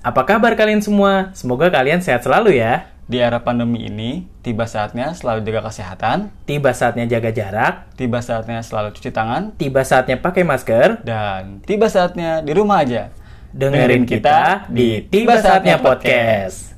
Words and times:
Apa 0.00 0.24
kabar 0.24 0.56
kalian 0.56 0.80
semua? 0.80 1.28
Semoga 1.36 1.68
kalian 1.68 2.00
sehat 2.00 2.24
selalu 2.24 2.56
ya. 2.56 2.88
Di 3.10 3.18
era 3.18 3.42
pandemi 3.42 3.84
ini, 3.84 4.24
tiba 4.40 4.64
saatnya 4.70 5.12
selalu 5.12 5.42
jaga 5.42 5.66
kesehatan, 5.66 6.30
Tiba 6.46 6.70
saatnya 6.70 7.10
jaga 7.10 7.34
jarak, 7.34 7.74
tiba 7.98 8.22
saatnya 8.22 8.62
selalu 8.62 8.94
cuci 8.94 9.10
tangan, 9.10 9.50
tiba 9.58 9.82
saatnya 9.82 10.22
pakai 10.22 10.46
masker. 10.46 11.02
dan 11.02 11.58
tiba 11.66 11.90
saatnya 11.90 12.38
di 12.38 12.54
rumah 12.54 12.86
aja. 12.86 13.10
Dengerin 13.50 14.06
kita 14.06 14.70
di 14.70 15.02
Tiba 15.10 15.42
Saatnya 15.42 15.82
Podcast. 15.82 16.70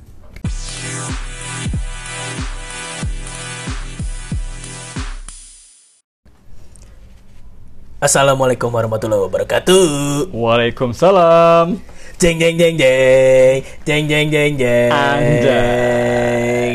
Assalamualaikum 8.03 8.67
warahmatullahi 8.67 9.31
wabarakatuh. 9.31 10.35
Waalaikumsalam. 10.35 11.79
Jeng 12.19 12.35
jeng 12.35 12.59
jeng 12.59 12.75
jeng 12.75 13.63
jeng 13.87 14.03
jeng 14.11 14.27
jeng 14.27 14.53
jeng. 14.59 14.91
Anjay. 14.91 16.67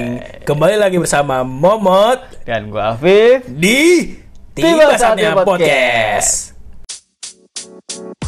Kembali 0.49 0.81
lagi 0.81 0.97
bersama 0.97 1.45
Momot 1.45 2.17
Dan 2.49 2.73
gua 2.73 2.97
Afif. 2.97 3.45
di 3.45 4.09
Tiba 4.57 4.97
Saatnya 4.97 5.37
Podcast. 5.37 6.57
Podcast. 6.57 8.25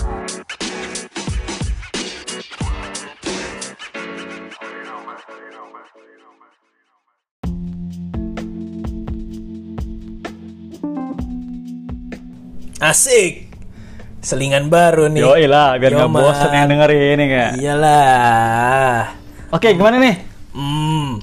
Asik. 12.80 13.52
Selingan 14.24 14.72
baru 14.72 15.12
nih. 15.12 15.20
Yoi 15.20 15.44
lah, 15.44 15.76
biar 15.76 15.92
nggak 16.00 16.12
bosan 16.16 16.48
yang 16.48 16.68
dengerin 16.72 17.12
ini 17.20 17.24
nggak. 17.28 17.50
Iyalah. 17.60 18.96
Oke, 19.52 19.76
gimana 19.76 20.00
nih? 20.00 20.16
Hmm. 20.56 21.20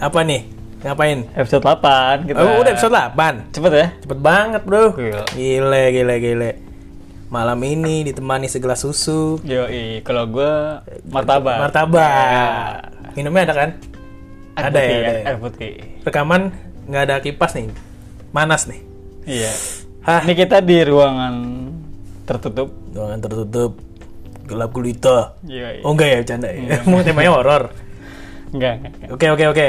Apa 0.00 0.24
nih? 0.24 0.48
Ngapain? 0.80 1.28
Episode 1.36 1.60
8 1.60 2.24
kita. 2.24 2.40
Oh, 2.40 2.60
udah 2.64 2.72
episode 2.72 2.92
8. 2.96 3.52
Cepet 3.52 3.72
ya? 3.76 3.86
Cepet 4.00 4.18
banget, 4.20 4.62
Bro. 4.64 4.96
Gila. 4.96 5.24
Gile, 5.32 5.82
gile, 5.92 6.14
gile. 6.20 6.50
Malam 7.28 7.60
ini 7.60 8.04
ditemani 8.08 8.48
segelas 8.48 8.80
susu. 8.80 9.44
Yoi, 9.44 10.00
kalau 10.08 10.24
gua 10.24 10.80
martabak. 11.04 11.68
Martabak. 11.68 12.92
Minumnya 13.12 13.44
ada 13.44 13.54
kan? 13.60 13.70
Air 14.56 14.72
Ada 14.72 14.78
ya, 14.80 14.88
putih, 14.88 14.96
ada 14.96 15.12
ya. 15.12 15.24
Air 15.28 15.38
putih. 15.40 15.72
Rekaman 16.00 16.42
nggak 16.88 17.02
ada 17.12 17.16
kipas 17.20 17.52
nih. 17.60 17.68
Manas 18.32 18.64
nih. 18.64 18.80
Iya. 19.28 19.52
Hah? 20.04 20.20
Ini 20.22 20.34
kita 20.36 20.60
di 20.60 20.76
ruangan 20.84 21.34
tertutup. 22.28 22.68
Ruangan 22.92 23.18
tertutup. 23.20 23.72
Gelap 24.44 24.70
gulita. 24.70 25.40
Yoi. 25.48 25.80
Oh 25.80 25.96
enggak 25.96 26.08
ya, 26.12 26.16
bercanda 26.20 26.48
ya. 26.52 26.84
Mau 26.84 27.00
temanya 27.00 27.32
horor. 27.32 27.62
Enggak. 28.52 28.74
Oke, 29.08 29.26
oke, 29.32 29.44
oke. 29.48 29.68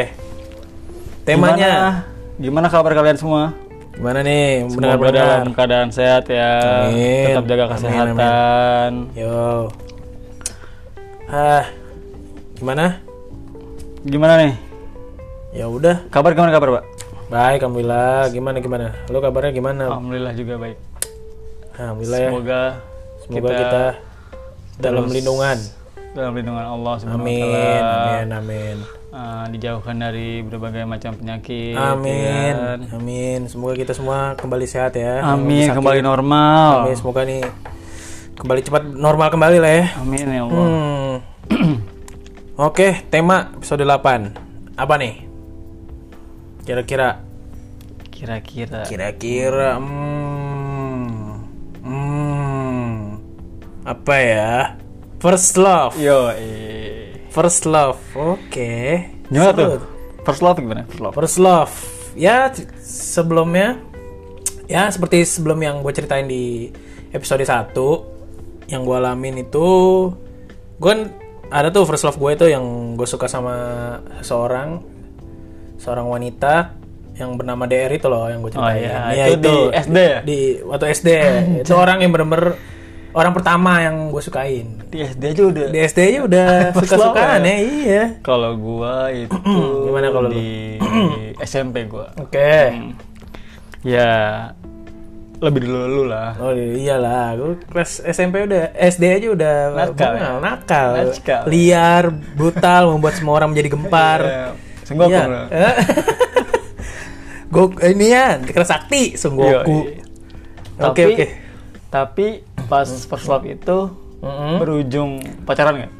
Temanya 1.24 2.04
Gimana, 2.38 2.68
gimana 2.68 2.68
kabar 2.70 2.92
kalian 2.94 3.18
semua? 3.18 3.44
gimana 3.96 4.20
nih? 4.22 4.68
Semoga 4.68 4.76
Mendengar-mendengar. 4.92 5.24
dalam 5.40 5.50
keadaan 5.56 5.90
sehat 5.90 6.28
ya. 6.28 6.52
Amin. 6.92 7.26
Tetap 7.32 7.46
jaga 7.48 7.64
Amin, 7.64 7.74
kesehatan. 7.80 8.92
Yo. 9.16 9.72
Hah. 11.32 11.64
Gimana? 12.60 13.00
Gimana 14.04 14.34
nih? 14.36 14.54
Ya 15.56 15.72
udah. 15.72 16.04
Kabar 16.12 16.36
gimana 16.36 16.52
kabar, 16.52 16.70
Pak? 16.76 16.84
Baik, 17.36 17.68
alhamdulillah. 17.68 18.32
Gimana 18.32 18.58
gimana? 18.64 18.96
Lo 19.12 19.20
kabarnya 19.20 19.52
gimana? 19.52 19.92
Alhamdulillah 19.92 20.32
juga 20.40 20.56
baik. 20.56 20.78
Alhamdulillah 21.76 22.20
ya. 22.24 22.30
Semoga 22.32 22.62
Semoga 23.28 23.50
kita, 23.52 23.84
dalam 24.80 25.04
terus 25.04 25.16
lindungan. 25.20 25.58
dalam 26.16 26.32
lindungan 26.32 26.64
Allah 26.64 26.94
Subhanahu 26.96 27.20
wa 27.20 27.28
Amin, 27.28 27.84
amin, 27.84 28.28
amin. 28.40 28.78
Uh, 29.12 29.46
dijauhkan 29.52 30.00
dari 30.00 30.48
berbagai 30.48 30.88
macam 30.88 31.12
penyakit. 31.12 31.76
Amin, 31.76 32.24
ya 32.24 32.56
kan? 32.56 32.80
amin. 33.04 33.40
Semoga 33.52 33.76
kita 33.76 33.92
semua 33.92 34.40
kembali 34.40 34.64
sehat 34.64 34.96
ya. 34.96 35.20
Amin, 35.20 35.68
kembali 35.76 36.00
normal. 36.00 36.88
Amin, 36.88 36.96
semoga 36.96 37.28
nih 37.28 37.44
kembali 38.40 38.62
cepat 38.64 38.84
normal 38.96 39.28
kembali 39.28 39.58
lah 39.60 39.72
ya. 39.76 39.86
Amin 40.00 40.24
ya 40.24 40.48
Allah. 40.48 40.68
Hmm. 40.72 41.16
Oke, 42.72 43.04
tema 43.12 43.52
episode 43.60 43.84
8. 43.84 44.80
Apa 44.80 44.96
nih? 44.96 45.28
Kira-kira 46.64 47.25
Kira-kira. 48.26 48.82
Kira-kira 48.90 49.78
hmm, 49.78 51.30
hmm, 51.86 52.90
apa 53.86 54.16
ya? 54.18 54.74
First 55.22 55.62
love. 55.62 55.94
Yo, 55.94 56.34
First 57.30 57.70
love. 57.70 58.02
Oke. 58.18 59.06
Gimana 59.30 59.54
Seru. 59.54 59.62
tuh? 59.62 59.86
First 60.26 60.42
love 60.42 60.58
gimana? 60.58 60.90
First 60.90 61.02
love. 61.06 61.14
First 61.14 61.38
love. 61.38 61.74
Ya 62.18 62.50
sebelumnya 62.82 63.78
ya 64.66 64.90
seperti 64.90 65.22
sebelum 65.22 65.62
yang 65.62 65.86
gue 65.86 65.94
ceritain 65.94 66.26
di 66.26 66.74
episode 67.14 67.46
1 67.46 67.78
yang 68.74 68.82
gue 68.82 68.98
alamin 68.98 69.46
itu 69.46 69.70
gue 70.82 70.94
ada 71.54 71.70
tuh 71.70 71.86
first 71.86 72.10
love 72.10 72.18
gue 72.18 72.32
itu 72.34 72.50
yang 72.50 72.98
gue 72.98 73.06
suka 73.06 73.30
sama 73.30 73.54
seseorang 74.26 74.82
seorang 75.78 76.10
wanita 76.10 76.85
yang 77.16 77.34
bernama 77.34 77.64
DR 77.64 77.90
itu 77.90 78.06
loh 78.06 78.28
yang 78.28 78.40
gue 78.40 78.52
ceritain. 78.52 78.76
iya. 78.78 79.00
Iya, 79.10 79.26
Itu 79.32 79.40
di 79.40 79.56
SD 79.74 79.98
ya? 79.98 80.20
Di 80.22 80.40
waktu 80.62 80.86
SD. 80.92 81.10
itu 81.64 81.74
orang 81.74 81.98
yang 82.00 82.12
bener-bener 82.12 82.60
orang 83.12 83.32
pertama 83.32 83.72
yang 83.80 84.12
gue 84.12 84.20
sukain. 84.20 84.68
Di 84.92 85.00
SD 85.02 85.24
aja 85.32 85.44
udah. 85.48 85.66
Di 85.72 85.80
SD 85.82 86.00
aja 86.06 86.20
udah 86.22 86.48
suka-sukaan 86.76 87.40
love 87.40 87.48
ya, 87.48 87.56
iya. 87.58 88.04
Kalau 88.20 88.52
gua 88.56 89.08
itu 89.10 89.32
Gimana 89.88 90.08
kalau 90.12 90.28
di 90.28 90.76
SMP 91.48 91.88
gua. 91.88 92.12
Oke. 92.16 92.76
Ya 93.82 94.12
lebih 95.36 95.68
dulu 95.68 95.78
dulu 95.86 96.04
lah. 96.10 96.32
Oh 96.40 96.52
iyalah, 96.52 97.36
gue 97.36 97.60
kelas 97.68 98.02
SMP 98.08 98.48
udah 98.48 98.72
SD 98.74 99.04
aja 99.14 99.28
udah 99.30 99.56
Nakal, 99.70 99.92
bungal, 99.92 100.16
ya? 100.16 100.40
nakal, 100.42 100.90
Nakal. 100.96 101.42
liar, 101.46 102.04
brutal, 102.34 102.84
membuat 102.96 103.14
semua 103.16 103.34
orang 103.36 103.52
menjadi 103.52 103.70
gempar. 103.76 104.20
Ya, 104.24 104.46
Sungguh 104.88 105.12
Iya. 105.12 105.24
aku. 107.56 107.72
Gue 107.72 107.88
ini 107.88 108.12
ya, 108.12 108.36
keras 108.44 108.68
sakti, 108.68 109.16
sungguhku. 109.16 109.78
Iya, 109.88 110.04
Oke 110.84 111.02
Tapi- 111.02 111.16
oke. 111.16 111.26
Tapi 111.88 112.26
pas 112.68 112.84
first 112.84 113.26
love 113.26 113.48
itu 113.48 113.78
Mm-mm. 114.20 114.60
berujung 114.60 115.12
pacaran 115.48 115.80
nggak? 115.80 115.92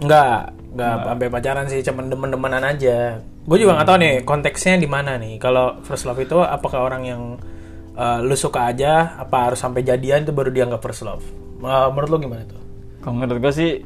Enggak, 0.00 0.40
enggak 0.70 0.92
sampai 1.02 1.28
pacaran 1.28 1.64
sih, 1.66 1.80
cuman 1.80 2.04
demen-demenan 2.06 2.60
aja. 2.62 3.24
Gue 3.40 3.56
juga 3.56 3.80
nggak 3.80 3.88
tahu 3.88 3.98
nih 3.98 4.14
konteksnya 4.22 4.76
di 4.76 4.84
mana 4.84 5.16
nih. 5.16 5.40
Kalau 5.40 5.80
first 5.80 6.04
love 6.04 6.20
itu 6.20 6.36
apakah 6.36 6.84
orang 6.84 7.02
yang 7.04 7.22
eh, 7.96 8.18
lu 8.20 8.36
suka 8.36 8.68
aja, 8.68 9.16
apa 9.16 9.48
harus 9.48 9.58
sampai 9.58 9.80
jadian 9.80 10.22
itu 10.22 10.30
baru 10.30 10.52
dianggap 10.52 10.80
first 10.80 11.00
love? 11.00 11.24
Eh, 11.58 11.88
menurut 11.88 12.08
lu 12.08 12.18
gimana 12.20 12.44
tuh? 12.44 12.60
Kalau 13.00 13.16
menurut 13.16 13.40
gua 13.40 13.52
sih 13.52 13.80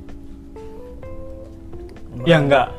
ya 2.25 2.39
enggak. 2.39 2.71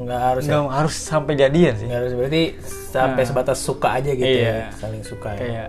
Enggak 0.00 0.20
harus 0.24 0.42
ya? 0.42 0.56
Enggak 0.56 0.74
harus 0.74 0.94
sampai 0.96 1.32
jadian 1.36 1.74
sih. 1.76 1.84
Nggak 1.84 2.00
harus 2.00 2.12
berarti 2.14 2.42
sampai 2.88 3.22
sebatas 3.22 3.58
suka 3.60 3.88
aja 3.94 4.10
gitu 4.10 4.24
Iya. 4.26 4.48
ya, 4.48 4.66
saling 4.74 5.04
suka 5.04 5.28
ya. 5.30 5.38
Kayak 5.38 5.68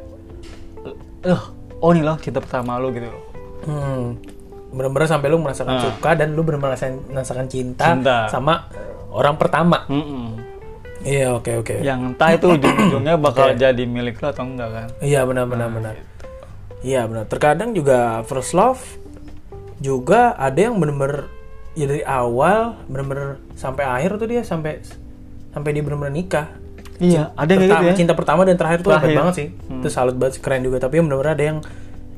eh 1.22 1.42
oh 1.78 1.92
nih 1.92 2.02
loh 2.02 2.16
cinta 2.16 2.40
pertama 2.40 2.80
lu 2.80 2.90
gitu. 2.90 3.12
Hmm. 3.62 4.18
Bener-bener 4.72 5.06
sampai 5.06 5.28
lu 5.28 5.38
merasakan 5.38 5.76
Ah. 5.76 5.84
suka 5.84 6.10
dan 6.16 6.32
lu 6.32 6.42
bener 6.42 6.58
merasakan, 6.58 7.46
cinta, 7.46 7.92
Cinta. 7.92 8.18
sama 8.26 8.72
orang 9.12 9.36
pertama. 9.36 9.84
Mm-mm. 9.86 10.40
Iya, 11.02 11.36
oke 11.36 11.52
oke. 11.60 11.76
Yang 11.82 12.00
entah 12.08 12.30
itu 12.32 12.46
ujung-ujungnya 12.56 13.16
bakal 13.18 13.52
jadi 13.52 13.84
milik 13.84 14.18
lo 14.18 14.32
atau 14.32 14.48
enggak 14.48 14.70
kan? 14.72 14.88
Iya 15.04 15.28
benar 15.28 15.46
benar 15.46 15.68
benar. 15.68 15.96
Iya 16.82 17.06
benar. 17.06 17.28
Terkadang 17.28 17.76
juga 17.76 18.24
first 18.24 18.56
love 18.56 18.80
juga 19.78 20.34
ada 20.34 20.58
yang 20.58 20.78
bener-bener 20.78 21.28
ya 21.72 21.86
dari 21.86 22.04
awal 22.04 22.76
bener-bener 22.86 23.40
sampai 23.54 23.84
akhir 23.84 24.18
tuh 24.18 24.28
dia 24.28 24.42
sampai 24.42 24.84
sampai 25.50 25.70
dia 25.72 25.82
bener-bener 25.82 26.12
nikah. 26.14 26.48
Iya, 26.98 27.34
ada 27.34 27.50
yang 27.50 27.60
kayak 27.60 27.72
Pertama, 27.72 27.82
gitu 27.82 27.90
ya. 27.90 27.98
cinta 27.98 28.14
pertama 28.14 28.42
dan 28.46 28.56
terakhir 28.56 28.80
tuh 28.82 28.92
hebat 28.94 29.10
banget 29.16 29.34
sih. 29.34 29.48
Itu 29.82 29.88
salut 29.90 30.16
banget 30.16 30.38
keren 30.38 30.62
juga 30.62 30.78
tapi 30.78 31.00
bener-bener 31.00 31.34
ada 31.34 31.44
yang 31.44 31.58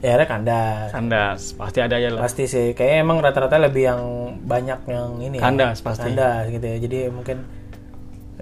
ya 0.03 0.09
akhirnya 0.11 0.27
kandas. 0.27 0.89
Kandas, 0.91 1.41
pasti 1.55 1.79
ada 1.79 1.95
aja 1.95 2.07
lah. 2.11 2.19
Pasti 2.19 2.43
sih, 2.43 2.65
kayaknya 2.73 2.97
emang 2.99 3.17
rata-rata 3.17 3.55
lebih 3.55 3.83
yang 3.85 4.01
banyak 4.43 4.79
yang 4.85 5.09
ini 5.17 5.39
ya. 5.39 5.41
Kandas, 5.41 5.79
pasti. 5.79 6.11
Kandas 6.11 6.51
gitu 6.51 6.65
ya. 6.65 6.77
Jadi 6.77 6.97
mungkin 7.07 7.37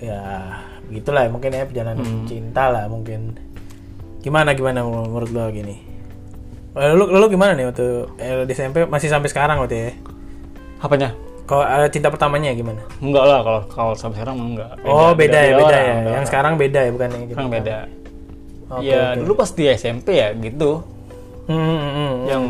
ya 0.01 0.21
begitulah 0.89 1.21
ya 1.23 1.29
mungkin 1.29 1.49
ya 1.51 1.63
perjalanan 1.63 2.01
Hmm. 2.01 2.25
cinta 2.25 2.63
lah 2.67 2.89
mungkin. 2.89 3.37
Gimana 4.21 4.53
gimana 4.53 4.81
menurut 4.81 5.29
lo 5.29 5.45
gini? 5.49 5.77
Eh, 6.71 6.93
Lu, 6.95 7.05
lu 7.05 7.25
gimana 7.27 7.53
nih 7.53 7.67
waktu 7.67 7.85
eh, 8.17 8.43
di 8.47 8.53
SMP 8.55 8.87
masih 8.87 9.11
sampai 9.11 9.29
sekarang 9.29 9.59
waktu 9.59 9.75
ya? 9.77 9.89
Apanya? 10.81 11.09
Kalau 11.45 11.63
ada 11.67 11.87
cinta 11.91 12.07
pertamanya 12.07 12.53
gimana? 12.55 12.81
Enggak 13.03 13.25
lah 13.27 13.39
kalau 13.43 13.61
kalau 13.67 13.93
sampai 13.93 14.23
sekarang 14.23 14.37
enggak. 14.39 14.71
oh 14.87 15.11
beda, 15.11 15.39
ya 15.41 15.53
beda 15.57 15.67
orang, 15.67 15.83
ya. 15.83 15.83
beda 15.83 15.91
Yang 15.91 16.15
orang. 16.15 16.27
sekarang 16.29 16.53
beda 16.57 16.79
ya 16.79 16.91
bukan 16.95 17.07
yang 17.11 17.23
gitu. 17.23 17.33
sekarang 17.35 17.51
beda. 17.51 17.77
Oke, 18.71 18.87
ya 18.87 18.99
oke. 19.03 19.17
dulu 19.19 19.31
pas 19.35 19.49
di 19.51 19.63
SMP 19.67 20.07
ya 20.15 20.27
gitu. 20.31 20.71
Hmm, 21.51 21.59
hmm, 21.59 21.91
hmm. 21.91 22.13
yang 22.29 22.43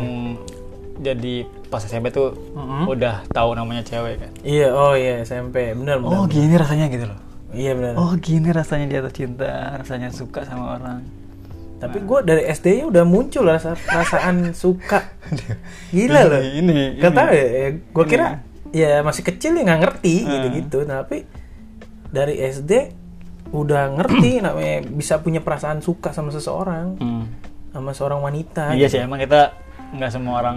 jadi 1.02 1.34
pas 1.66 1.82
SMP 1.82 2.14
tuh 2.14 2.36
udah 2.86 3.26
tahu 3.32 3.58
namanya 3.58 3.82
cewek 3.82 4.22
kan. 4.22 4.30
Iya, 4.46 4.68
oh 4.70 4.94
iya 4.94 5.24
SMP, 5.26 5.74
benar 5.74 5.98
benar. 5.98 6.14
Oh 6.14 6.24
gini 6.30 6.54
rasanya 6.54 6.86
gitu 6.92 7.10
loh. 7.10 7.18
Iya 7.50 7.72
benar. 7.74 7.92
Oh 7.98 8.12
gini 8.16 8.48
rasanya 8.54 8.86
jatuh 8.86 9.12
cinta, 9.12 9.82
rasanya 9.82 10.14
suka 10.14 10.46
sama 10.46 10.78
orang. 10.78 11.02
Tapi 11.82 11.98
gue 11.98 12.18
dari 12.22 12.42
SD 12.46 12.66
nya 12.78 12.84
udah 12.86 13.02
muncul 13.02 13.42
rasa 13.42 13.74
perasaan 13.74 14.54
suka. 14.54 15.02
Gila 15.96 16.20
loh. 16.30 16.38
Ini, 16.38 16.94
ini. 16.94 17.02
tau 17.02 17.26
ya, 17.34 17.74
gue 17.74 18.04
kira 18.06 18.26
ya 18.70 19.02
masih 19.02 19.26
kecil 19.26 19.58
ya 19.58 19.66
nggak 19.66 19.80
ngerti 19.82 20.14
gitu-gitu. 20.22 20.78
Tapi 20.86 21.26
dari 22.08 22.38
SD 22.38 22.72
udah 23.50 23.98
ngerti 23.98 24.30
namanya 24.46 24.86
bisa 24.86 25.18
punya 25.18 25.42
perasaan 25.42 25.82
suka 25.82 26.14
sama 26.14 26.30
seseorang, 26.30 26.94
Hmm. 27.02 27.24
sama 27.74 27.90
seorang 27.90 28.22
wanita. 28.22 28.78
Iya 28.78 28.86
sih 28.86 29.02
emang 29.02 29.18
kita 29.18 29.58
nggak 29.92 30.10
semua 30.14 30.38
orang 30.38 30.56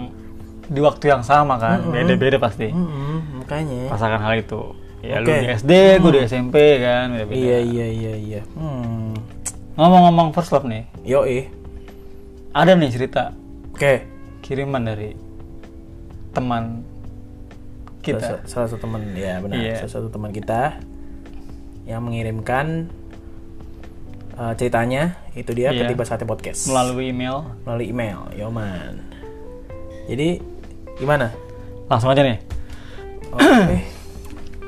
di 0.66 0.78
waktu 0.78 1.10
yang 1.10 1.22
sama 1.22 1.58
kan, 1.58 1.90
beda-beda 1.90 2.38
pasti. 2.38 2.70
Mm-mm, 2.70 3.42
makanya. 3.42 3.90
Rasakan 3.90 4.18
hal 4.22 4.34
itu. 4.38 4.62
Ya 5.02 5.22
lu 5.22 5.28
Oke. 5.30 5.38
di 5.38 5.48
SD, 5.54 5.72
gue 6.02 6.10
di 6.10 6.20
SMP 6.26 6.56
kan, 6.82 7.14
beda-beda. 7.14 7.38
Iya 7.38 7.58
iya 7.62 7.86
iya 7.86 8.14
iya. 8.16 8.40
Hmm. 8.58 9.14
Ngomong-ngomong 9.76 10.32
first 10.32 10.50
love 10.50 10.64
nih, 10.64 10.88
Yo 11.04 11.28
eh. 11.28 11.52
ada 12.56 12.72
nih 12.72 12.88
cerita 12.88 13.36
Oke. 13.76 14.08
kiriman 14.40 14.80
dari 14.80 15.12
teman 16.32 16.80
kita. 18.00 18.40
salah 18.48 18.72
satu 18.72 18.80
teman 18.80 19.04
ya 19.12 19.36
benar. 19.38 19.60
Iya. 19.60 19.84
Salah 19.84 19.92
satu 20.00 20.08
teman 20.08 20.32
kita 20.32 20.80
yang 21.84 22.00
mengirimkan 22.00 22.88
uh, 24.34 24.56
ceritanya 24.56 25.20
itu 25.36 25.52
dia 25.52 25.68
Iya. 25.70 25.84
ketiba 25.84 26.08
saatnya 26.08 26.24
podcast 26.24 26.64
melalui 26.66 27.12
email. 27.12 27.44
melalui 27.68 27.92
email 27.92 28.32
Yoman. 28.32 29.04
Jadi 30.08 30.40
gimana? 30.96 31.28
Langsung 31.92 32.08
aja 32.08 32.24
nih. 32.24 32.40
Oke. 33.28 33.76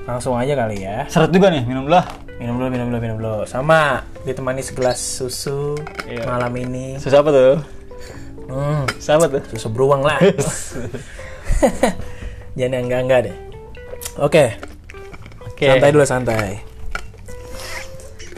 Langsung 0.05 0.37
aja 0.37 0.53
kali 0.53 0.85
ya. 0.85 1.09
Seret 1.09 1.33
juga 1.33 1.49
nih, 1.49 1.65
minum 1.65 1.89
dulu 1.89 1.97
lah. 1.97 2.05
Minum 2.39 2.55
dulu, 2.55 2.69
minum 2.71 2.87
dulu, 2.89 2.99
minum 2.99 3.17
dulu. 3.19 3.37
Sama 3.45 4.07
ditemani 4.23 4.63
segelas 4.63 4.97
susu 4.97 5.75
Iya. 6.07 6.23
malam 6.23 6.55
ini. 6.55 6.95
Susu 6.97 7.15
apa 7.15 7.29
tuh? 7.29 7.55
Hmm, 8.47 8.83
Susu 8.97 9.11
apa 9.13 9.27
tuh? 9.29 9.43
susu 9.51 9.67
beruang 9.69 10.01
lah. 10.01 10.17
Jangan 12.57 12.73
yang 12.75 12.85
enggak-enggak 12.87 13.21
deh. 13.27 13.37
Oke, 14.19 14.55
Oke. 15.47 15.67
santai 15.67 15.91
dulu 15.91 16.03
santai. 16.03 16.51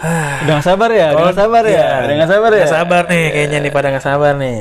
Udah 0.45 0.53
gak 0.61 0.67
sabar 0.67 0.89
ya? 0.89 1.13
Udah 1.13 1.25
gak 1.29 1.37
sabar 1.37 1.63
ya? 1.65 1.73
Iya. 1.73 1.89
Udah 2.01 2.15
gak 2.17 2.31
sabar 2.33 2.51
ya? 2.51 2.59
Nggak 2.59 2.73
sabar 2.73 3.03
nih, 3.05 3.25
kayaknya 3.31 3.59
nih 3.61 3.71
pada 3.71 3.87
nggak 3.93 4.05
sabar 4.05 4.33
nih. 4.37 4.61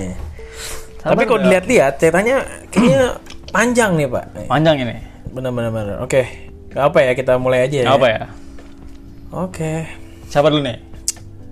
Sabar 0.99 1.09
Tapi 1.15 1.21
kalau 1.23 1.39
dilihat-lihat 1.47 1.93
ceritanya 1.95 2.35
kayaknya 2.67 3.01
panjang 3.55 3.91
nih 3.95 4.07
pak. 4.07 4.23
Panjang 4.47 4.75
ini. 4.79 4.95
Bener-bener. 5.31 5.71
bener. 5.71 5.95
Oke, 6.03 6.51
Gak 6.69 6.85
apa 6.85 6.99
ya 7.01 7.11
kita 7.15 7.33
mulai 7.39 7.65
aja 7.65 7.77
ya. 7.81 7.85
Gak 7.87 7.97
apa 7.97 8.07
ya? 8.11 8.21
Oke, 9.29 9.85
Sabar 10.25 10.49
dulu 10.49 10.65
nih. 10.65 10.81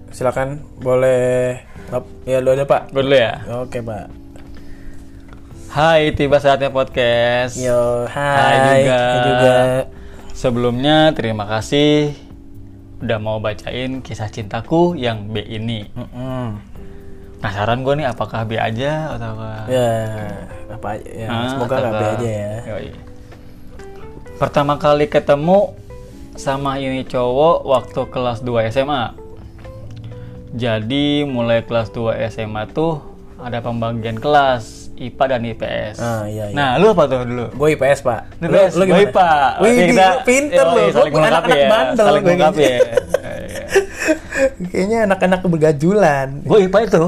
silakan 0.09 0.65
boleh. 0.81 1.61
Ya 2.25 2.41
lu 2.41 2.49
aja 2.49 2.65
pak. 2.65 2.89
Gue 2.89 3.05
dulu 3.05 3.13
ya. 3.13 3.37
Oke 3.61 3.85
pak. 3.85 4.09
Hai, 5.69 6.09
tiba 6.17 6.41
saatnya 6.41 6.73
podcast. 6.73 7.53
Yo, 7.53 8.09
hai. 8.09 8.33
Hai 8.33 8.77
juga. 8.81 8.97
Hai 8.97 9.19
juga. 9.21 9.55
Sebelumnya 10.33 11.13
terima 11.13 11.45
kasih 11.45 12.17
udah 12.97 13.19
mau 13.21 13.37
bacain 13.37 14.01
kisah 14.01 14.33
cintaku 14.33 14.97
yang 14.97 15.29
B 15.29 15.45
ini. 15.45 15.85
Mm-mm. 15.93 16.57
Penasaran 17.37 17.85
gue 17.85 17.93
nih 17.93 18.09
apakah 18.09 18.41
B 18.41 18.57
aja 18.57 19.13
atau 19.13 19.37
Ya, 19.69 19.93
apa 20.65 20.97
aja 20.97 21.09
ya. 21.13 21.27
Ah, 21.29 21.45
semoga 21.53 21.75
nggak 21.77 21.93
apa? 21.93 22.05
aja 22.17 22.29
ya. 22.29 22.53
Yoi. 22.73 22.89
Pertama 24.41 24.81
kali 24.81 25.05
ketemu 25.05 25.77
sama 26.37 26.77
ini 26.77 27.01
cowok 27.03 27.65
waktu 27.65 28.01
kelas 28.07 28.39
2 28.41 28.69
SMA. 28.69 29.03
Jadi 30.53 31.27
mulai 31.27 31.61
kelas 31.61 31.91
2 31.91 32.13
SMA 32.31 32.69
tuh 32.71 33.01
ada 33.37 33.59
pembagian 33.59 34.17
kelas 34.17 34.89
IPA 34.97 35.23
dan 35.29 35.41
IPS. 35.45 35.95
Ah, 36.01 36.25
iya, 36.25 36.49
iya. 36.49 36.55
Nah, 36.57 36.69
lu 36.81 36.89
apa 36.89 37.05
tuh 37.05 37.21
dulu? 37.21 37.45
Gue 37.53 37.77
IPS 37.77 38.01
pak. 38.01 38.21
Lu 38.41 38.49
IPS, 38.49 38.71
lu 38.73 38.83
gue 38.85 38.99
IPA. 39.05 39.29
Wih, 39.61 39.69
Oke, 39.69 39.85
lu 39.93 40.07
pinter 40.25 40.65
lu. 40.65 40.83
Saling 40.89 41.11
Gue 41.13 41.21
melengkapi 41.21 41.27
anak-anak 41.27 41.57
ya. 41.57 41.69
bandel 41.69 42.05
Saling 42.05 42.21
gue 42.23 42.27
melengkapi 42.33 42.61
ya. 42.61 42.69
kayaknya. 42.69 42.95
Iya. 43.37 43.65
Kayaknya 44.71 44.99
anak-anak 45.05 45.39
bergajulan. 45.43 46.27
Gue 46.41 46.59
IPA 46.65 46.79
itu 46.87 47.03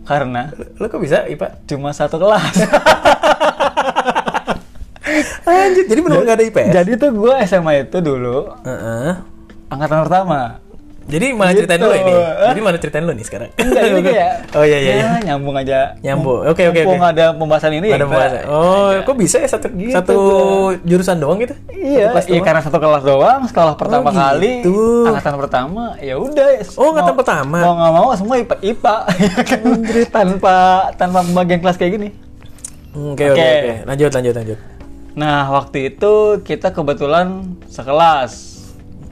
karena 0.00 0.50
Lu 0.76 0.90
kok 0.90 0.98
bisa 0.98 1.22
IPA? 1.24 1.46
cuma 1.64 1.94
satu 1.94 2.18
kelas. 2.18 2.54
Anjir, 5.62 5.84
jadi 5.86 6.00
benar 6.00 6.18
nggak 6.20 6.36
ada 6.36 6.44
IPS? 6.46 6.68
Jadi 6.72 6.90
tuh 6.96 7.10
gue 7.12 7.32
SMA 7.44 7.72
itu 7.82 7.98
dulu 8.00 8.38
Heeh. 8.60 9.10
angkatan 9.68 9.98
pertama. 10.02 10.40
Jadi 11.02 11.34
mana 11.34 11.50
Gitu. 11.50 11.66
ceritain 11.66 11.82
lu 11.82 11.90
ini? 11.90 12.14
Jadi 12.46 12.60
mana 12.60 12.76
ceritain 12.78 13.02
lu 13.02 13.10
nih 13.10 13.26
sekarang? 13.26 13.50
Enggak 13.52 13.82
ini 13.84 14.00
kayak 14.00 14.30
Oh 14.54 14.62
iya 14.62 14.78
iya. 14.78 14.92
iya. 14.92 14.94
ya, 14.94 15.10
nyambung 15.26 15.56
aja. 15.58 15.78
Nyambung. 15.98 16.46
Oke, 16.46 16.62
oke, 16.64 16.80
Mumpung 16.80 17.02
oke. 17.02 17.10
ada 17.10 17.24
pembahasan 17.32 17.72
ini 17.72 17.86
ya 17.88 17.90
Ada 17.90 17.98
kita- 17.98 18.06
pembahasan. 18.06 18.42
Oh, 18.46 18.88
kok 19.02 19.16
bisa 19.18 19.36
ya 19.36 19.48
satu 19.48 19.66
Gitu 19.70 19.90
satu 19.90 20.16
jurusan 20.80 21.18
doang 21.18 21.38
gitu? 21.40 21.50
Iya, 21.68 22.14
iya 22.14 22.22
doang? 22.22 22.44
karena 22.44 22.60
satu 22.62 22.78
kelas 22.78 23.02
doang, 23.02 23.40
sekolah 23.42 23.74
pertama 23.74 24.06
gitu. 24.06 24.20
kali, 24.20 24.52
angkatan 25.04 25.34
pertama, 25.36 25.82
ya 25.98 26.14
udah. 26.14 26.46
Oh, 26.78 26.94
angkatan 26.94 27.10
mau- 27.10 27.18
pertama. 27.18 27.58
Mau 27.58 27.72
nggak 27.74 27.92
mau 27.92 28.08
semua 28.14 28.34
IPA, 28.38 28.56
IPA. 28.70 28.96
tanpa 30.06 30.54
tanpa 30.94 31.18
pembagian 31.22 31.58
kelas 31.58 31.74
kayak 31.74 31.92
gini. 31.92 32.08
Oke, 32.92 33.22
Oke. 33.24 33.34
oke. 33.34 33.72
Lanjut, 33.84 34.10
lanjut, 34.12 34.34
lanjut. 34.36 34.58
Nah, 35.18 35.50
waktu 35.50 35.94
itu 35.94 36.42
kita 36.46 36.70
kebetulan 36.70 37.58
sekelas. 37.66 38.62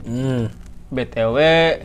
Hmm. 0.06 0.48
BTW, 0.88 1.36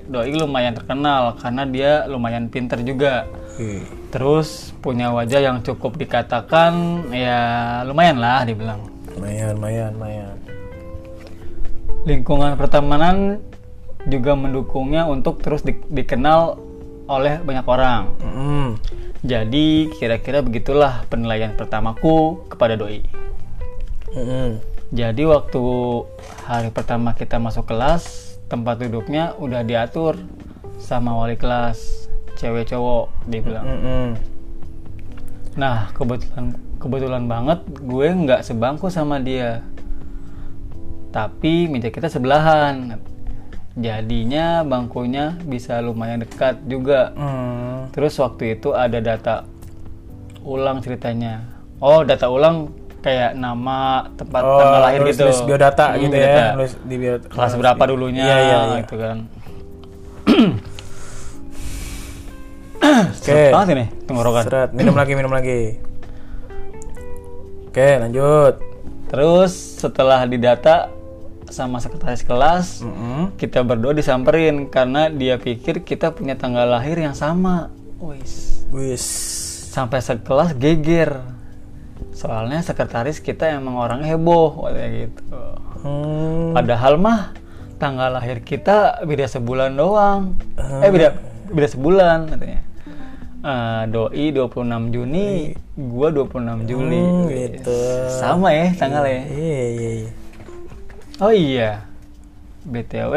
doi 0.07 0.31
lumayan 0.31 0.71
terkenal 0.71 1.35
karena 1.35 1.67
dia 1.67 1.91
lumayan 2.07 2.47
pinter 2.47 2.79
juga. 2.87 3.27
Oke. 3.51 3.83
Terus 4.15 4.71
punya 4.79 5.11
wajah 5.11 5.43
yang 5.43 5.59
cukup 5.59 5.99
dikatakan 5.99 7.03
ya 7.11 7.41
lumayan 7.83 8.23
lah 8.23 8.47
dibilang. 8.47 8.79
Lumayan, 9.11 9.59
lumayan, 9.59 9.91
lumayan. 9.99 10.35
Lingkungan 12.07 12.55
pertemanan 12.55 13.43
juga 14.07 14.39
mendukungnya 14.39 15.03
untuk 15.03 15.43
terus 15.43 15.67
di- 15.67 15.83
dikenal 15.91 16.55
oleh 17.11 17.43
banyak 17.43 17.65
orang. 17.67 18.01
Hmm. 18.23 18.69
Jadi 19.23 19.91
kira-kira 19.99 20.39
begitulah 20.39 21.03
penilaian 21.11 21.51
pertamaku 21.55 22.47
kepada 22.47 22.79
doi. 22.79 23.03
Hmm. 24.13 24.61
Jadi 24.93 25.25
waktu 25.25 25.63
hari 26.45 26.69
pertama 26.69 27.17
kita 27.17 27.41
masuk 27.41 27.65
kelas, 27.65 28.37
tempat 28.45 28.77
duduknya 28.77 29.33
udah 29.41 29.65
diatur 29.65 30.21
sama 30.77 31.17
wali 31.17 31.33
kelas, 31.33 32.05
cewek 32.37 32.69
cowok 32.69 33.09
dia 33.25 33.41
bilang. 33.41 33.65
Hmm. 33.65 34.09
Nah 35.57 35.89
kebetulan 35.97 36.53
kebetulan 36.77 37.25
banget 37.25 37.65
gue 37.81 38.07
nggak 38.13 38.45
sebangku 38.45 38.93
sama 38.93 39.17
dia, 39.17 39.65
tapi 41.09 41.65
meja 41.65 41.89
kita 41.89 42.05
sebelahan. 42.05 43.01
Jadinya 43.73 44.61
bangkunya 44.61 45.33
bisa 45.49 45.81
lumayan 45.81 46.21
dekat 46.21 46.61
juga. 46.69 47.09
Hmm. 47.17 47.89
Terus 47.89 48.13
waktu 48.21 48.61
itu 48.61 48.77
ada 48.77 49.01
data 49.01 49.49
ulang 50.45 50.85
ceritanya. 50.85 51.49
Oh 51.81 52.05
data 52.05 52.29
ulang 52.29 52.69
kayak 53.03 53.35
nama 53.35 53.79
tempat 54.15 54.41
Oh, 54.41 54.57
tanggal 54.57 54.81
lahir 54.81 54.99
nulis- 55.01 55.13
gitu. 55.13 55.27
nulis 55.27 55.41
biodata 55.43 55.85
Hmm, 55.89 55.99
gitu 55.99 56.15
biodata. 56.15 56.39
ya. 56.39 56.49
Nulis 56.55 56.73
di 56.79 56.95
biodata. 56.95 57.27
Kelas 57.27 57.53
berapa 57.53 57.83
dulunya 57.85 58.23
Iya, 58.23 58.37
iya, 58.37 58.57
iya. 58.65 58.77
gitu 58.81 58.95
kan. 58.95 59.17
Oke. 63.13 63.41
Banget 63.49 63.69
ini 63.71 63.85
tenggorokan. 64.05 64.43
Seret, 64.43 64.69
minum 64.71 64.93
lagi, 64.93 65.11
minum 65.13 65.31
lagi. 65.31 65.79
Oke, 67.65 67.89
lanjut. 67.97 68.59
Terus 69.07 69.51
setelah 69.79 70.23
didata 70.23 70.89
sama 71.47 71.77
sekretaris 71.77 72.21
kelas, 72.21 72.81
Hmm. 72.81 73.31
kita 73.35 73.61
berdua 73.61 73.93
disamperin 73.93 74.67
karena 74.67 75.07
dia 75.07 75.37
pikir 75.37 75.81
kita 75.81 76.09
punya 76.09 76.33
tanggal 76.33 76.65
lahir 76.65 76.97
yang 76.97 77.13
sama. 77.13 77.69
Wis. 77.97 78.65
Wis. 78.67 79.03
Sampai 79.69 79.99
sekelas 79.99 80.53
geger. 80.53 81.17
Soalnya 82.23 82.63
sekretaris 82.63 83.19
kita 83.19 83.51
emang 83.51 83.75
orangnya 83.75 84.15
heboh 84.15 84.63
katanya 84.63 85.11
gitu. 85.11 85.23
Hmm. 85.83 86.55
Padahal 86.55 86.95
mah 86.95 87.35
tanggal 87.75 88.15
lahir 88.15 88.39
kita 88.39 89.03
beda 89.03 89.27
sebulan 89.27 89.75
doang. 89.75 90.39
Eh 90.55 90.87
beda 90.87 91.19
beda 91.51 91.67
sebulan 91.67 92.31
katanya. 92.31 92.63
Eh, 93.43 93.83
doi 93.91 94.31
26 94.31 94.95
Juni, 94.95 95.51
gua 95.75 96.15
26 96.15 96.63
Juli. 96.63 97.03
Hmm, 97.03 97.27
gitu. 97.27 97.79
Sama 98.07 98.55
ya 98.55 98.71
tanggalnya. 98.71 99.27
Iya, 99.27 99.63
iya, 99.67 99.91
iya. 99.99 100.11
Oh 101.19 101.33
iya. 101.35 101.83
BTW 102.63 103.13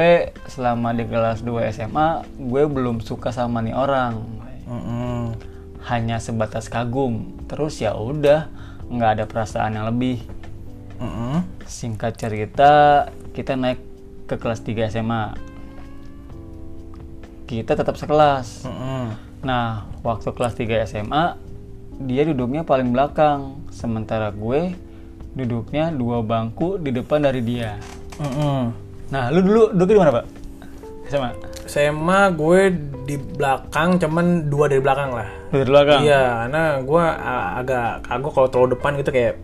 selama 0.50 0.90
di 0.90 1.06
kelas 1.06 1.46
2 1.46 1.70
SMA 1.70 2.26
gue 2.34 2.62
belum 2.66 2.98
suka 3.06 3.30
sama 3.30 3.62
nih 3.62 3.78
orang. 3.78 4.18
Mm-mm. 4.66 5.38
hanya 5.86 6.18
sebatas 6.18 6.66
kagum 6.66 7.38
terus 7.46 7.78
ya 7.78 7.94
udah 7.94 8.50
nggak 8.90 9.10
ada 9.18 9.24
perasaan 9.26 9.74
yang 9.76 9.86
lebih. 9.90 10.22
Mm-mm. 10.96 11.44
singkat 11.68 12.16
cerita 12.16 13.04
kita 13.36 13.52
naik 13.52 13.76
ke 14.24 14.40
kelas 14.40 14.64
3 14.64 14.88
SMA 14.88 15.36
kita 17.44 17.76
tetap 17.76 18.00
sekelas. 18.00 18.64
Mm-mm. 18.64 19.12
nah 19.44 19.84
waktu 20.00 20.32
kelas 20.32 20.56
3 20.56 20.88
SMA 20.88 21.36
dia 22.00 22.24
duduknya 22.28 22.64
paling 22.64 22.92
belakang. 22.92 23.60
Sementara 23.72 24.32
gue 24.32 24.72
duduknya 25.36 25.92
dua 25.92 26.24
bangku 26.24 26.80
di 26.80 26.92
depan 26.96 27.20
dari 27.20 27.44
dia. 27.44 27.76
Mm-mm. 28.16 28.72
nah 29.12 29.28
lu 29.28 29.44
dulu 29.44 29.62
duduknya 29.76 29.96
di 29.96 30.00
mana 30.00 30.12
pak? 30.16 30.24
SMA 31.12 31.55
SMA 31.66 32.20
gue 32.32 32.60
di 33.04 33.16
belakang 33.18 33.98
cuman 33.98 34.26
dua 34.46 34.66
dari 34.66 34.78
belakang 34.78 35.10
lah 35.12 35.28
Lu 35.48 35.58
di 35.58 35.68
belakang 35.68 36.00
Iya, 36.00 36.22
karena 36.42 36.62
gue 36.80 37.04
agak 37.56 37.86
kagok 38.02 38.32
kalau 38.32 38.48
terlalu 38.48 38.68
depan 38.72 38.92
gitu 38.96 39.10
kayak 39.10 39.34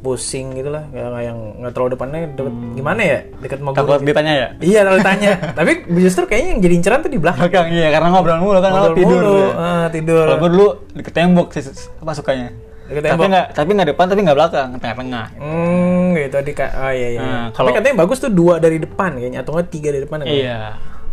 pusing 0.00 0.52
gitu 0.52 0.68
lah, 0.68 0.84
kayak 0.86 1.24
yang 1.24 1.38
nggak 1.56 1.72
terlalu 1.72 1.96
depannya 1.96 2.28
deket, 2.28 2.52
gimana 2.74 3.00
ya 3.00 3.18
deket 3.40 3.56
sama 3.56 3.72
takut 3.72 3.96
guru. 3.96 4.04
ditanya 4.04 4.32
ya 4.34 4.48
Iya, 4.60 4.80
kalau 4.82 4.98
ditanya. 4.98 5.30
Tapi 5.58 5.72
justru 5.96 6.22
kayaknya 6.24 6.48
yang 6.50 6.60
jadi 6.60 6.74
inceran 6.76 7.00
tuh 7.00 7.08
di 7.08 7.16
belakang. 7.16 7.48
belakang 7.48 7.66
iya 7.70 7.88
karena 7.88 8.08
ngobrol 8.10 8.36
mulu 8.38 8.58
kan 8.58 8.68
kalau 8.68 8.82
Ngobrol 8.86 8.98
tidur 9.00 9.16
mulu, 9.18 9.38
ya. 9.40 9.48
ah, 9.56 9.86
tidur. 9.88 10.22
kalau 10.22 10.36
gue 10.36 10.50
dulu 10.50 10.68
deket 10.92 11.12
tembok 11.14 11.48
sih 11.50 11.62
apa 11.96 12.12
sukanya 12.12 12.48
Deket 12.84 13.02
tapi 13.08 13.24
nggak 13.24 13.46
tapi 13.50 13.70
nggak 13.72 13.88
depan 13.90 14.04
tapi 14.04 14.20
nggak 14.20 14.36
belakang 14.36 14.68
tengah-tengah 14.76 15.26
Hmm, 15.40 16.12
gitu 16.14 16.36
di 16.38 16.52
oh 16.52 16.92
iya 16.92 17.08
iya. 17.10 17.18
Nah, 17.18 17.44
Tapi 17.46 17.56
kalau- 17.56 17.72
katanya 17.74 17.96
bagus 17.96 18.18
tuh 18.18 18.28
dua 18.28 18.54
dari 18.58 18.76
depan 18.76 19.10
kayaknya 19.14 19.40
atau 19.40 19.56
nggak 19.56 19.68
tiga 19.72 19.88
dari 19.88 20.04
depan 20.04 20.20
ya? 20.20 20.26
iya 20.28 20.60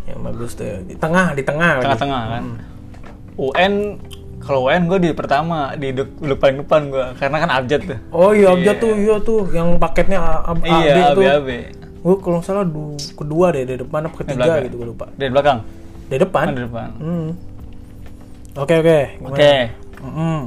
Yang 0.04 0.20
bagus 0.24 0.52
tuh 0.54 0.66
di 0.82 0.96
tengah, 0.96 1.32
di 1.32 1.42
tengah. 1.42 1.80
tengah-tengah 1.80 2.24
kan 2.30 2.44
UN 3.34 3.74
kalau 4.40 4.66
UN 4.66 4.86
gue 4.86 5.00
di 5.00 5.12
pertama 5.12 5.58
di 5.74 5.92
duduk, 5.92 6.18
duduk 6.18 6.38
paling 6.38 6.58
depan 6.60 6.82
gue 6.88 7.06
karena 7.16 7.38
kan 7.38 7.50
abjad 7.52 7.82
tuh 7.84 8.00
Oh 8.10 8.32
iya, 8.32 8.50
abjad 8.50 8.76
tuh, 8.78 8.94
iya 8.94 9.16
tuh 9.20 9.42
yang 9.50 9.78
paketnya 9.78 10.18
A, 10.18 10.52
A, 10.52 10.54
iya 10.58 11.14
tuh. 11.14 11.22
AB 11.22 11.50
Gue 12.02 12.16
kalau 12.18 12.38
nggak 12.38 12.48
salah 12.48 12.66
du- 12.66 12.98
kedua 13.14 13.52
deh 13.52 13.62
dari 13.64 13.78
depan 13.78 14.02
apa 14.04 14.16
ketiga 14.18 14.42
belakang. 14.42 14.64
gitu 14.66 14.76
gue 14.76 14.88
lupa. 14.88 15.06
dari 15.14 15.30
belakang 15.30 15.60
Dari 16.08 16.20
depan. 16.20 16.46
di 16.50 16.62
depan 16.62 16.90
Hmm. 16.98 17.30
Oke 18.54 18.74
oke. 18.76 19.00
Oke 19.24 19.54
Mm-mm. 20.02 20.40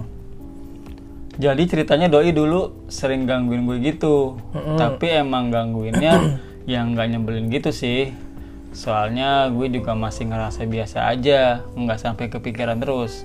jadi 1.35 1.63
ceritanya 1.65 2.07
doi 2.09 2.31
dulu 2.31 2.61
sering 2.87 3.25
gangguin 3.25 3.63
gue 3.65 3.79
gitu 3.85 4.39
tapi 4.75 5.07
emang 5.13 5.49
gangguinnya 5.49 6.15
yang 6.67 6.95
nggak 6.95 7.07
nyebelin 7.09 7.47
gitu 7.49 7.71
sih 7.71 8.11
soalnya 8.75 9.49
gue 9.55 9.71
juga 9.71 9.95
masih 9.95 10.29
ngerasa 10.29 10.67
biasa 10.67 10.99
aja 11.07 11.63
nggak 11.79 11.99
sampai 12.03 12.27
kepikiran 12.27 12.83
terus 12.83 13.23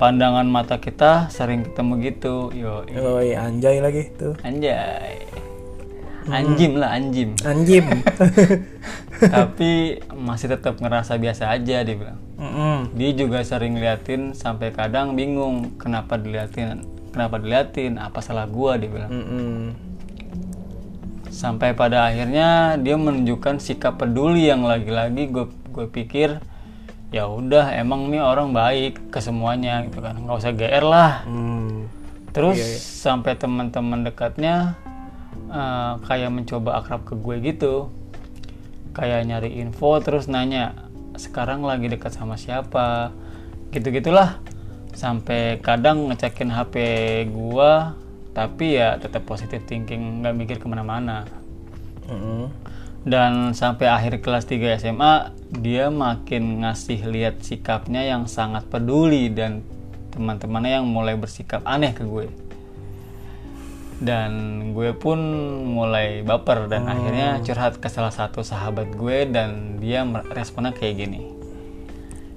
pandangan 0.00 0.48
mata 0.48 0.80
kita 0.80 1.28
sering 1.28 1.68
ketemu 1.68 1.92
gitu 2.10 2.50
yo 2.50 2.82
iya 3.22 3.46
anjay 3.46 3.78
lagi 3.78 4.10
tuh. 4.16 4.34
anjay 4.42 5.22
anjim 6.32 6.80
lah 6.80 6.96
anjim 6.96 7.36
Anjim. 7.44 7.84
tapi 9.36 10.00
masih 10.16 10.56
tetap 10.56 10.80
ngerasa 10.80 11.20
biasa 11.20 11.52
aja 11.52 11.84
dia 11.84 11.94
bilang 11.94 12.18
Mm-mm. 12.40 12.96
dia 12.96 13.10
juga 13.14 13.44
sering 13.44 13.76
liatin 13.78 14.32
sampai 14.32 14.72
kadang 14.72 15.12
bingung 15.14 15.76
kenapa 15.76 16.16
diliatin 16.16 16.82
kenapa 17.12 17.36
diliatin 17.38 18.00
apa 18.00 18.18
salah 18.24 18.48
gua 18.48 18.80
dia 18.80 18.88
bilang 18.90 19.12
Mm-mm. 19.12 19.93
Sampai 21.34 21.74
pada 21.74 22.06
akhirnya 22.06 22.78
dia 22.78 22.94
menunjukkan 22.94 23.58
sikap 23.58 23.98
peduli 23.98 24.46
yang 24.46 24.62
lagi-lagi 24.62 25.26
gue 25.34 25.50
gue 25.74 25.86
pikir 25.90 26.38
ya 27.10 27.26
udah 27.26 27.74
emang 27.74 28.06
nih 28.06 28.22
orang 28.22 28.54
baik 28.54 29.10
ke 29.10 29.18
semuanya 29.18 29.82
gitu 29.90 29.98
kan. 29.98 30.14
Nggak 30.14 30.38
usah 30.38 30.52
gr 30.54 30.84
lah. 30.86 31.12
Hmm. 31.26 31.90
terus 32.34 32.58
sampai 32.82 33.38
teman-teman 33.38 34.02
dekatnya 34.02 34.74
eh, 35.50 35.92
kayak 36.06 36.30
mencoba 36.30 36.78
akrab 36.78 37.02
ke 37.02 37.18
gue 37.18 37.36
gitu. 37.42 37.74
Kayak 38.94 39.26
nyari 39.26 39.58
info 39.58 39.98
terus 39.98 40.30
nanya 40.30 40.86
sekarang 41.18 41.66
lagi 41.66 41.90
dekat 41.90 42.14
sama 42.14 42.38
siapa? 42.38 43.10
Gitu 43.74 43.90
gitulah 43.90 44.38
sampai 44.94 45.58
kadang 45.58 46.06
ngecekin 46.06 46.54
hp 46.54 46.74
gua 47.34 47.98
tapi 48.34 48.76
ya 48.76 48.98
tetap 48.98 49.22
positive 49.24 49.62
thinking 49.64 50.20
nggak 50.20 50.34
mikir 50.34 50.56
ke 50.58 50.66
mana-mana. 50.66 51.24
Mm-mm. 52.04 52.52
dan 53.04 53.52
sampai 53.52 53.88
akhir 53.88 54.20
kelas 54.20 54.44
3 54.44 54.80
SMA 54.80 55.32
dia 55.56 55.92
makin 55.92 56.64
ngasih 56.64 57.04
lihat 57.04 57.40
sikapnya 57.44 58.00
yang 58.04 58.24
sangat 58.28 58.64
peduli 58.68 59.28
dan 59.28 59.60
teman-temannya 60.12 60.80
yang 60.80 60.86
mulai 60.88 61.16
bersikap 61.16 61.60
aneh 61.68 61.92
ke 61.92 62.04
gue. 62.04 62.28
Dan 64.04 64.32
gue 64.74 64.90
pun 64.96 65.16
mulai 65.64 66.20
baper 66.26 66.66
dan 66.66 66.88
akhirnya 66.90 67.40
curhat 67.40 67.78
ke 67.78 67.88
salah 67.88 68.10
satu 68.10 68.42
sahabat 68.42 68.90
gue 68.96 69.28
dan 69.30 69.78
dia 69.78 70.02
mer- 70.02 70.28
responnya 70.34 70.74
kayak 70.74 71.06
gini. 71.06 71.20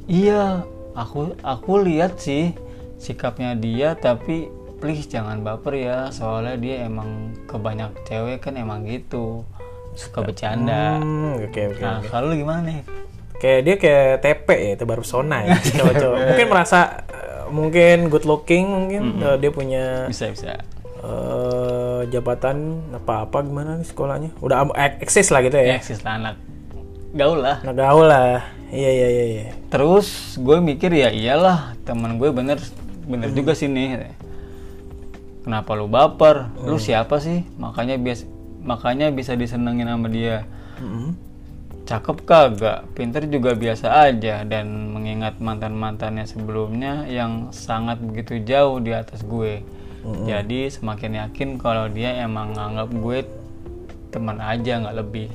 Iya 0.07 0.63
aku 0.95 1.35
aku 1.43 1.71
lihat 1.83 2.21
sih 2.23 2.55
sikapnya 2.97 3.53
dia 3.57 3.93
tapi 3.93 4.49
please 4.77 5.05
jangan 5.05 5.41
baper 5.41 5.73
ya 5.73 5.97
soalnya 6.09 6.55
dia 6.55 6.85
emang 6.85 7.33
kebanyak 7.45 7.91
cewek 8.03 8.39
kan 8.39 8.53
emang 8.55 8.85
gitu 8.85 9.41
suka 9.93 10.21
bercanda 10.21 11.01
Hmm, 11.01 11.41
Oke 11.41 11.73
oke. 11.73 11.81
nah 11.81 11.99
kalau 12.05 12.29
lu 12.29 12.37
gimana 12.37 12.61
nih 12.63 12.81
Kayak 13.37 13.59
dia 13.61 13.75
kayak 13.77 14.09
TP 14.17 14.47
ya, 14.49 14.71
itu 14.73 14.85
baru 14.89 15.05
pesona 15.05 15.45
ya, 15.45 15.53
cowok-cowok. 15.77 16.17
Mungkin 16.25 16.47
merasa 16.49 16.79
eh, 17.05 17.45
mungkin 17.53 17.97
good 18.09 18.25
looking 18.25 18.65
mungkin 18.65 19.21
eh, 19.21 19.37
dia 19.37 19.51
punya 19.53 20.09
bisa 20.09 20.33
bisa 20.33 20.57
eh, 21.05 22.01
jabatan 22.09 22.81
apa-apa 22.97 23.45
gimana 23.45 23.77
nih 23.77 23.85
sekolahnya. 23.85 24.33
Udah 24.41 24.65
eksis 24.97 25.29
lah 25.29 25.45
gitu 25.45 25.53
ya 25.53 25.65
ya. 25.69 25.75
eksis 25.77 26.01
lah 26.01 26.17
anak 26.17 26.35
gaul 27.13 27.37
lah 27.37 27.61
Anak 27.61 27.77
gaul 27.77 28.09
lah. 28.09 28.41
Iya 28.67 28.89
iya 28.89 29.07
iya 29.07 29.25
iya. 29.29 29.45
terus 29.69 30.35
gue 30.35 30.57
mikir 30.57 30.89
ya 30.91 31.13
iyalah 31.13 31.77
teman 31.85 32.17
gue 32.17 32.33
bener 32.33 32.57
bener 33.05 33.29
juga 33.31 33.53
sih 33.53 33.69
nih 33.69 34.11
kenapa 35.47 35.71
lu 35.79 35.87
baper? 35.87 36.51
Lu 36.67 36.75
siapa 36.75 37.23
sih? 37.23 37.47
Makanya 37.55 37.95
bias 37.95 38.27
makanya 38.67 39.07
bisa 39.15 39.39
disenengin 39.39 39.87
sama 39.87 40.11
dia. 40.11 40.43
Mm-mm. 40.83 41.15
cakep 41.87 42.17
kagak? 42.27 42.83
Pinter 42.91 43.23
juga 43.31 43.55
biasa 43.55 44.11
aja. 44.11 44.43
Dan 44.43 44.91
mengingat 44.91 45.39
mantan 45.39 45.71
mantannya 45.79 46.27
sebelumnya 46.27 47.07
yang 47.07 47.55
sangat 47.55 48.03
begitu 48.03 48.43
jauh 48.43 48.83
di 48.83 48.91
atas 48.91 49.23
gue. 49.23 49.63
Jadi 50.07 50.71
semakin 50.71 51.27
yakin 51.27 51.59
kalau 51.59 51.91
dia 51.91 52.23
emang 52.23 52.55
nganggap 52.55 52.89
gue 52.95 53.19
teman 54.07 54.39
aja 54.39 54.79
nggak 54.83 54.97
lebih. 55.03 55.27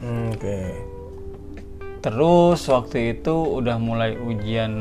Hmm, 0.00 0.32
Oke. 0.32 0.60
terus 2.00 2.64
waktu 2.72 3.12
itu 3.12 3.60
udah 3.60 3.76
mulai 3.76 4.16
ujian 4.16 4.72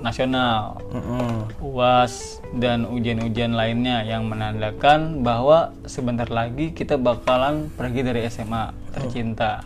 nasional 0.00 0.80
Mm-mm. 0.92 1.48
UAS 1.60 2.40
dan 2.56 2.88
ujian-ujian 2.88 3.52
lainnya 3.52 4.02
yang 4.04 4.26
menandakan 4.26 5.20
bahwa 5.20 5.76
sebentar 5.84 6.26
lagi 6.28 6.72
kita 6.72 6.96
bakalan 6.96 7.68
pergi 7.76 8.00
dari 8.04 8.20
SMA 8.26 8.72
tercinta. 8.96 9.64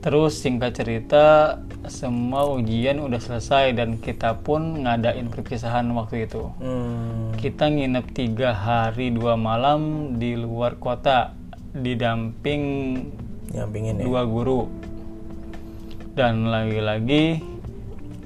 Terus 0.00 0.38
singkat 0.38 0.70
cerita 0.78 1.58
semua 1.90 2.46
ujian 2.50 3.02
udah 3.02 3.18
selesai 3.18 3.74
dan 3.74 3.98
kita 3.98 4.38
pun 4.38 4.86
ngadain 4.86 5.26
perpisahan 5.30 5.86
waktu 5.94 6.30
itu. 6.30 6.46
Hmm. 6.62 7.34
Kita 7.34 7.66
nginep 7.70 8.06
tiga 8.14 8.54
hari 8.54 9.10
dua 9.10 9.34
malam 9.34 10.14
di 10.18 10.38
luar 10.38 10.78
kota 10.78 11.34
didamping 11.76 12.62
Nyampingin 13.50 14.02
ya. 14.02 14.04
dua 14.06 14.22
guru 14.26 14.66
dan 16.16 16.48
lagi-lagi 16.48 17.44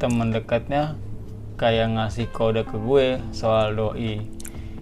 teman 0.01 0.33
dekatnya 0.33 0.97
kayak 1.61 1.93
ngasih 1.93 2.27
kode 2.33 2.65
ke 2.65 2.75
gue 2.75 3.21
soal 3.31 3.77
doi 3.77 4.25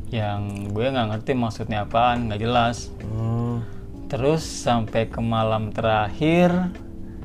yang 0.08 0.70
gue 0.70 0.86
nggak 0.88 1.08
ngerti 1.10 1.32
maksudnya 1.34 1.82
apaan 1.84 2.30
nggak 2.30 2.40
jelas 2.40 2.94
Hmm. 3.02 3.60
terus 4.06 4.46
sampai 4.46 5.10
ke 5.10 5.18
malam 5.18 5.74
terakhir 5.74 6.70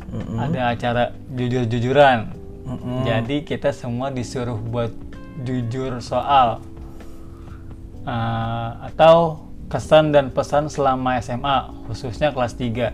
Mm-mm. 0.09 0.35
ada 0.35 0.73
acara 0.73 1.03
jujur-jujuran 1.31 2.33
Mm-mm. 2.65 3.05
jadi 3.05 3.45
kita 3.45 3.69
semua 3.71 4.09
disuruh 4.09 4.57
buat 4.57 4.91
jujur 5.45 6.01
soal 6.01 6.59
eh, 8.03 8.69
atau 8.89 9.47
kesan 9.69 10.11
dan 10.11 10.29
pesan 10.29 10.67
selama 10.67 11.17
SMA 11.17 11.87
khususnya 11.87 12.29
kelas 12.29 12.53
3 12.57 12.93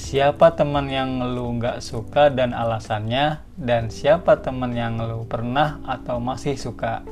siapa 0.00 0.56
teman 0.56 0.88
yang 0.88 1.20
lu 1.20 1.60
nggak 1.60 1.84
suka 1.84 2.32
dan 2.32 2.56
alasannya 2.56 3.44
dan 3.54 3.92
siapa 3.92 4.40
teman 4.40 4.72
yang 4.72 4.96
lu 4.96 5.28
pernah 5.28 5.76
atau 5.84 6.16
masih 6.16 6.56
suka 6.56 7.04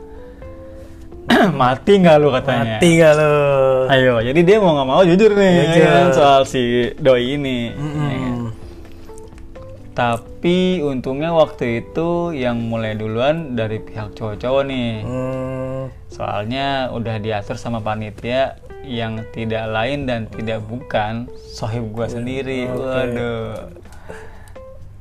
mati 1.61 2.01
nggak 2.01 2.17
lu 2.17 2.33
katanya 2.33 2.81
Mati 2.81 2.89
gak 2.97 3.13
lo? 3.15 3.33
ayo 3.93 4.25
jadi 4.25 4.41
dia 4.41 4.57
mau 4.57 4.73
nggak 4.73 4.89
mau 4.89 5.03
jujur 5.05 5.37
nih 5.37 5.53
ya 5.53 5.65
Jujur. 5.69 5.85
kan, 5.87 6.07
soal 6.17 6.43
si 6.49 6.63
doi 6.97 7.37
ini 7.37 7.59
ya 7.69 7.77
kan? 7.77 7.85
Mm-mm. 7.85 8.37
Tapi 9.93 10.79
untungnya 10.79 11.35
waktu 11.35 11.83
itu 11.83 12.31
yang 12.31 12.63
mulai 12.63 12.95
duluan 12.95 13.59
dari 13.59 13.83
pihak 13.83 14.15
cowok-cowok 14.15 14.63
nih. 14.63 15.03
Hmm, 15.03 15.91
Soalnya 16.07 16.95
udah 16.95 17.19
diatur 17.19 17.59
sama 17.59 17.83
panitia 17.83 18.63
yang 18.89 19.21
tidak 19.37 19.69
lain 19.69 20.09
dan 20.09 20.25
tidak 20.33 20.65
bukan 20.65 21.29
sohib 21.53 21.93
gua 21.93 22.09
sendiri. 22.09 22.65
Waduh. 22.67 23.69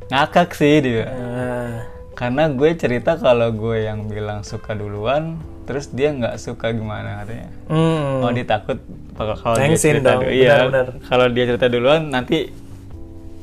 Ngakak 0.08 0.56
sih 0.56 0.80
dia. 0.80 1.06
nah, 1.08 1.84
Karena 2.18 2.50
gue 2.50 2.74
cerita 2.74 3.14
kalau 3.20 3.54
gue 3.54 3.86
yang 3.86 4.08
bilang 4.10 4.42
suka 4.42 4.74
duluan, 4.74 5.38
terus 5.70 5.92
dia 5.94 6.10
nggak 6.16 6.40
suka 6.42 6.74
gimana 6.74 7.22
katanya. 7.22 7.50
hmm, 7.70 8.24
Oh 8.26 8.32
dia 8.34 8.46
takut 8.48 8.80
bakal 9.14 9.36
kalau 9.38 9.56
dia 9.60 9.78
cerita 9.78 10.18
dong, 10.18 10.26
iya. 10.32 10.56
Kalau 11.06 11.28
dia 11.30 11.46
cerita 11.46 11.68
duluan 11.70 12.10
nanti, 12.10 12.50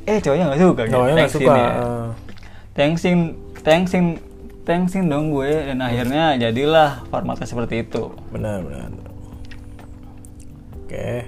eh 0.09 0.19
cowoknya 0.19 0.45
nggak 0.51 0.63
suka. 0.65 0.83
gitu. 0.89 0.93
cowoknya 0.97 1.15
nggak 1.21 1.35
suka. 1.37 1.55
ya. 1.55 1.71
Thanksin, 2.75 3.19
thanksin, 3.63 4.05
thanksin 4.67 5.05
dong 5.07 5.31
gue 5.31 5.53
dan 5.53 5.79
akhirnya 5.79 6.35
jadilah 6.41 7.05
formatnya 7.13 7.47
seperti 7.47 7.87
itu. 7.87 8.11
benar 8.35 8.65
benar. 8.65 9.04
Oke. 10.95 11.27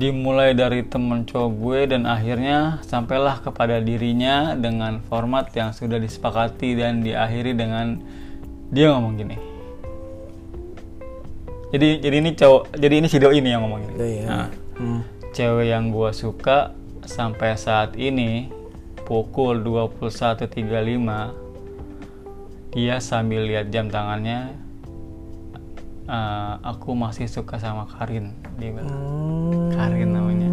Dimulai 0.00 0.56
dari 0.56 0.80
temen 0.88 1.28
cowok 1.28 1.50
gue 1.60 1.80
dan 1.92 2.08
akhirnya 2.08 2.80
sampailah 2.88 3.44
kepada 3.44 3.84
dirinya 3.84 4.56
dengan 4.56 5.04
format 5.04 5.52
yang 5.52 5.76
sudah 5.76 6.00
disepakati 6.00 6.80
dan 6.80 7.04
diakhiri 7.04 7.52
dengan 7.52 8.00
dia 8.72 8.96
ngomong 8.96 9.20
gini. 9.20 9.36
Jadi 11.70 12.00
jadi 12.00 12.16
ini 12.24 12.30
cowok, 12.32 12.62
jadi 12.80 12.94
ini 13.04 13.06
si 13.12 13.18
doi 13.20 13.44
ini 13.44 13.52
yang 13.52 13.62
ngomong 13.68 13.80
gini. 13.84 13.94
Iya, 14.00 14.06
iya. 14.08 14.24
Nah, 14.24 14.48
Hmm. 14.80 15.04
cewek 15.36 15.68
yang 15.68 15.92
gua 15.92 16.16
suka 16.16 16.72
sampai 17.04 17.52
saat 17.60 18.00
ini 18.00 18.48
pukul 19.04 19.60
21.35 19.60 21.36
dia 22.72 22.96
sambil 23.02 23.44
lihat 23.44 23.68
jam 23.68 23.92
tangannya 23.92 24.56
"Eh, 26.10 26.54
aku 26.66 26.98
masih 26.98 27.30
suka 27.30 27.62
sama 27.62 27.86
Karin 27.86 28.34
dia 28.58 28.74
bilang. 28.74 28.90
Hmm, 28.90 29.70
Karin 29.70 30.10
namanya. 30.10 30.50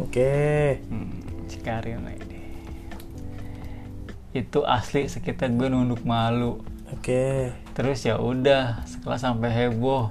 Oke. 0.00 0.80
hmm, 0.88 1.44
si 1.44 1.60
Karin 1.60 2.00
ini. 2.08 2.40
Itu 4.32 4.64
asli 4.64 5.04
sekitar 5.04 5.52
gue 5.52 5.68
nunduk 5.68 6.08
malu. 6.08 6.64
Oke. 6.88 7.52
terus 7.74 8.06
ya 8.06 8.16
udah 8.16 8.86
setelah 8.88 9.20
sampai 9.20 9.50
heboh. 9.52 10.08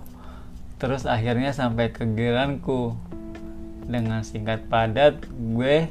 Terus 0.78 1.10
akhirnya 1.10 1.56
sampai 1.56 1.90
ke 1.90 2.06
giliranku 2.06 2.94
dengan 3.90 4.22
singkat 4.22 4.68
padat 4.70 5.26
gue 5.32 5.90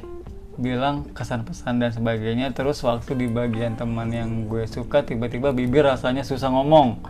bilang 0.55 1.11
kesan 1.11 1.43
pesan 1.43 1.83
dan 1.83 1.91
sebagainya. 1.91 2.55
Terus 2.55 2.79
waktu 2.87 3.19
di 3.19 3.27
bagian 3.27 3.75
teman 3.75 4.15
yang 4.15 4.47
gue 4.47 4.63
suka 4.63 5.03
tiba-tiba 5.03 5.51
bibir 5.51 5.83
rasanya 5.83 6.23
susah 6.23 6.53
ngomong 6.53 7.03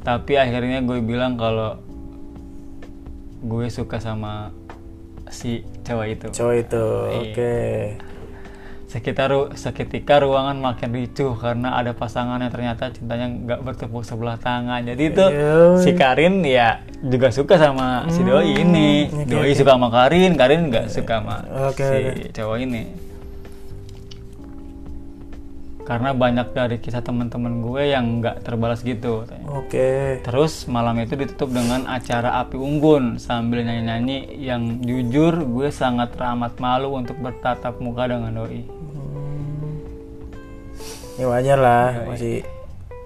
tapi 0.00 0.34
akhirnya 0.34 0.80
gue 0.80 0.98
bilang 0.98 1.34
kalau 1.34 1.78
gue 3.40 3.66
suka 3.68 3.98
sama 3.98 4.50
si 5.28 5.62
cowok 5.82 6.06
itu 6.08 6.26
Cowok 6.32 6.54
itu. 6.56 6.84
Iya. 7.06 7.18
Oke. 7.22 7.56
sekitar 8.88 9.28
ru- 9.28 9.52
seketika 9.52 10.16
ruangan 10.16 10.56
makin 10.56 10.88
ricuh 10.90 11.36
karena 11.36 11.76
ada 11.76 11.92
pasangan 11.92 12.40
yang 12.40 12.48
ternyata 12.48 12.88
cintanya 12.88 13.28
nggak 13.28 13.60
bertepuk 13.60 14.00
sebelah 14.00 14.40
tangan 14.40 14.80
jadi 14.80 15.02
itu 15.04 15.24
Yoi. 15.28 15.76
si 15.76 15.90
Karin 15.92 16.40
ya 16.40 16.80
juga 17.04 17.28
suka 17.28 17.60
sama 17.60 18.08
si 18.08 18.24
doi 18.24 18.56
ini 18.56 19.04
oke, 19.04 19.28
doi 19.28 19.52
oke. 19.52 19.60
suka 19.60 19.76
sama 19.76 19.92
Karin 19.92 20.32
Karin 20.34 20.72
nggak 20.72 20.88
suka 20.88 21.20
sama 21.20 21.36
Oke, 21.68 21.84
si 21.84 21.96
oke. 22.00 22.32
cowok 22.32 22.56
ini 22.58 22.82
karena 25.88 26.12
banyak 26.12 26.52
dari 26.52 26.76
kisah 26.76 27.00
teman-teman 27.00 27.64
gue 27.64 27.88
yang 27.88 28.20
nggak 28.20 28.44
terbalas 28.44 28.84
gitu. 28.84 29.24
Oke. 29.48 30.20
Terus 30.20 30.68
malam 30.68 31.00
itu 31.00 31.16
ditutup 31.16 31.48
dengan 31.48 31.88
acara 31.88 32.44
api 32.44 32.60
unggun 32.60 33.16
sambil 33.16 33.64
nyanyi-nyanyi 33.64 34.36
yang 34.36 34.84
jujur 34.84 35.32
gue 35.40 35.72
sangat 35.72 36.12
teramat 36.12 36.60
malu 36.60 36.92
untuk 36.92 37.16
bertatap 37.16 37.80
muka 37.80 38.04
dengan 38.04 38.36
doi. 38.36 38.68
Ya 41.16 41.26
wajar 41.26 41.58
lah, 41.58 41.86
Iya, 41.90 42.04
masih 42.06 42.36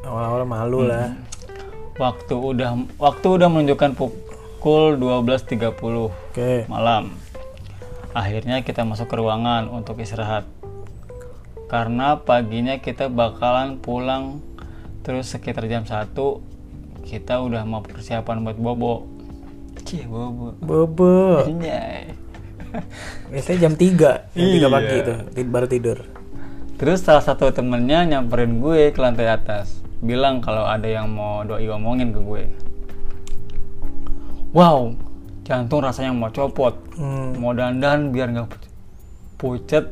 awal-awal 0.02 0.42
malu 0.44 0.78
Hmm. 0.83 0.90
lah. 0.90 1.09
Waktu 1.96 2.35
udah 2.35 2.70
waktu 2.98 3.26
udah 3.30 3.48
menunjukkan 3.48 3.94
pukul 3.94 4.98
12.30 4.98 6.11
Oke. 6.11 6.66
malam. 6.66 7.14
Akhirnya 8.12 8.61
kita 8.61 8.83
masuk 8.83 9.07
ke 9.07 9.16
ruangan 9.16 9.70
untuk 9.70 9.96
istirahat. 9.96 10.44
Karena 11.72 12.20
paginya 12.20 12.76
kita 12.76 13.08
bakalan 13.08 13.80
pulang 13.80 14.44
terus 15.00 15.32
sekitar 15.32 15.64
jam 15.64 15.88
1 15.88 16.12
kita 17.02 17.40
udah 17.40 17.64
mau 17.64 17.80
persiapan 17.80 18.44
buat 18.44 18.61
bobo. 18.61 19.08
Cie 19.82 20.04
bobo. 20.04 20.52
Bobo. 20.61 21.42
Anjay. 21.42 22.12
Biasanya 23.28 23.58
jam 23.58 23.74
3, 23.74 24.28
jam 24.30 24.48
3 24.48 24.68
pagi 24.68 24.94
Iya. 24.94 25.00
itu, 25.02 25.14
baru 25.44 25.66
tidur. 25.66 25.98
Terus 26.76 27.00
salah 27.00 27.20
satu 27.20 27.48
temennya 27.48 28.04
nyamperin 28.06 28.61
gue 28.61 28.92
ke 28.92 29.00
lantai 29.00 29.28
atas, 29.28 29.80
bilang 29.98 30.40
kalau 30.40 30.64
ada 30.64 30.85
yang 30.85 31.08
mau 31.08 31.40
doi 31.40 31.68
omongin 31.68 32.12
ke 32.12 32.20
gue. 32.20 32.44
Wow, 34.52 34.92
jantung 35.42 35.80
rasanya 35.80 36.12
mau 36.12 36.28
copot, 36.28 36.76
Hmm. 36.96 37.37
mau 37.40 37.52
dandan 37.52 38.12
biar 38.12 38.28
nggak 38.28 38.48
pu- 38.48 38.68
pucet. 39.38 39.88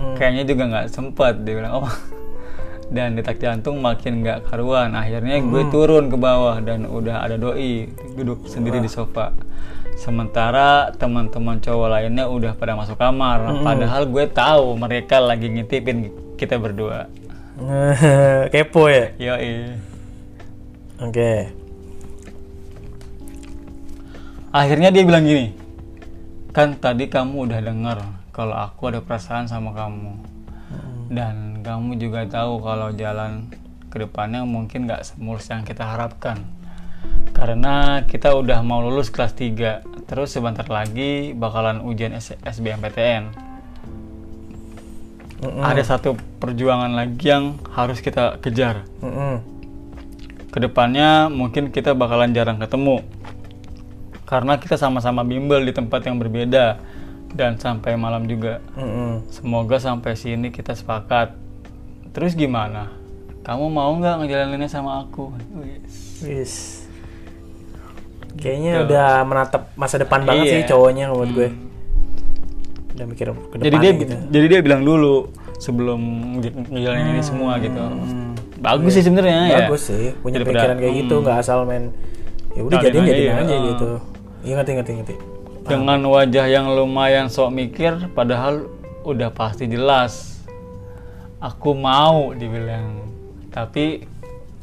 Hmm. 0.00 0.16
Kayaknya 0.16 0.44
juga 0.48 0.62
nggak 0.72 0.86
sempet, 0.88 1.34
dia 1.44 1.60
bilang. 1.60 1.84
Oh, 1.84 1.92
dan 2.94 3.14
detak 3.14 3.36
jantung 3.38 3.78
makin 3.78 4.24
nggak 4.24 4.48
karuan. 4.48 4.96
Akhirnya 4.96 5.38
gue 5.38 5.62
Hmm. 5.62 5.70
turun 5.70 6.04
ke 6.08 6.16
bawah 6.16 6.56
dan 6.58 6.88
udah 6.88 7.20
ada 7.20 7.36
doi 7.36 7.86
duduk 8.16 8.48
sendiri 8.48 8.80
di 8.80 8.88
sofa. 8.88 9.36
Sementara 10.00 10.88
teman-teman 10.96 11.60
cowok 11.60 11.88
lainnya 11.92 12.24
udah 12.24 12.56
pada 12.56 12.72
masuk 12.72 12.96
kamar. 12.96 13.44
Hmm. 13.44 13.60
Padahal 13.60 14.08
gue 14.08 14.24
tahu 14.26 14.74
mereka 14.80 15.20
lagi 15.20 15.52
ngintipin 15.52 16.08
kita 16.40 16.56
berdua. 16.56 17.04
Kepo 18.52 18.88
ya. 18.88 19.12
Yoi. 19.20 19.76
Oke. 21.04 21.52
Akhirnya 24.50 24.90
dia 24.90 25.06
bilang 25.06 25.22
gini, 25.22 25.54
kan 26.50 26.74
tadi 26.74 27.06
kamu 27.06 27.46
udah 27.46 27.60
dengar 27.62 27.98
kalau 28.30 28.54
aku 28.54 28.90
ada 28.90 29.00
perasaan 29.02 29.46
sama 29.50 29.74
kamu, 29.74 30.14
dan 31.10 31.60
kamu 31.66 31.98
juga 31.98 32.26
tahu 32.26 32.62
kalau 32.62 32.94
jalan 32.94 33.50
ke 33.90 33.96
depannya 33.98 34.46
mungkin 34.46 34.86
nggak 34.86 35.02
semulus 35.02 35.50
yang 35.50 35.66
kita 35.66 35.82
harapkan. 35.82 36.42
Karena 37.34 38.04
kita 38.04 38.36
udah 38.36 38.60
mau 38.62 38.84
lulus 38.84 39.10
kelas 39.10 39.34
3, 39.34 39.82
terus 40.06 40.30
sebentar 40.34 40.66
lagi 40.68 41.32
bakalan 41.34 41.82
ujian 41.82 42.14
S- 42.14 42.38
SBMPTN. 42.42 43.50
Mm-mm. 45.40 45.64
Ada 45.64 45.96
satu 45.96 46.20
perjuangan 46.36 46.92
lagi 46.92 47.32
yang 47.32 47.56
harus 47.72 48.04
kita 48.04 48.36
kejar. 48.44 48.84
Mm-mm. 49.00 49.40
Ke 50.52 50.58
depannya 50.60 51.32
mungkin 51.32 51.72
kita 51.72 51.96
bakalan 51.96 52.34
jarang 52.36 52.60
ketemu 52.60 53.00
karena 54.30 54.62
kita 54.62 54.78
sama-sama 54.78 55.26
bimbel 55.26 55.58
di 55.66 55.74
tempat 55.74 56.06
yang 56.06 56.14
berbeda 56.22 56.78
dan 57.32 57.56
sampai 57.56 57.94
malam 57.94 58.24
juga. 58.24 58.58
Mm-mm. 58.74 59.26
Semoga 59.28 59.76
sampai 59.76 60.14
sini 60.14 60.48
kita 60.48 60.72
sepakat. 60.72 61.34
Terus 62.10 62.34
gimana? 62.34 62.90
Kamu 63.40 63.66
mau 63.66 63.90
nggak 63.92 64.20
ngejalaninnya 64.20 64.66
sama 64.66 65.00
aku? 65.00 65.30
Wis. 65.56 65.94
Wis. 66.20 66.54
Kayaknya 68.32 68.72
udah 68.84 69.08
menatap 69.22 69.62
masa 69.74 69.96
depan 69.96 70.22
banget 70.22 70.44
Iya. 70.44 70.54
sih 70.54 70.62
cowoknya 70.66 71.04
buat 71.08 71.30
gue. 71.30 71.48
Udah 72.92 73.06
mikir 73.06 73.26
ke 73.26 73.56
Jadi 73.56 73.66
depan 73.66 73.80
dia 73.80 73.92
gitu. 73.96 74.14
jadi 74.28 74.46
dia 74.46 74.60
bilang 74.60 74.82
dulu 74.82 75.28
sebelum 75.56 76.00
nge- 76.38 76.68
ngejalanin 76.68 77.06
ini 77.12 77.22
semua 77.22 77.58
gitu. 77.58 77.80
Bagus 78.60 78.92
sih 78.92 79.02
sebenarnya 79.02 79.34
ya. 79.40 79.56
Hmm. 79.56 79.60
Bagus 79.66 79.82
sih, 79.84 80.12
punya 80.16 80.36
Daripada- 80.36 80.56
pikiran 80.62 80.76
kayak 80.78 80.94
gitu, 80.96 81.14
Hmm. 81.16 81.22
nggak 81.24 81.36
asal 81.38 81.58
main. 81.64 81.84
Ya 82.50 82.60
udah 82.60 82.76
Jalanin 82.76 82.92
jadiin 82.92 83.02
aja 83.02 83.10
jadiin 83.10 83.30
ya. 83.30 83.34
aja 83.40 83.54
Ah. 83.54 83.64
gitu. 83.66 83.88
Iya 84.40 84.52
ngerti 84.54 84.70
ngerti 84.72 84.92
ngerti. 84.92 85.14
Dengan 85.70 86.02
wajah 86.02 86.50
yang 86.50 86.66
lumayan 86.74 87.30
sok 87.30 87.54
mikir 87.54 88.10
padahal 88.10 88.66
udah 89.06 89.30
pasti 89.30 89.70
jelas. 89.70 90.42
Aku 91.38 91.78
mau 91.78 92.34
dibilang. 92.34 93.06
Tapi 93.54 94.02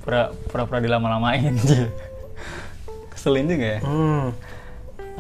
pura- 0.04 0.36
pura-pura 0.52 0.84
dilama-lamain 0.84 1.56
Keselin 3.12 3.48
juga 3.48 3.68
ya. 3.76 3.80
Hmm. 3.82 4.36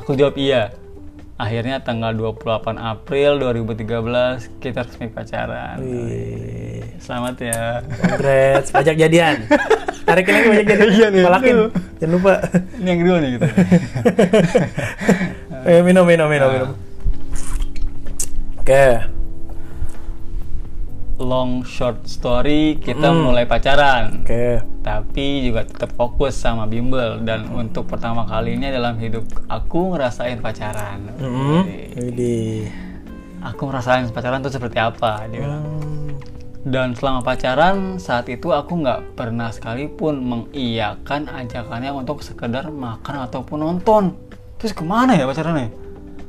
Aku 0.03 0.13
jawab 0.13 0.35
iya. 0.35 0.75
Akhirnya 1.37 1.79
tanggal 1.79 2.11
28 2.11 2.75
April 2.75 3.37
2013 3.39 4.59
kita 4.59 4.83
resmi 4.83 5.07
pacaran. 5.07 5.79
Wih. 5.79 6.83
Selamat 6.99 7.35
ya. 7.39 7.85
Congrats, 7.85 8.73
pajak 8.73 8.95
jadian. 8.97 9.45
Tarikin 10.07 10.33
lagi 10.33 10.47
pajak 10.49 10.65
jadian. 10.67 10.91
Iya 10.91 11.07
itu. 11.39 11.65
Jangan 12.01 12.11
lupa. 12.11 12.33
Ini 12.75 12.87
yang 12.89 12.99
kedua 12.99 13.17
nih 13.21 13.29
gitu. 13.37 13.47
Ayo 15.67 15.83
minum 15.83 16.07
minum 16.07 16.25
minum 16.25 16.47
Nah. 16.47 16.55
minum. 16.55 16.71
Oke. 18.57 18.87
long 21.17 21.65
short 21.65 22.05
story 22.05 22.77
kita 22.77 23.09
mulai 23.09 23.41
pacaran 23.43 24.21
Oke. 24.21 24.61
tapi 24.79 25.41
juga 25.41 25.65
tetap 25.65 25.89
fokus 25.91 26.37
sama 26.37 26.69
bimbel 26.69 27.25
dan 27.25 27.49
untuk 27.49 27.89
pertama 27.89 28.21
kalinya 28.23 28.69
dalam 28.69 28.93
hidup 28.95 29.25
aku 29.49 29.91
ngerasain 29.91 30.37
pacaran 30.37 31.09
Hmm. 31.17 31.65
Jadi, 31.89 32.69
aku 33.41 33.65
ngerasain 33.65 34.05
pacaran 34.07 34.45
tuh 34.45 34.53
seperti 34.53 34.77
apa 34.77 35.25
dia 35.25 35.41
bilang. 35.41 35.65
Hmm. 35.65 36.13
dan 36.63 36.93
selama 36.93 37.25
pacaran 37.25 37.97
saat 37.97 38.29
itu 38.29 38.53
aku 38.53 38.77
nggak 38.77 39.17
pernah 39.17 39.49
sekalipun 39.49 40.21
mengiyakan 40.21 41.33
ajakannya 41.33 41.97
untuk 41.97 42.21
sekedar 42.21 42.69
makan 42.69 43.25
ataupun 43.25 43.57
nonton 43.57 44.13
terus 44.57 44.73
ke 44.73 44.83
mana 44.83 45.13
ya 45.13 45.25
pacarannya 45.25 45.69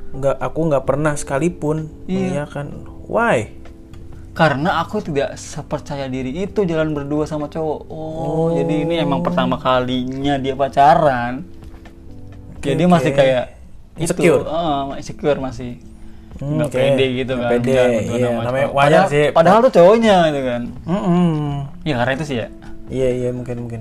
Nggak, 0.08 0.40
aku 0.40 0.60
nggak 0.72 0.84
pernah 0.88 1.12
sekalipun. 1.12 1.84
Iya 2.08 2.48
kan. 2.48 2.88
Why? 3.04 3.52
karena 4.32 4.78
aku 4.78 5.02
tidak 5.02 5.34
sepercaya 5.34 6.06
diri 6.06 6.46
itu 6.46 6.62
jalan 6.62 6.94
berdua 6.94 7.26
sama 7.26 7.50
cowok 7.50 7.80
oh, 7.90 8.54
jadi 8.54 8.86
ini 8.86 8.94
emang 9.02 9.18
pertama 9.18 9.58
kalinya 9.58 10.38
dia 10.38 10.54
pacaran 10.54 11.42
jadi 12.62 12.86
oke. 12.86 12.92
masih 12.94 13.10
kayak 13.18 13.44
Insecure? 13.98 14.46
itu, 14.46 14.46
oh, 14.46 14.94
insecure 14.94 15.38
masih 15.42 15.82
Hmm, 16.38 16.54
nggak 16.54 16.70
oke. 16.70 16.78
pede 16.78 17.06
gitu 17.18 17.34
kan 17.34 17.50
pede, 17.50 17.74
iya, 18.14 18.30
namanya 18.38 18.68
wajar 18.70 18.78
padahal, 18.78 19.06
sih. 19.10 19.26
padahal 19.34 19.58
tuh 19.58 19.72
cowoknya 19.74 20.16
gitu 20.30 20.40
kan 20.46 20.62
Mm-mm. 20.86 21.50
ya 21.82 21.94
karena 21.98 22.12
itu 22.14 22.24
sih 22.30 22.36
ya 22.38 22.48
Iya 22.88 23.08
iya 23.10 23.28
mungkin 23.34 23.56
mungkin. 23.66 23.80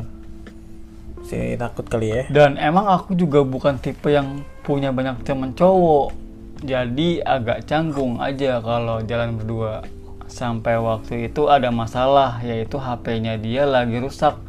Si 1.27 1.59
takut 1.59 1.83
kali 1.83 2.07
ya. 2.07 2.23
Dan 2.31 2.55
emang 2.55 2.87
aku 2.87 3.11
juga 3.11 3.43
bukan 3.43 3.75
tipe 3.83 4.07
yang 4.07 4.47
punya 4.63 4.95
banyak 4.95 5.27
teman 5.27 5.51
cowok. 5.51 6.15
Jadi 6.63 7.19
agak 7.19 7.67
canggung 7.67 8.23
aja 8.23 8.63
kalau 8.63 9.03
jalan 9.03 9.35
berdua. 9.35 9.83
Sampai 10.31 10.79
waktu 10.79 11.27
itu 11.27 11.51
ada 11.51 11.67
masalah 11.67 12.39
yaitu 12.47 12.79
HP-nya 12.79 13.35
dia 13.35 13.67
lagi 13.67 13.99
rusak. 13.99 14.39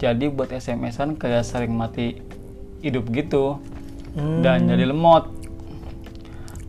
Jadi 0.00 0.32
buat 0.32 0.48
SMS-an 0.48 1.20
kayak 1.20 1.44
sering 1.44 1.76
mati 1.76 2.24
hidup 2.80 3.04
gitu. 3.12 3.60
Dan 4.16 4.64
jadi 4.64 4.88
lemot. 4.88 5.28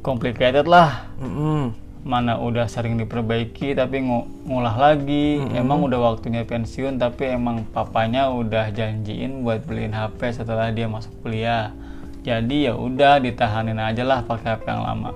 Complicated 0.03 0.67
lah. 0.67 1.07
Mm-mm. 1.17 1.84
Mana 2.05 2.37
udah 2.37 2.69
sering 2.69 3.01
diperbaiki 3.01 3.73
tapi 3.73 3.97
ngu- 3.99 4.29
ngulah 4.45 4.77
lagi. 4.77 5.41
Emang 5.51 5.81
udah 5.81 6.13
waktunya 6.13 6.45
pensiun 6.45 7.01
tapi 7.01 7.33
emang 7.33 7.65
papanya 7.65 8.29
udah 8.29 8.69
janjiin 8.69 9.41
buat 9.41 9.65
beliin 9.65 9.89
HP 9.89 10.29
setelah 10.31 10.69
dia 10.69 10.85
masuk 10.85 11.09
kuliah. 11.19 11.73
Jadi 12.21 12.69
ya 12.69 12.77
udah 12.77 13.17
ditahanin 13.17 13.77
aja 13.77 14.05
lah 14.05 14.21
pakai 14.21 14.53
HP 14.53 14.65
yang 14.65 14.85
lama. 14.85 15.11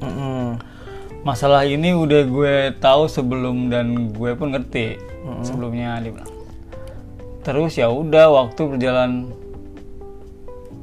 Mm-mm. 0.00 0.60
Masalah 1.20 1.64
ini 1.64 1.92
udah 1.92 2.22
gue 2.24 2.54
tahu 2.76 3.04
sebelum 3.04 3.68
dan 3.68 4.08
gue 4.08 4.32
pun 4.32 4.52
ngerti 4.52 4.96
sebelumnya 5.40 6.00
dia 6.00 6.12
bilang. 6.12 6.32
Terus 7.40 7.76
ya 7.76 7.88
udah 7.88 8.28
waktu 8.28 8.60
berjalan 8.66 9.28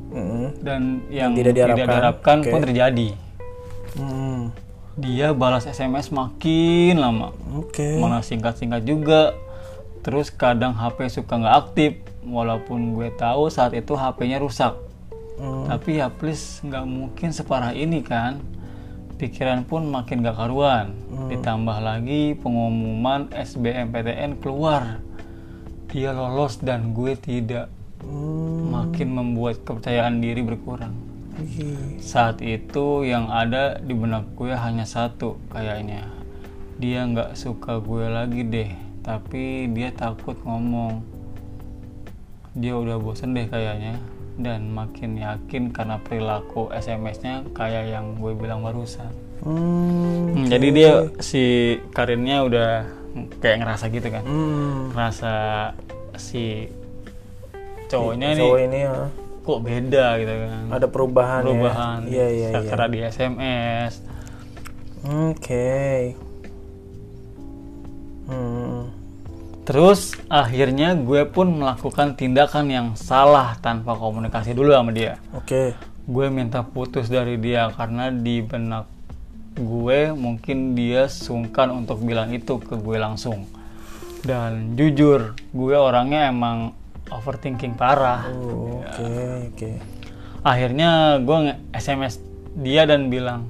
Mm-mm. 0.10 0.62
dan 0.62 1.02
yang 1.10 1.34
tidak 1.34 1.54
tidak 1.54 1.78
diharapkan. 1.78 1.90
diharapkan, 1.90 2.38
pun 2.42 2.58
Oke. 2.58 2.66
terjadi. 2.70 3.08
Mm. 3.98 4.42
Dia 4.98 5.30
balas 5.30 5.70
SMS 5.70 6.10
makin 6.10 6.98
lama. 6.98 7.30
Oke. 7.54 8.02
mana 8.02 8.26
singkat-singkat 8.26 8.82
juga. 8.82 9.38
Terus 10.02 10.34
kadang 10.34 10.74
HP 10.74 11.14
suka 11.14 11.38
nggak 11.38 11.58
aktif. 11.70 11.92
Walaupun 12.26 12.98
gue 12.98 13.14
tahu 13.14 13.54
saat 13.54 13.78
itu 13.78 13.94
HP-nya 13.94 14.42
rusak. 14.42 14.74
Mm. 15.38 15.70
tapi 15.70 16.02
ya 16.02 16.10
please 16.10 16.66
nggak 16.66 16.86
mungkin 16.90 17.30
separah 17.30 17.78
ini 17.78 18.02
kan. 18.02 18.42
Pikiran 19.22 19.70
pun 19.70 19.86
makin 19.86 20.26
gak 20.26 20.34
karuan. 20.34 20.98
Ditambah 21.30 21.78
lagi 21.78 22.34
pengumuman 22.38 23.30
SBMPTN 23.34 24.42
keluar. 24.42 24.98
Dia 25.94 26.10
lolos 26.14 26.58
dan 26.58 26.94
gue 26.98 27.14
tidak. 27.14 27.70
Mm. 28.02 28.74
makin 28.74 29.10
membuat 29.14 29.62
kepercayaan 29.66 30.22
diri 30.22 30.46
berkurang 30.46 31.17
Saat 32.02 32.42
itu 32.42 33.06
yang 33.06 33.30
ada 33.30 33.78
di 33.78 33.94
benak 33.94 34.34
gue 34.34 34.54
hanya 34.54 34.84
satu 34.84 35.38
kayaknya 35.50 36.10
dia 36.78 37.06
nggak 37.06 37.34
suka 37.34 37.82
gue 37.82 38.06
lagi 38.06 38.42
deh 38.46 38.70
tapi 39.02 39.66
dia 39.74 39.90
takut 39.90 40.38
ngomong 40.46 41.02
dia 42.54 42.74
udah 42.78 42.98
bosen 43.02 43.34
deh 43.34 43.50
kayaknya 43.50 43.98
dan 44.38 44.70
makin 44.70 45.18
yakin 45.18 45.74
karena 45.74 45.98
perilaku 45.98 46.70
SMS-nya 46.70 47.42
kayak 47.58 47.90
yang 47.90 48.18
gue 48.18 48.34
bilang 48.34 48.62
barusan 48.62 49.10
Mm. 49.38 50.34
Hmm, 50.34 50.46
jadi 50.50 50.68
dia 50.74 50.92
si 51.22 51.78
Karinnya 51.94 52.42
udah 52.42 52.90
kayak 53.38 53.62
ngerasa 53.62 53.86
gitu 53.94 54.10
kan 54.10 54.26
Mm. 54.26 54.98
ngerasa 54.98 55.34
si 56.18 56.66
cowoknya 57.86 58.34
nih 58.34 58.42
Cowok 58.42 58.60
ini 58.66 58.80
ya. 58.82 58.98
Kok 59.48 59.64
beda 59.64 60.06
gitu 60.20 60.34
kan 60.44 60.66
ada 60.76 60.88
perubahan, 60.92 61.42
perubahan 61.48 62.00
ya. 62.04 62.12
Iya 62.12 62.28
iya 62.28 62.48
iya. 62.52 62.68
karena 62.68 62.88
di 62.92 63.00
SMS 63.08 63.94
Oke. 65.08 66.12
Hmm. 68.28 68.92
terus 69.64 70.20
akhirnya 70.28 71.00
gue 71.00 71.24
pun 71.32 71.48
melakukan 71.48 72.20
tindakan 72.20 72.68
yang 72.68 72.88
salah 73.00 73.56
tanpa 73.64 73.96
komunikasi 73.96 74.52
dulu 74.52 74.76
sama 74.76 74.92
dia 74.92 75.16
Oke. 75.32 75.72
gue 76.04 76.28
minta 76.28 76.60
putus 76.60 77.08
dari 77.08 77.40
dia 77.40 77.72
karena 77.72 78.12
di 78.12 78.44
benak 78.44 78.92
gue 79.58 80.14
mungkin 80.14 80.78
dia 80.78 81.10
sungkan 81.10 81.74
untuk 81.74 82.04
bilang 82.04 82.30
itu 82.36 82.62
ke 82.62 82.78
gue 82.78 82.98
langsung 83.00 83.48
dan 84.22 84.78
jujur 84.78 85.34
gue 85.56 85.76
orangnya 85.76 86.30
emang 86.30 86.77
overthinking 87.10 87.74
parah. 87.74 88.28
Oh, 88.30 88.84
Oke 88.84 89.08
oke. 89.48 89.72
akhirnya 90.42 90.90
gue 91.18 91.38
nge- 91.44 91.60
SMS 91.74 92.20
dia 92.56 92.84
dan 92.84 93.08
bilang 93.08 93.46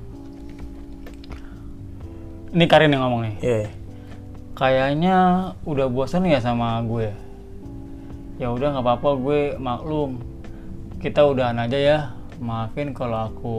ini 2.50 2.66
Karin 2.66 2.90
yang 2.90 3.04
ngomong 3.06 3.22
nih. 3.28 3.36
Iya. 3.40 3.68
kayaknya 4.54 5.18
udah 5.64 5.86
bosan 5.86 6.26
ya 6.26 6.42
sama 6.42 6.82
gue. 6.82 7.14
Ya 8.38 8.50
udah 8.50 8.74
nggak 8.74 8.82
apa-apa 8.84 9.10
gue 9.20 9.40
maklum. 9.56 10.18
Kita 10.98 11.22
udahan 11.24 11.62
aja 11.62 11.78
ya. 11.78 12.00
Maafin 12.38 12.90
kalau 12.90 13.30
aku 13.30 13.58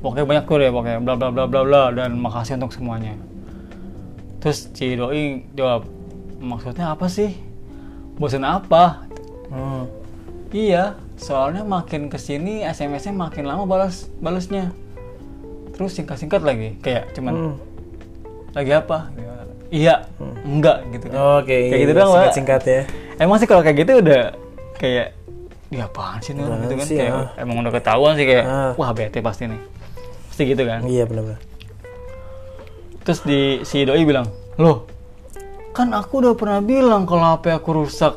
pokoknya 0.00 0.24
banyak 0.26 0.44
tuh 0.44 0.56
deh 0.58 0.68
pokoknya 0.68 1.00
bla 1.00 1.14
bla 1.16 1.28
bla 1.32 1.44
bla 1.44 1.60
bla 1.64 1.82
dan 1.90 2.12
makasih 2.16 2.60
untuk 2.60 2.76
semuanya. 2.76 3.16
Terus 4.44 4.68
si 4.76 4.92
doi 4.92 5.48
jawab 5.56 5.88
maksudnya 6.36 6.92
apa 6.92 7.08
sih 7.08 7.32
bosan 8.16 8.42
apa 8.42 9.04
Hmm. 9.46 9.86
iya 10.50 10.94
soalnya 11.14 11.62
makin 11.62 12.06
ke 12.06 12.16
sini 12.16 12.62
SMS-nya 12.62 13.12
makin 13.12 13.44
lama 13.44 13.62
balas 13.64 14.10
balasnya 14.16 14.72
terus 15.70 15.92
singkat 15.92 16.16
singkat 16.16 16.40
lagi 16.40 16.74
kayak 16.80 17.12
cuman 17.12 17.34
Hmm. 17.34 17.54
lagi 18.50 18.70
apa 18.72 19.10
iya 19.68 20.06
enggak 20.40 20.86
gitu 20.90 21.04
kan 21.08 21.18
Oke. 21.38 21.50
kayak 21.66 21.80
gitu 21.80 21.90
iya, 21.90 21.96
doang 21.96 22.08
Pak. 22.08 22.18
Singkat-singkat 22.30 22.62
ya. 22.64 22.80
emang 23.18 23.36
sih 23.36 23.46
kalau 23.46 23.62
kayak 23.62 23.76
gitu 23.76 23.92
udah 24.00 24.22
kayak 24.76 25.06
ya 25.68 25.84
apaan 25.84 26.18
sih 26.20 26.32
nih 26.32 26.42
orang?" 26.42 26.60
gitu 26.62 26.74
kan 26.76 26.86
sih, 26.86 26.96
kayak 26.96 27.12
ah. 27.12 27.28
emang 27.36 27.56
udah 27.58 27.72
ketahuan 27.72 28.12
sih 28.14 28.24
kayak 28.24 28.44
Ah. 28.44 28.72
wah 28.74 28.90
bete 28.90 29.18
pasti 29.18 29.44
nih 29.44 29.60
pasti 30.28 30.42
gitu 30.46 30.62
kan 30.62 30.80
Iya 30.82 31.04
benar-benar. 31.04 31.38
terus 33.02 33.20
di 33.20 33.40
si 33.62 33.82
doi 33.82 34.02
bilang 34.02 34.26
loh 34.56 34.86
kan 35.74 35.90
aku 35.90 36.22
udah 36.22 36.34
pernah 36.38 36.62
bilang 36.62 37.02
kalau 37.04 37.34
HP 37.34 37.50
aku 37.50 37.70
rusak 37.82 38.14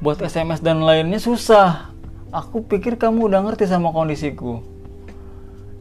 buat 0.00 0.18
SMS 0.24 0.64
dan 0.64 0.80
lainnya 0.80 1.20
susah 1.20 1.92
aku 2.32 2.64
pikir 2.64 2.96
kamu 2.96 3.28
udah 3.28 3.44
ngerti 3.44 3.68
sama 3.68 3.92
kondisiku 3.92 4.64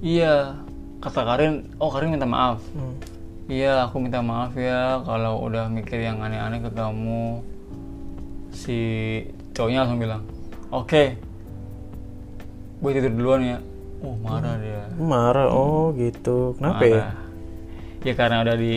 iya 0.04 0.60
kata 1.00 1.24
Karin 1.24 1.72
oh 1.80 1.90
Karin 1.90 2.12
minta 2.12 2.28
maaf 2.28 2.60
Hmm. 2.76 3.16
Iya, 3.46 3.86
aku 3.86 4.02
minta 4.02 4.26
maaf 4.26 4.58
ya 4.58 5.06
kalau 5.06 5.38
udah 5.46 5.70
mikir 5.70 6.02
yang 6.02 6.18
aneh-aneh 6.18 6.66
ke 6.66 6.74
kamu. 6.74 7.46
Si 8.50 8.80
cowoknya 9.54 9.86
langsung 9.86 10.02
bilang, 10.02 10.26
oke, 10.74 11.14
gue 12.82 12.90
tidur 12.90 13.14
duluan 13.14 13.46
ya. 13.46 13.58
Oh 14.02 14.18
marah 14.18 14.58
dia. 14.58 14.90
Marah. 14.98 15.54
Oh 15.54 15.94
gitu. 15.94 16.58
Kenapa 16.58 16.90
ya? 16.90 17.06
Marah. 17.06 17.14
Ya 18.02 18.14
karena 18.18 18.42
udah 18.42 18.58
di 18.58 18.76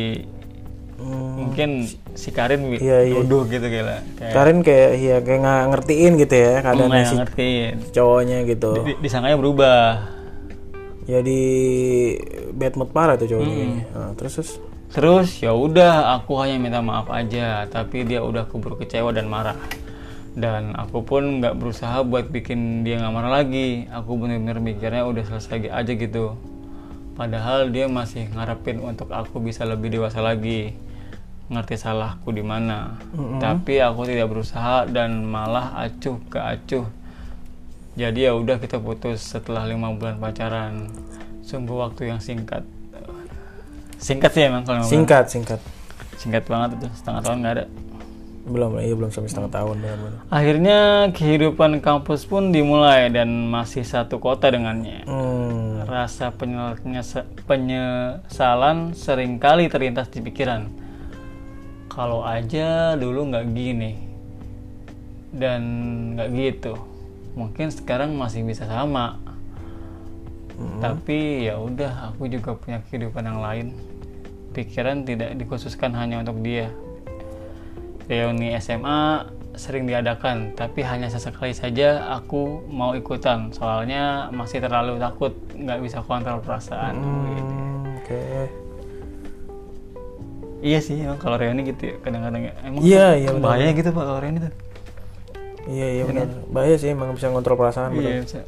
Hmm. 0.98 1.46
mungkin 1.46 1.86
si 2.12 2.34
Karin 2.34 2.74
Iya, 2.74 3.06
iya. 3.06 3.14
nuduh 3.14 3.46
gitu 3.46 3.62
kayak 3.62 4.02
kayak 4.18 4.32
Karin 4.34 4.58
kayak 4.60 4.90
iya 4.98 5.16
kayak 5.22 5.40
nggak 5.40 5.62
ngertiin 5.70 6.12
gitu 6.18 6.34
ya 6.34 6.52
keadaan 6.58 7.06
si 7.06 7.14
ngertiin. 7.14 7.74
cowoknya 7.90 8.38
gitu. 8.44 8.70
Di, 8.82 8.92
disangkanya 8.98 9.38
berubah. 9.38 9.80
Jadi 11.06 11.40
bad 12.52 12.74
mood 12.74 12.90
parah 12.90 13.14
tuh 13.14 13.24
cowoknya. 13.26 13.54
Hmm. 13.54 13.78
Nah, 13.94 14.10
terus 14.14 14.32
terus. 14.36 14.50
Terus 14.88 15.28
ya 15.38 15.52
udah 15.52 16.16
aku 16.16 16.34
hanya 16.40 16.56
minta 16.56 16.80
maaf 16.80 17.06
aja, 17.08 17.68
tapi 17.68 18.02
dia 18.02 18.18
udah 18.18 18.44
keburu 18.44 18.74
kecewa 18.74 19.12
dan 19.12 19.28
marah. 19.28 19.56
Dan 20.32 20.72
aku 20.74 21.02
pun 21.02 21.38
nggak 21.38 21.54
berusaha 21.54 22.00
buat 22.02 22.28
bikin 22.28 22.82
dia 22.82 22.96
nggak 22.96 23.12
marah 23.12 23.32
lagi. 23.34 23.86
Aku 23.88 24.16
bener-bener 24.16 24.58
mikirnya 24.58 25.04
udah 25.04 25.22
selesai 25.24 25.68
aja 25.68 25.92
gitu. 25.92 26.34
padahal 27.14 27.66
dia 27.68 27.90
masih 27.90 28.30
ngarepin 28.30 28.78
untuk 28.78 29.10
aku 29.10 29.42
bisa 29.42 29.66
lebih 29.66 29.90
dewasa 29.90 30.22
lagi 30.22 30.78
ngerti 31.48 31.80
salahku 31.80 32.28
di 32.30 32.44
mana. 32.44 33.00
Tapi 33.40 33.80
aku 33.80 34.04
tidak 34.04 34.28
berusaha 34.28 34.84
dan 34.84 35.24
malah 35.24 35.72
acuh 35.80 36.20
ke 36.28 36.38
acuh. 36.38 36.86
Jadi 37.98 38.28
ya 38.28 38.36
udah 38.36 38.60
kita 38.62 38.78
putus 38.78 39.24
setelah 39.24 39.64
lima 39.66 39.90
bulan 39.96 40.20
pacaran. 40.20 40.92
Sungguh 41.42 41.80
waktu 41.80 42.12
yang 42.12 42.20
singkat. 42.20 42.62
Singkat 43.98 44.30
sih 44.30 44.46
emang 44.46 44.62
kalau 44.62 44.84
lima 44.84 44.86
bulan. 44.86 44.92
Singkat, 44.92 45.24
singkat. 45.32 45.60
singkat 46.20 46.44
banget 46.46 46.78
itu. 46.78 46.86
Setengah 46.94 47.20
tahun 47.24 47.36
nggak 47.42 47.54
ada. 47.56 47.66
Belum, 48.48 48.80
iya 48.80 48.96
belum 48.96 49.12
sampai 49.12 49.28
setengah 49.28 49.52
tahun 49.60 49.76
benar-benar. 49.84 50.24
akhirnya 50.32 50.78
kehidupan 51.12 51.84
kampus 51.84 52.24
pun 52.24 52.48
dimulai 52.48 53.12
dan 53.12 53.28
masih 53.28 53.84
satu 53.84 54.16
kota 54.16 54.48
dengannya. 54.48 55.04
Hmm. 55.04 55.84
rasa 55.84 56.32
penyesalan 57.44 58.96
sering 58.96 59.36
kali 59.36 59.68
terlintas 59.68 60.08
di 60.08 60.24
pikiran 60.24 60.87
kalau 61.88 62.22
aja 62.22 62.94
dulu 62.94 63.32
nggak 63.32 63.46
gini. 63.56 63.92
Dan 65.34 65.62
nggak 66.14 66.28
gitu. 66.36 66.74
Mungkin 67.34 67.72
sekarang 67.72 68.14
masih 68.14 68.44
bisa 68.44 68.68
sama. 68.68 69.18
Tapi 70.82 71.46
ya 71.46 71.54
udah 71.58 72.10
aku 72.10 72.26
juga 72.26 72.54
punya 72.54 72.82
kehidupan 72.86 73.22
yang 73.22 73.40
lain. 73.42 73.66
Pikiran 74.54 75.06
tidak 75.06 75.38
dikhususkan 75.38 75.94
hanya 75.94 76.22
untuk 76.22 76.42
dia. 76.42 76.70
Reuni 78.08 78.56
SMA 78.58 79.28
sering 79.58 79.90
diadakan 79.90 80.54
tapi 80.54 80.86
hanya 80.86 81.10
sesekali 81.10 81.54
saja 81.54 82.10
aku 82.14 82.62
mau 82.70 82.94
ikutan. 82.94 83.50
Soalnya 83.54 84.30
masih 84.34 84.62
terlalu 84.62 84.98
takut 84.98 85.34
nggak 85.54 85.78
bisa 85.82 85.98
kontrol 86.02 86.42
perasaan. 86.42 86.94
Hmm, 86.94 87.98
Oke. 88.02 88.67
Iya 90.60 90.78
sih 90.78 90.96
emang 90.96 91.16
kalau 91.16 91.36
reuni 91.36 91.62
gitu 91.64 91.82
ya 91.84 91.94
kadang-kadang 91.98 92.42
ya. 92.42 92.52
emang 92.60 92.80
Iya, 92.80 93.06
iya, 93.14 93.28
benar. 93.30 93.44
bahaya 93.44 93.70
gitu 93.70 93.88
pak 93.88 94.04
kalau 94.04 94.20
reuni 94.20 94.38
tuh 94.40 94.54
Iya, 95.68 95.86
iya 95.92 96.02
benar. 96.02 96.26
Bahaya 96.48 96.74
sih 96.74 96.88
emang 96.88 97.12
bisa 97.12 97.28
ngontrol 97.28 97.54
perasaan. 97.54 97.92
iya 97.94 98.18
bisa 98.18 98.40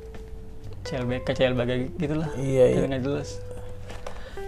CLBK 0.83 1.27
CLBK 1.31 1.71
gitu 1.95 2.15
lah 2.17 2.29
Iya, 2.35 2.65
iya. 2.71 2.79
Nggak 2.83 3.03
jelas 3.03 3.31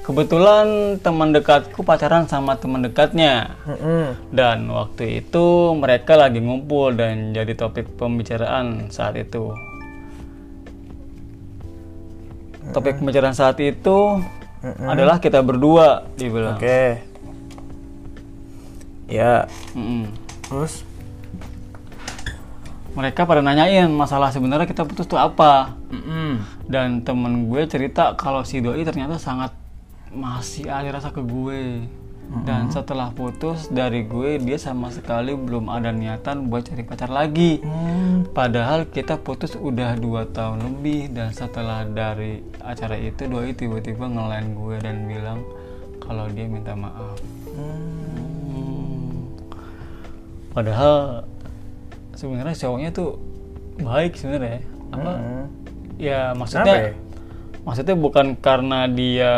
kebetulan 0.02 0.66
teman 0.98 1.30
dekatku 1.30 1.78
pacaran 1.80 2.26
sama 2.26 2.58
teman 2.58 2.82
dekatnya 2.82 3.54
Mm-mm. 3.62 4.18
dan 4.34 4.66
waktu 4.66 5.22
itu 5.22 5.46
mereka 5.72 6.18
lagi 6.18 6.42
ngumpul 6.42 6.90
dan 6.90 7.30
jadi 7.30 7.54
topik 7.54 7.86
pembicaraan 7.94 8.90
saat 8.90 9.14
itu 9.14 9.54
topik 12.72 12.98
pembicaraan 12.98 13.30
saat 13.32 13.58
itu 13.58 14.18
adalah 14.82 15.18
kita 15.18 15.38
berdua 15.38 16.06
dibilang 16.14 16.58
Oke. 16.58 16.98
Ya. 19.12 19.44
Mm-mm. 19.76 20.08
Terus? 20.48 20.88
mereka 22.92 23.24
pada 23.24 23.40
nanyain 23.40 23.88
masalah 23.88 24.28
sebenarnya 24.28 24.68
kita 24.68 24.84
putus 24.84 25.08
tuh 25.08 25.16
apa 25.16 25.80
Mm-mm. 25.88 26.44
dan 26.68 27.00
temen 27.00 27.48
gue 27.48 27.64
cerita 27.64 28.12
kalau 28.12 28.44
si 28.44 28.60
doi 28.60 28.84
ternyata 28.84 29.16
sangat 29.16 29.48
masih 30.12 30.68
ada 30.68 30.92
rasa 30.92 31.08
ke 31.08 31.24
gue 31.24 31.88
dan 32.44 32.68
setelah 32.68 33.08
putus 33.08 33.68
dari 33.68 34.04
gue 34.04 34.36
dia 34.36 34.56
sama 34.56 34.88
sekali 34.88 35.32
belum 35.32 35.68
ada 35.68 35.88
niatan 35.88 36.48
buat 36.48 36.64
cari 36.64 36.84
pacar 36.84 37.08
lagi 37.08 37.64
Hmm. 37.64 38.28
padahal 38.28 38.84
kita 38.84 39.16
putus 39.16 39.52
udah 39.52 39.96
dua 39.96 40.28
tahun 40.28 40.60
lebih 40.62 41.12
dan 41.12 41.32
setelah 41.32 41.84
dari 41.84 42.44
acara 42.60 42.96
itu 42.96 43.24
doi 43.24 43.52
tiba-tiba 43.52 44.04
ngelain 44.04 44.52
gue 44.52 44.76
dan 44.78 45.08
bilang 45.08 45.40
kalau 45.98 46.28
dia 46.28 46.44
minta 46.44 46.76
maaf 46.76 47.16
Hmm. 47.52 48.11
Padahal 50.52 51.24
sebenarnya 52.12 52.54
cowoknya 52.54 52.90
tuh 52.90 53.16
baik 53.78 54.12
sebenarnya 54.14 54.60
apa 54.90 55.12
Hmm. 55.12 55.44
ya 55.96 56.32
maksudnya 56.32 56.74
ya? 56.74 56.92
maksudnya 57.62 57.94
bukan 57.94 58.36
karena 58.36 58.84
dia 58.86 59.32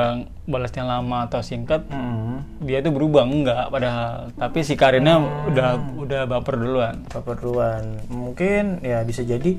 balasnya 0.45 0.83
lama 0.83 1.25
atau 1.25 1.41
singkat 1.41 1.87
Mm-mm. 1.87 2.43
dia 2.61 2.81
tuh 2.81 2.91
berubah 2.91 3.25
enggak 3.25 3.71
padahal 3.71 4.29
tapi 4.35 4.61
si 4.61 4.75
Karinnya 4.75 5.17
udah 5.47 5.69
udah 5.97 6.23
baper 6.27 6.59
duluan 6.59 7.01
keperluan 7.07 8.05
mungkin 8.09 8.81
ya 8.81 9.01
bisa 9.01 9.23
jadi 9.23 9.57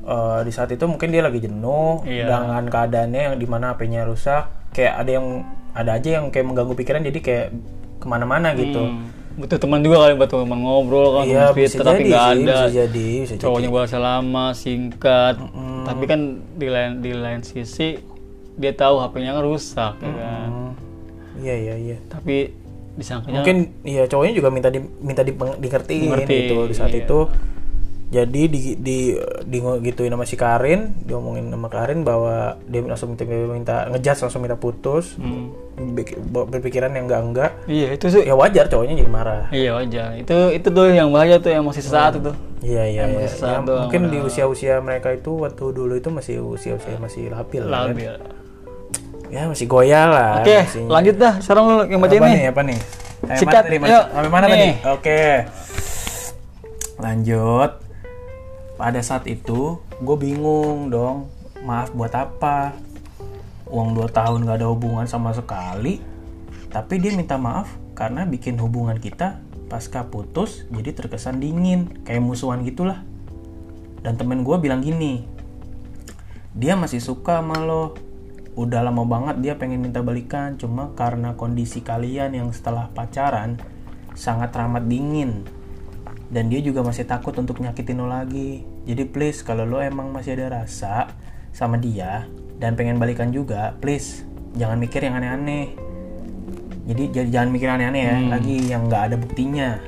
eh, 0.00 0.40
di 0.40 0.52
saat 0.52 0.70
itu 0.70 0.84
mungkin 0.84 1.10
dia 1.10 1.20
lagi 1.20 1.40
jenuh 1.40 2.04
Iya. 2.04 2.28
dengan 2.30 2.64
keadaannya 2.64 3.20
yang 3.26 3.36
di 3.36 3.46
mana 3.46 3.72
HP-nya 3.72 4.04
rusak 4.04 4.44
kayak 4.70 4.94
ada 4.96 5.10
yang 5.12 5.26
ada 5.72 5.90
aja 5.92 6.08
yang 6.14 6.30
kayak 6.30 6.46
mengganggu 6.46 6.74
pikiran 6.74 7.02
jadi 7.02 7.18
kayak 7.18 7.46
ke 7.98 8.06
mana-mana 8.06 8.54
gitu 8.54 8.80
Hmm. 8.80 9.10
Butuh 9.34 9.58
teman 9.58 9.82
juga 9.82 9.96
kali 10.06 10.14
buat 10.14 10.30
teman 10.30 10.60
ngobrol 10.62 11.18
kan 11.18 11.24
iya 11.26 11.50
Twitter, 11.50 11.82
tapi 11.82 12.06
jadi 12.06 12.10
nggak 12.10 12.26
ada. 12.26 12.38
bisa 12.38 12.66
jadi 12.70 13.08
bisa 13.26 13.34
jadi. 13.34 13.42
cowoknya 13.42 13.68
balasnya 13.74 14.00
lama 14.00 14.46
singkat. 14.54 15.34
Tapi 15.84 16.04
kan 16.06 16.20
di 16.54 16.66
lain 16.70 16.92
di 17.02 17.12
lain 17.12 17.40
sisi 17.42 17.98
dia 18.54 18.70
tahu 18.70 19.02
HP-nya 19.02 19.34
kan 19.34 19.42
rusak 19.42 19.94
ya 19.98 20.12
kan? 20.14 20.48
Hmm. 20.50 20.72
iya 21.42 21.54
iya 21.58 21.74
iya. 21.74 21.96
Tapi 22.06 22.54
disangkanya 22.94 23.42
mungkin 23.42 23.58
iya 23.82 24.06
cowoknya 24.06 24.34
juga 24.38 24.48
minta 24.54 24.70
di, 24.70 24.78
minta 25.02 25.26
di, 25.26 25.34
dikertiin 25.34 26.14
gitu 26.14 26.70
di 26.70 26.74
saat 26.78 26.94
iya. 26.94 27.02
itu 27.02 27.18
jadi 28.14 28.42
di 28.46 28.78
di 28.78 28.98
di 29.42 29.58
gituin 29.58 30.14
sama 30.14 30.22
si 30.22 30.38
Karin 30.38 30.94
diomongin 31.02 31.50
sama 31.50 31.66
Karin 31.66 32.06
bahwa 32.06 32.54
dia 32.64 32.86
langsung 32.86 33.10
minta 33.10 33.26
minta 33.26 33.76
ngejudge 33.90 34.22
langsung 34.22 34.38
minta 34.40 34.54
putus. 34.54 35.18
Hmm. 35.18 35.50
Berpikiran 36.30 36.94
yang 36.94 37.10
enggak 37.10 37.22
enggak 37.26 37.50
iya 37.66 37.90
itu 37.90 38.06
sih. 38.06 38.22
Ya 38.22 38.38
wajar 38.38 38.70
cowoknya 38.70 38.94
jadi 38.94 39.10
marah. 39.10 39.50
Iya 39.50 39.74
wajar. 39.74 40.14
Itu 40.14 40.54
itu 40.54 40.68
tuh 40.70 40.86
yang 40.86 41.10
bahaya 41.10 41.42
tuh 41.42 41.50
emosi 41.50 41.82
sesaat 41.82 42.22
itu. 42.22 42.30
Iya 42.62 42.82
iya 42.86 43.02
Emosi 43.10 43.18
iya. 43.18 43.28
sesaat 43.34 43.60
Ya, 43.66 43.74
mungkin 43.82 44.02
di 44.06 44.18
usia 44.22 44.46
usia 44.46 44.78
mereka 44.78 45.10
itu 45.10 45.34
waktu 45.34 45.64
dulu 45.74 45.98
itu 45.98 46.14
masih 46.14 46.46
usia 46.46 46.78
usia 46.78 46.94
masih 47.02 47.34
labil 47.34 47.66
kan? 47.66 47.98
ya 49.34 49.50
masih 49.50 49.66
goyah 49.66 50.06
lah 50.06 50.30
oke 50.38 50.56
masih- 50.62 50.86
lanjut 50.86 51.16
dah. 51.18 51.34
Sekarang 51.42 51.62
lu 51.66 51.74
yang 51.90 51.98
baca 51.98 52.14
apa 52.14 52.26
ini 52.30 52.38
nih 52.38 52.46
apa 52.54 52.62
nih? 52.62 52.78
Sikat, 53.34 53.64
yuk. 53.72 54.04
Sampai 54.14 54.30
mana 54.30 54.46
Nih. 54.46 54.54
tadi? 54.54 54.68
Oke. 54.94 55.20
Lanjut 57.02 57.83
pada 58.74 58.98
saat 59.02 59.30
itu 59.30 59.78
gue 60.02 60.16
bingung 60.18 60.90
dong 60.90 61.30
maaf 61.62 61.94
buat 61.94 62.10
apa? 62.14 62.74
Uang 63.70 63.96
2 63.96 64.10
tahun 64.10 64.44
gak 64.46 64.58
ada 64.60 64.68
hubungan 64.70 65.06
sama 65.06 65.32
sekali. 65.32 66.02
Tapi 66.68 66.94
dia 66.98 67.14
minta 67.14 67.38
maaf 67.38 67.70
karena 67.94 68.26
bikin 68.26 68.58
hubungan 68.58 68.98
kita 68.98 69.38
pasca 69.70 70.06
putus 70.10 70.66
jadi 70.68 70.92
terkesan 70.92 71.38
dingin 71.38 72.02
kayak 72.02 72.20
musuhan 72.20 72.66
gitulah. 72.66 73.00
Dan 74.04 74.18
temen 74.20 74.44
gue 74.44 74.56
bilang 74.60 74.84
gini 74.84 75.24
dia 76.54 76.78
masih 76.78 77.02
suka 77.02 77.42
sama 77.42 77.58
lo. 77.62 77.98
Udah 78.54 78.86
lama 78.86 79.02
banget 79.02 79.42
dia 79.42 79.54
pengen 79.58 79.82
minta 79.82 79.98
balikan 79.98 80.54
cuma 80.54 80.94
karena 80.94 81.34
kondisi 81.34 81.82
kalian 81.82 82.38
yang 82.38 82.48
setelah 82.54 82.86
pacaran 82.94 83.58
sangat 84.14 84.54
teramat 84.54 84.86
dingin 84.86 85.42
dan 86.34 86.50
dia 86.50 86.58
juga 86.58 86.82
masih 86.82 87.06
takut 87.06 87.30
untuk 87.38 87.62
nyakitin 87.62 88.02
lo 88.02 88.10
lagi. 88.10 88.66
Jadi 88.82 89.06
please 89.06 89.46
kalau 89.46 89.62
lo 89.62 89.78
emang 89.78 90.10
masih 90.10 90.34
ada 90.34 90.66
rasa 90.66 91.14
sama 91.54 91.78
dia 91.78 92.26
dan 92.58 92.74
pengen 92.74 92.98
balikan 92.98 93.30
juga 93.30 93.78
please 93.78 94.26
jangan 94.58 94.82
mikir 94.82 95.06
yang 95.06 95.14
aneh-aneh. 95.14 95.70
Jadi 96.90 97.30
jangan 97.30 97.48
mikir 97.54 97.70
aneh-aneh 97.70 98.02
ya 98.02 98.16
lagi 98.26 98.56
yang 98.66 98.90
nggak 98.90 99.14
ada 99.14 99.16
buktinya. 99.16 99.78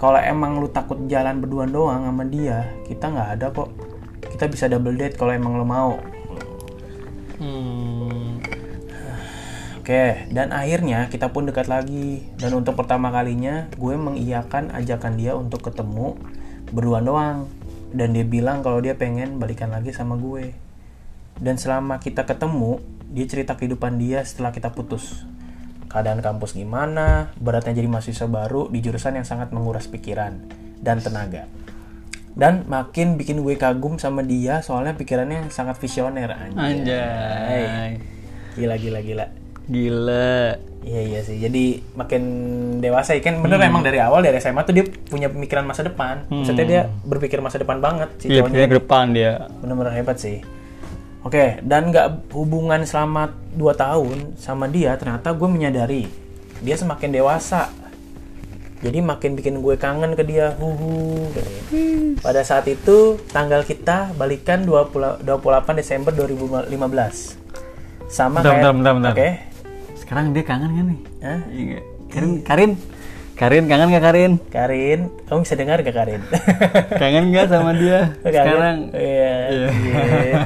Kalau 0.00 0.16
emang 0.16 0.56
lu 0.56 0.72
takut 0.72 0.96
jalan 1.04 1.44
berduaan 1.44 1.68
doang 1.68 2.02
sama 2.08 2.24
dia 2.24 2.64
kita 2.88 3.12
nggak 3.12 3.28
ada 3.36 3.46
kok. 3.52 3.68
Kita 4.24 4.44
bisa 4.48 4.64
double 4.72 4.96
date 4.96 5.20
kalau 5.20 5.36
emang 5.36 5.60
lo 5.60 5.68
mau. 5.68 5.92
Hmm. 7.38 7.87
Oke, 9.88 10.28
dan 10.28 10.52
akhirnya 10.52 11.08
kita 11.08 11.32
pun 11.32 11.48
dekat 11.48 11.64
lagi. 11.64 12.20
Dan 12.36 12.60
untuk 12.60 12.76
pertama 12.76 13.08
kalinya, 13.08 13.72
gue 13.72 13.96
mengiyakan 13.96 14.68
ajakan 14.76 15.16
dia 15.16 15.32
untuk 15.32 15.64
ketemu 15.64 16.12
berdua 16.68 17.00
doang. 17.00 17.48
Dan 17.96 18.12
dia 18.12 18.20
bilang 18.20 18.60
kalau 18.60 18.84
dia 18.84 19.00
pengen 19.00 19.40
balikan 19.40 19.72
lagi 19.72 19.96
sama 19.96 20.20
gue. 20.20 20.52
Dan 21.40 21.56
selama 21.56 22.04
kita 22.04 22.28
ketemu, 22.28 22.84
dia 23.16 23.24
cerita 23.32 23.56
kehidupan 23.56 23.96
dia 23.96 24.20
setelah 24.28 24.52
kita 24.52 24.76
putus. 24.76 25.24
Keadaan 25.88 26.20
kampus 26.20 26.52
gimana, 26.52 27.32
beratnya 27.40 27.72
jadi 27.72 27.88
mahasiswa 27.88 28.28
baru 28.28 28.68
di 28.68 28.84
jurusan 28.84 29.16
yang 29.16 29.24
sangat 29.24 29.56
menguras 29.56 29.88
pikiran 29.88 30.36
dan 30.84 31.00
tenaga. 31.00 31.48
Dan 32.36 32.68
makin 32.68 33.16
bikin 33.16 33.40
gue 33.40 33.56
kagum 33.56 33.96
sama 33.96 34.20
dia 34.20 34.60
soalnya 34.60 34.92
pikirannya 35.00 35.48
sangat 35.48 35.80
visioner 35.80 36.28
anjay. 36.28 36.76
anjay 36.76 37.90
Gila 38.52 38.76
gila 38.76 39.00
gila. 39.00 39.47
Gila 39.68 40.58
Iya 40.88 41.00
iya 41.04 41.20
sih. 41.20 41.36
Jadi 41.36 41.82
makin 41.98 42.22
dewasa 42.78 43.12
ya 43.12 43.20
kan 43.20 43.42
bener 43.42 43.60
emang 43.60 43.84
dari 43.84 43.98
awal 44.00 44.22
dari 44.22 44.38
SMA 44.40 44.62
tuh 44.62 44.72
dia 44.72 44.84
punya 44.86 45.28
pemikiran 45.28 45.66
masa 45.66 45.84
depan. 45.84 46.24
Maksudnya 46.30 46.64
dia 46.64 46.82
berpikir 47.04 47.42
masa 47.42 47.60
depan 47.60 47.82
banget 47.82 48.08
si 48.22 48.32
iya 48.32 48.46
ke 48.46 48.78
depan 48.78 49.12
dia 49.12 49.50
Bener-bener 49.60 49.92
hebat 49.92 50.16
sih. 50.16 50.40
Oke, 51.26 51.60
dan 51.66 51.90
nggak 51.90 52.30
hubungan 52.30 52.86
selama 52.86 53.34
2 53.58 53.74
tahun 53.74 54.38
sama 54.38 54.70
dia, 54.70 54.94
ternyata 54.94 55.34
gue 55.34 55.48
menyadari 55.50 56.06
dia 56.62 56.78
semakin 56.78 57.10
dewasa. 57.10 57.68
Jadi 58.78 59.02
makin 59.02 59.34
bikin 59.34 59.58
gue 59.58 59.74
kangen 59.74 60.14
ke 60.14 60.22
dia. 60.22 60.54
Huhu. 60.54 61.26
Pada 62.22 62.46
saat 62.46 62.70
itu 62.70 63.18
tanggal 63.34 63.66
kita 63.66 64.14
balikan 64.14 64.62
20 64.62 65.26
28 65.26 65.74
Desember 65.74 66.14
2015. 66.14 66.70
Sama 68.08 68.40
Bentar, 68.40 68.54
kayak 68.54 68.62
bentar, 68.62 68.72
bentar, 68.72 68.92
bentar. 68.94 69.12
Oke. 69.12 69.47
Sekarang 70.08 70.32
dia 70.32 70.40
kangen 70.40 70.72
kan 70.72 70.84
nih? 70.88 71.00
Hah? 71.20 71.40
Iya. 71.52 71.78
Karin, 72.08 72.32
Karin, 72.40 72.72
Karin 73.36 73.64
kangen 73.68 73.92
gak 73.92 74.04
Karin? 74.08 74.32
Karin, 74.48 75.00
kamu 75.28 75.44
bisa 75.44 75.52
dengar 75.52 75.84
gak 75.84 75.92
Karin? 75.92 76.24
Kangen 77.04 77.28
gak 77.28 77.52
sama 77.52 77.76
dia? 77.76 78.16
Kangen? 78.24 78.32
Sekarang. 78.32 78.78
Iya. 78.96 79.34
Iya. 79.52 79.68
iya. 80.24 80.40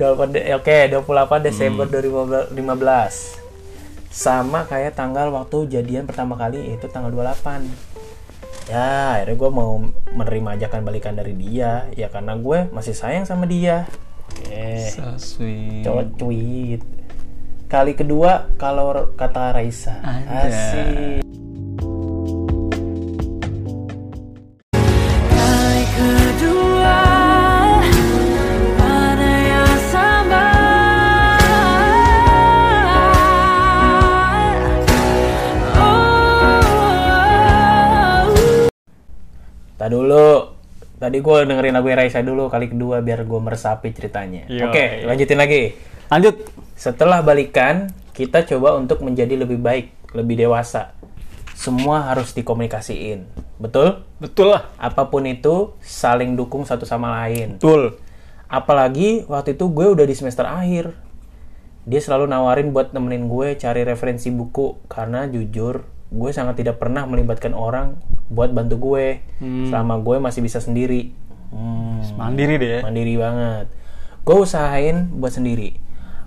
28 0.00 0.32
de- 0.32 0.48
Oke, 0.56 0.88
28 0.88 1.44
Desember 1.44 1.84
2015. 1.84 2.56
Sama 4.08 4.64
kayak 4.64 4.96
tanggal 4.96 5.28
waktu 5.28 5.68
jadian 5.68 6.08
pertama 6.08 6.40
kali 6.40 6.72
itu 6.72 6.88
tanggal 6.88 7.12
28. 7.12 7.68
Ya, 8.72 9.20
akhirnya 9.20 9.36
gue 9.36 9.50
mau 9.52 9.76
menerima 10.16 10.56
ajakan 10.56 10.88
balikan 10.88 11.12
dari 11.12 11.36
dia. 11.36 11.84
Ya 11.92 12.08
karena 12.08 12.32
gue 12.32 12.64
masih 12.72 12.96
sayang 12.96 13.28
sama 13.28 13.44
dia. 13.44 13.84
Oke. 14.32 14.88
so 14.88 15.04
sweet. 15.20 15.84
Cowok 15.84 16.16
tweet. 16.16 16.80
Kali 17.70 17.94
kedua 17.94 18.50
kalau 18.58 19.14
kata 19.14 19.54
Raisa. 19.54 20.02
Anjay. 20.02 20.26
Asik. 20.42 21.22
Kali 25.30 25.84
kedua 25.94 26.98
pada 28.74 29.32
yang 29.46 29.74
sama 29.86 30.50
oh. 35.78 36.34
Tak 39.78 39.94
dulu. 39.94 40.58
Tadi 40.98 41.22
gue 41.22 41.36
dengerin 41.46 41.78
lagu 41.78 41.86
Raisa 41.86 42.18
dulu 42.18 42.50
kali 42.50 42.66
kedua 42.66 42.98
biar 42.98 43.22
gue 43.22 43.38
meresapi 43.38 43.94
ceritanya. 43.94 44.50
Oke, 44.66 45.06
lanjutin 45.06 45.38
lagi. 45.38 45.86
Lanjut. 46.10 46.34
Setelah 46.74 47.22
balikan, 47.22 47.94
kita 48.10 48.42
coba 48.42 48.74
untuk 48.74 49.00
menjadi 49.06 49.38
lebih 49.38 49.62
baik, 49.62 49.94
lebih 50.10 50.42
dewasa. 50.42 50.90
Semua 51.54 52.10
harus 52.10 52.32
dikomunikasiin. 52.34 53.30
Betul? 53.60 54.02
Betul 54.18 54.56
lah. 54.56 54.72
Apa 54.74 55.06
pun 55.06 55.22
itu, 55.28 55.76
saling 55.78 56.34
dukung 56.34 56.66
satu 56.66 56.82
sama 56.82 57.22
lain. 57.22 57.60
Betul. 57.60 58.00
Apalagi 58.50 59.28
waktu 59.30 59.54
itu 59.54 59.70
gue 59.70 59.86
udah 59.86 60.02
di 60.02 60.16
semester 60.16 60.42
akhir. 60.42 60.90
Dia 61.86 62.00
selalu 62.02 62.26
nawarin 62.26 62.74
buat 62.74 62.90
nemenin 62.90 63.30
gue 63.30 63.54
cari 63.54 63.86
referensi 63.86 64.28
buku 64.28 64.84
karena 64.90 65.30
jujur 65.30 65.86
gue 66.10 66.30
sangat 66.34 66.58
tidak 66.58 66.82
pernah 66.82 67.06
melibatkan 67.06 67.54
orang 67.54 68.02
buat 68.26 68.50
bantu 68.50 68.90
gue 68.90 69.22
selama 69.70 70.02
gue 70.02 70.16
masih 70.18 70.42
bisa 70.42 70.58
sendiri. 70.58 71.14
Hmm, 71.54 72.02
Mandiri 72.18 72.58
deh 72.58 72.70
ya. 72.78 72.80
mandiri 72.82 73.14
banget. 73.14 73.66
Gue 74.26 74.36
usahain 74.42 75.08
buat 75.14 75.30
sendiri. 75.30 75.78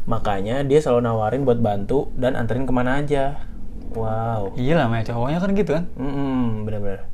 Makanya 0.03 0.67
dia 0.67 0.83
selalu 0.83 1.07
nawarin 1.07 1.47
buat 1.47 1.59
bantu 1.63 2.11
dan 2.19 2.35
anterin 2.35 2.67
ke 2.67 2.73
mana 2.75 2.99
aja. 2.99 3.39
Wow. 3.93 4.57
Iya 4.57 4.81
lah, 4.81 4.89
cowoknya 4.89 5.39
kan 5.39 5.49
gitu 5.53 5.71
kan. 5.77 5.85
Mm 5.95 6.65
bener-bener. 6.65 7.07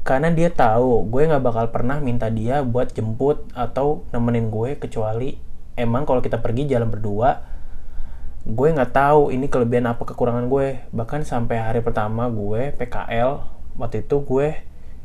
Karena 0.00 0.32
dia 0.32 0.48
tahu 0.48 1.04
gue 1.12 1.28
nggak 1.28 1.44
bakal 1.44 1.66
pernah 1.68 2.00
minta 2.00 2.32
dia 2.32 2.64
buat 2.64 2.88
jemput 2.96 3.44
atau 3.52 4.08
nemenin 4.16 4.48
gue 4.48 4.80
kecuali 4.80 5.36
emang 5.76 6.08
kalau 6.08 6.24
kita 6.24 6.40
pergi 6.40 6.68
jalan 6.68 6.88
berdua, 6.88 7.40
gue 8.48 8.68
nggak 8.72 8.92
tahu 8.96 9.28
ini 9.32 9.48
kelebihan 9.52 9.92
apa 9.92 10.02
kekurangan 10.08 10.48
gue. 10.48 10.88
Bahkan 10.92 11.28
sampai 11.28 11.60
hari 11.60 11.80
pertama 11.84 12.32
gue 12.32 12.72
PKL 12.80 13.44
waktu 13.76 14.04
itu 14.04 14.16
gue 14.24 14.48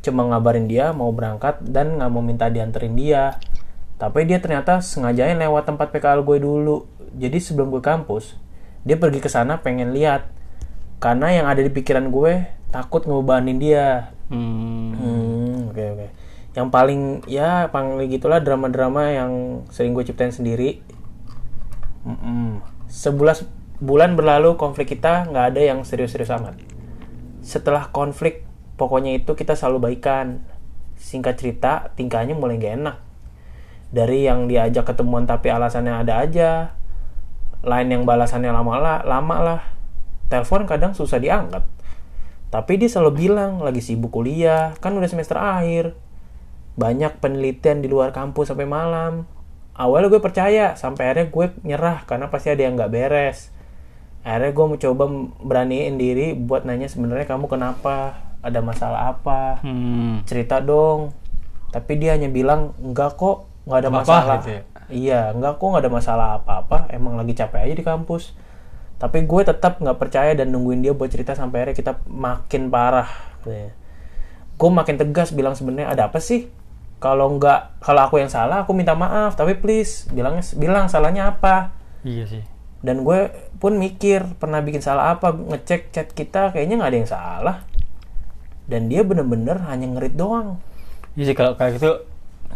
cuma 0.00 0.22
ngabarin 0.30 0.70
dia 0.70 0.94
mau 0.94 1.10
berangkat 1.10 1.60
dan 1.66 2.00
nggak 2.00 2.10
mau 2.12 2.24
minta 2.24 2.48
dianterin 2.48 2.96
dia. 2.96 3.36
Tapi 3.96 4.28
dia 4.28 4.40
ternyata 4.40 4.84
sengajain 4.84 5.40
lewat 5.40 5.68
tempat 5.68 5.92
PKL 5.92 6.24
gue 6.24 6.38
dulu. 6.40 6.84
Jadi 7.16 7.40
sebelum 7.40 7.72
gue 7.72 7.80
kampus, 7.80 8.36
dia 8.84 9.00
pergi 9.00 9.24
ke 9.24 9.32
sana 9.32 9.64
pengen 9.64 9.96
lihat. 9.96 10.28
Karena 11.00 11.32
yang 11.32 11.46
ada 11.48 11.64
di 11.64 11.72
pikiran 11.72 12.12
gue 12.12 12.44
takut 12.68 13.04
ngebebanin 13.08 13.56
dia. 13.56 14.12
Hmm. 14.28 14.92
Hmm, 14.96 15.72
oke 15.72 15.84
oke. 15.96 16.06
Yang 16.56 16.68
paling 16.72 17.00
ya 17.28 17.68
paling 17.68 18.08
gitulah 18.08 18.40
drama-drama 18.40 19.12
yang 19.12 19.32
sering 19.72 19.92
gue 19.92 20.04
ciptain 20.04 20.32
sendiri. 20.32 20.80
Mm-mm. 22.06 22.62
Sebelas 22.86 23.44
bulan 23.82 24.16
berlalu 24.16 24.56
konflik 24.56 24.96
kita 24.96 25.28
nggak 25.28 25.46
ada 25.52 25.60
yang 25.60 25.84
serius-serius 25.84 26.32
amat. 26.32 26.56
Setelah 27.44 27.92
konflik, 27.92 28.46
pokoknya 28.80 29.20
itu 29.20 29.36
kita 29.36 29.54
selalu 29.54 29.90
baikan. 29.90 30.42
Singkat 30.96 31.34
cerita, 31.36 31.72
tingkahnya 31.92 32.32
mulai 32.32 32.56
gak 32.56 32.74
enak. 32.80 32.96
Dari 33.92 34.26
yang 34.26 34.48
diajak 34.48 34.88
ketemuan 34.88 35.28
tapi 35.28 35.52
alasannya 35.52 35.94
ada 36.02 36.24
aja. 36.24 36.74
Lain 37.66 37.88
yang 37.90 38.06
balasannya 38.06 38.54
lama 38.54 38.78
lah, 38.78 38.98
lama 39.02 39.36
lah. 39.42 39.60
Telepon 40.26 40.64
kadang 40.64 40.94
susah 40.94 41.18
diangkat. 41.18 41.66
Tapi 42.46 42.78
dia 42.78 42.86
selalu 42.86 43.26
bilang 43.26 43.58
lagi 43.58 43.82
sibuk 43.82 44.14
kuliah, 44.14 44.78
kan 44.78 44.94
udah 44.94 45.10
semester 45.10 45.34
akhir. 45.34 45.98
Banyak 46.78 47.18
penelitian 47.18 47.82
di 47.82 47.90
luar 47.90 48.14
kampus 48.14 48.54
sampai 48.54 48.64
malam. 48.64 49.26
Awalnya 49.74 50.08
gue 50.08 50.22
percaya, 50.22 50.72
sampai 50.72 51.10
akhirnya 51.10 51.26
gue 51.28 51.46
nyerah 51.66 51.98
karena 52.06 52.30
pasti 52.30 52.48
ada 52.48 52.62
yang 52.62 52.78
nggak 52.78 52.88
beres. 52.88 53.50
Akhirnya 54.22 54.50
gue 54.50 54.66
mencoba 54.72 55.04
beraniin 55.42 55.94
diri 55.96 56.32
buat 56.32 56.64
nanya 56.64 56.86
sebenarnya 56.86 57.26
kamu 57.26 57.46
kenapa, 57.46 58.14
ada 58.40 58.62
masalah 58.62 59.10
apa, 59.12 59.58
Hmm. 59.60 60.22
cerita 60.24 60.62
dong. 60.62 61.12
Tapi 61.70 61.92
dia 61.98 62.14
hanya 62.14 62.30
bilang 62.30 62.72
enggak 62.78 63.18
kok, 63.18 63.44
nggak 63.66 63.78
ada 63.78 63.90
Apa-apa 63.90 64.02
masalah. 64.06 64.36
gitu 64.40 64.50
ya? 64.54 64.62
Iya, 64.86 65.34
enggak 65.34 65.58
kok 65.58 65.66
nggak 65.66 65.82
ada 65.82 65.92
masalah 65.92 66.28
apa-apa. 66.42 66.90
Emang 66.94 67.18
lagi 67.18 67.34
capek 67.34 67.66
aja 67.66 67.74
di 67.74 67.84
kampus. 67.84 68.36
Tapi 68.96 69.28
gue 69.28 69.42
tetap 69.44 69.82
nggak 69.82 69.98
percaya 70.00 70.32
dan 70.32 70.54
nungguin 70.54 70.80
dia 70.80 70.96
buat 70.96 71.12
cerita 71.12 71.36
sampai 71.36 71.62
akhirnya 71.64 71.76
kita 71.76 71.92
makin 72.08 72.72
parah. 72.72 73.10
Gue 74.56 74.70
makin 74.72 74.96
tegas 74.96 75.36
bilang 75.36 75.52
sebenarnya 75.52 75.92
ada 75.92 76.08
apa 76.08 76.16
sih? 76.22 76.48
Kalau 76.96 77.36
nggak, 77.36 77.84
kalau 77.84 78.08
aku 78.08 78.16
yang 78.24 78.32
salah, 78.32 78.64
aku 78.64 78.72
minta 78.72 78.96
maaf. 78.96 79.36
Tapi 79.36 79.52
please, 79.60 80.08
bilangnya 80.08 80.40
bilang 80.56 80.88
salahnya 80.88 81.28
apa? 81.28 81.76
Iya 82.06 82.24
sih. 82.24 82.42
Dan 82.80 83.04
gue 83.04 83.28
pun 83.60 83.76
mikir 83.76 84.24
pernah 84.40 84.64
bikin 84.64 84.80
salah 84.80 85.12
apa, 85.12 85.34
ngecek 85.34 85.92
chat 85.92 86.08
kita 86.14 86.56
kayaknya 86.56 86.80
nggak 86.80 86.90
ada 86.94 86.98
yang 86.98 87.10
salah. 87.10 87.56
Dan 88.64 88.88
dia 88.88 89.04
bener-bener 89.04 89.60
hanya 89.68 89.92
ngerit 89.92 90.16
doang. 90.16 90.56
Iya 91.20 91.32
sih 91.32 91.36
kalau 91.36 91.52
kayak 91.52 91.76
gitu 91.76 92.06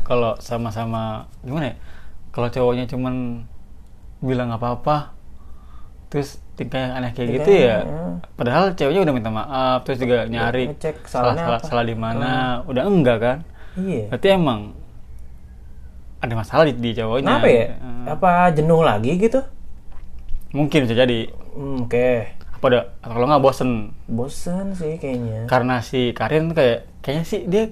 kalau 0.08 0.34
sama-sama 0.40 1.28
gimana 1.44 1.72
ya? 1.72 1.76
Kalau 2.30 2.48
cowoknya 2.48 2.86
cuman 2.86 3.44
bilang 4.20 4.50
apa-apa 4.50 5.16
terus 6.10 6.42
tingkah 6.54 6.76
yang 6.76 6.92
aneh 6.92 7.14
kayak 7.14 7.28
gitu 7.38 7.50
Tingkahnya, 7.50 7.64
ya. 7.64 7.78
ya. 7.86 8.04
Padahal 8.34 8.64
ceweknya 8.74 9.00
udah 9.02 9.14
minta 9.14 9.30
maaf 9.30 9.78
terus 9.82 9.98
juga 9.98 10.26
nyari 10.26 10.68
ngecek 10.70 11.06
salah 11.06 11.34
salah, 11.34 11.58
apa. 11.58 11.66
salah 11.66 11.84
di 11.84 11.94
mana. 11.94 12.60
Udah 12.66 12.82
enggak 12.84 13.18
kan? 13.18 13.38
Iya. 13.78 14.10
Berarti 14.10 14.26
emang 14.30 14.60
ada 16.20 16.34
masalah 16.36 16.68
di, 16.68 16.74
di 16.76 16.90
cowoknya. 16.92 17.24
Kenapa 17.40 17.48
ya? 17.48 17.66
Eh, 17.72 18.04
Apa 18.10 18.30
jenuh 18.52 18.82
lagi 18.82 19.16
gitu? 19.16 19.40
mungkin 20.50 20.82
bisa 20.82 20.98
jadi. 20.98 21.30
Hmm, 21.54 21.86
Oke. 21.86 22.34
Apa 22.58 22.64
ada 22.68 22.80
atau 23.00 23.14
kalau 23.16 23.26
nggak 23.30 23.40
bosen 23.40 23.70
Bosan 24.04 24.74
sih 24.74 24.98
kayaknya. 24.98 25.46
karena 25.48 25.80
si 25.80 26.10
Karin 26.12 26.52
kayak 26.52 26.90
kayaknya 27.00 27.24
sih 27.24 27.40
dia 27.46 27.70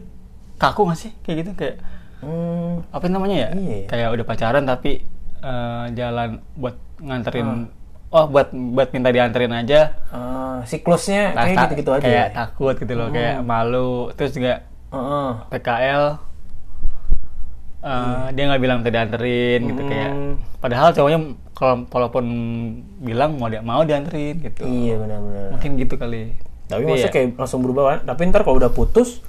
kaku 0.57 0.89
nggak 0.89 0.97
sih 0.97 1.11
kayak 1.21 1.37
gitu 1.45 1.51
kayak 1.53 1.77
Hmm, 2.19 2.83
apa 2.89 3.07
namanya 3.07 3.37
ya 3.39 3.51
Iya. 3.53 3.79
kayak 3.87 4.09
udah 4.11 4.25
pacaran 4.25 4.65
tapi 4.65 5.03
eh, 5.39 5.85
jalan 5.93 6.43
buat 6.53 6.75
nganterin 6.99 7.71
Ah. 8.11 8.19
oh 8.19 8.27
buat 8.27 8.51
buat 8.51 8.89
minta 8.91 9.09
dianterin 9.09 9.53
aja 9.53 9.95
ah, 10.09 10.59
siklusnya 10.63 11.31
kayak 11.33 11.57
gitu-gitu 11.69 11.91
aja. 11.93 12.03
kayak 12.03 12.27
ya? 12.27 12.35
takut 12.35 12.75
gitu 12.75 12.93
loh 12.93 13.09
kayak 13.09 13.39
malu 13.41 14.11
terus 14.13 14.33
juga 14.33 14.67
Heeh. 14.89 15.31
PKL 15.49 16.05
eh, 17.81 18.27
dia 18.33 18.45
nggak 18.45 18.61
bilang 18.61 18.77
minta 18.81 18.91
dianterin 18.91 19.61
gitu 19.65 19.79
Hmm. 19.79 19.89
kayak 19.89 20.11
padahal 20.59 20.91
cowoknya 20.91 21.19
kalau 21.53 21.87
walaupun 21.87 22.25
bilang 23.01 23.35
mau 23.35 23.47
dia 23.47 23.61
mau 23.61 23.83
dianterin 23.83 24.39
gitu 24.41 24.63
Iya 24.63 24.95
benar-benar. 24.97 25.55
mungkin 25.55 25.71
gitu 25.77 25.95
kali 25.95 26.35
Tapi 26.67 26.81
Iya. 26.81 26.89
maksudnya 26.91 27.15
kayak 27.15 27.29
langsung 27.35 27.61
berubah 27.63 27.83
kan? 27.89 27.99
Tapi 28.05 28.21
ntar 28.29 28.43
kalau 28.43 28.57
udah 28.57 28.69
putus 28.69 29.25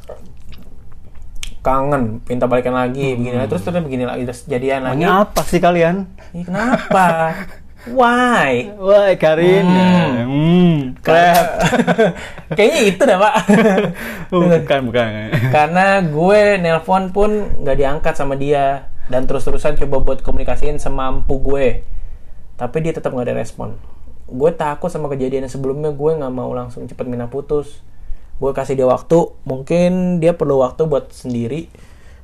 kangen, 1.60 2.24
minta 2.26 2.45
balikan 2.47 2.76
lagi, 2.76 3.16
begini 3.16 3.36
lagi, 3.36 3.49
terus 3.51 3.64
terus 3.68 3.84
begini 3.84 4.05
lagi, 4.07 4.24
terus 4.24 4.47
jadian 4.47 4.88
lagi. 4.88 5.03
Maunya 5.03 5.24
apa 5.28 5.41
sih 5.43 5.60
kalian 5.60 6.07
Ih, 6.32 6.43
kenapa? 6.47 7.36
Why? 7.89 8.76
Wah 8.76 9.16
Karin 9.16 9.66
hmm. 9.66 10.99
clap 10.99 11.47
Kayaknya 12.60 12.80
itu 12.91 13.01
dah 13.07 13.18
pak. 13.24 13.36
bukan 14.36 14.80
bukan 14.91 15.07
Karena 15.47 16.03
gue 16.03 16.41
nelpon 16.60 17.16
pun 17.16 17.32
nggak 17.64 17.78
diangkat 17.80 18.14
sama 18.20 18.36
dia. 18.36 18.91
dan 19.10 19.26
terus-terusan 19.26 19.74
coba 19.74 20.05
buat 20.05 20.20
komunikasiin 20.22 20.78
semampu 20.78 21.41
gue 21.41 21.82
tapi 22.60 22.84
dia 22.84 22.91
tetap 22.91 23.16
nggak 23.16 23.32
ada 23.32 23.36
respon 23.39 23.80
gue 24.30 24.51
takut 24.53 24.91
sama 24.91 25.07
kejadian 25.10 25.47
sebelumnya 25.47 25.95
gue 25.95 26.12
nggak 26.20 26.34
mau 26.36 26.51
langsung 26.51 26.86
cepet 26.86 27.07
minta 27.07 27.26
putus 27.26 27.82
gue 28.40 28.52
kasih 28.56 28.80
dia 28.80 28.88
waktu 28.88 29.36
mungkin 29.44 30.24
dia 30.24 30.32
perlu 30.32 30.64
waktu 30.64 30.88
buat 30.88 31.12
sendiri 31.12 31.68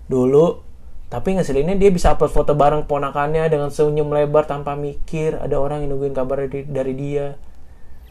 dulu. 0.08 0.64
Tapi 1.06 1.38
ngeselinnya 1.38 1.78
dia 1.78 1.94
bisa 1.94 2.18
upload 2.18 2.34
foto 2.34 2.58
bareng 2.58 2.90
ponakannya 2.90 3.46
dengan 3.48 3.70
senyum 3.70 4.10
lebar 4.10 4.50
tanpa 4.50 4.74
mikir. 4.74 5.38
Ada 5.38 5.62
orang 5.62 5.86
yang 5.86 5.96
nungguin 5.96 6.18
kabar 6.18 6.50
dari, 6.50 6.66
dari 6.66 6.94
dia. 6.98 7.38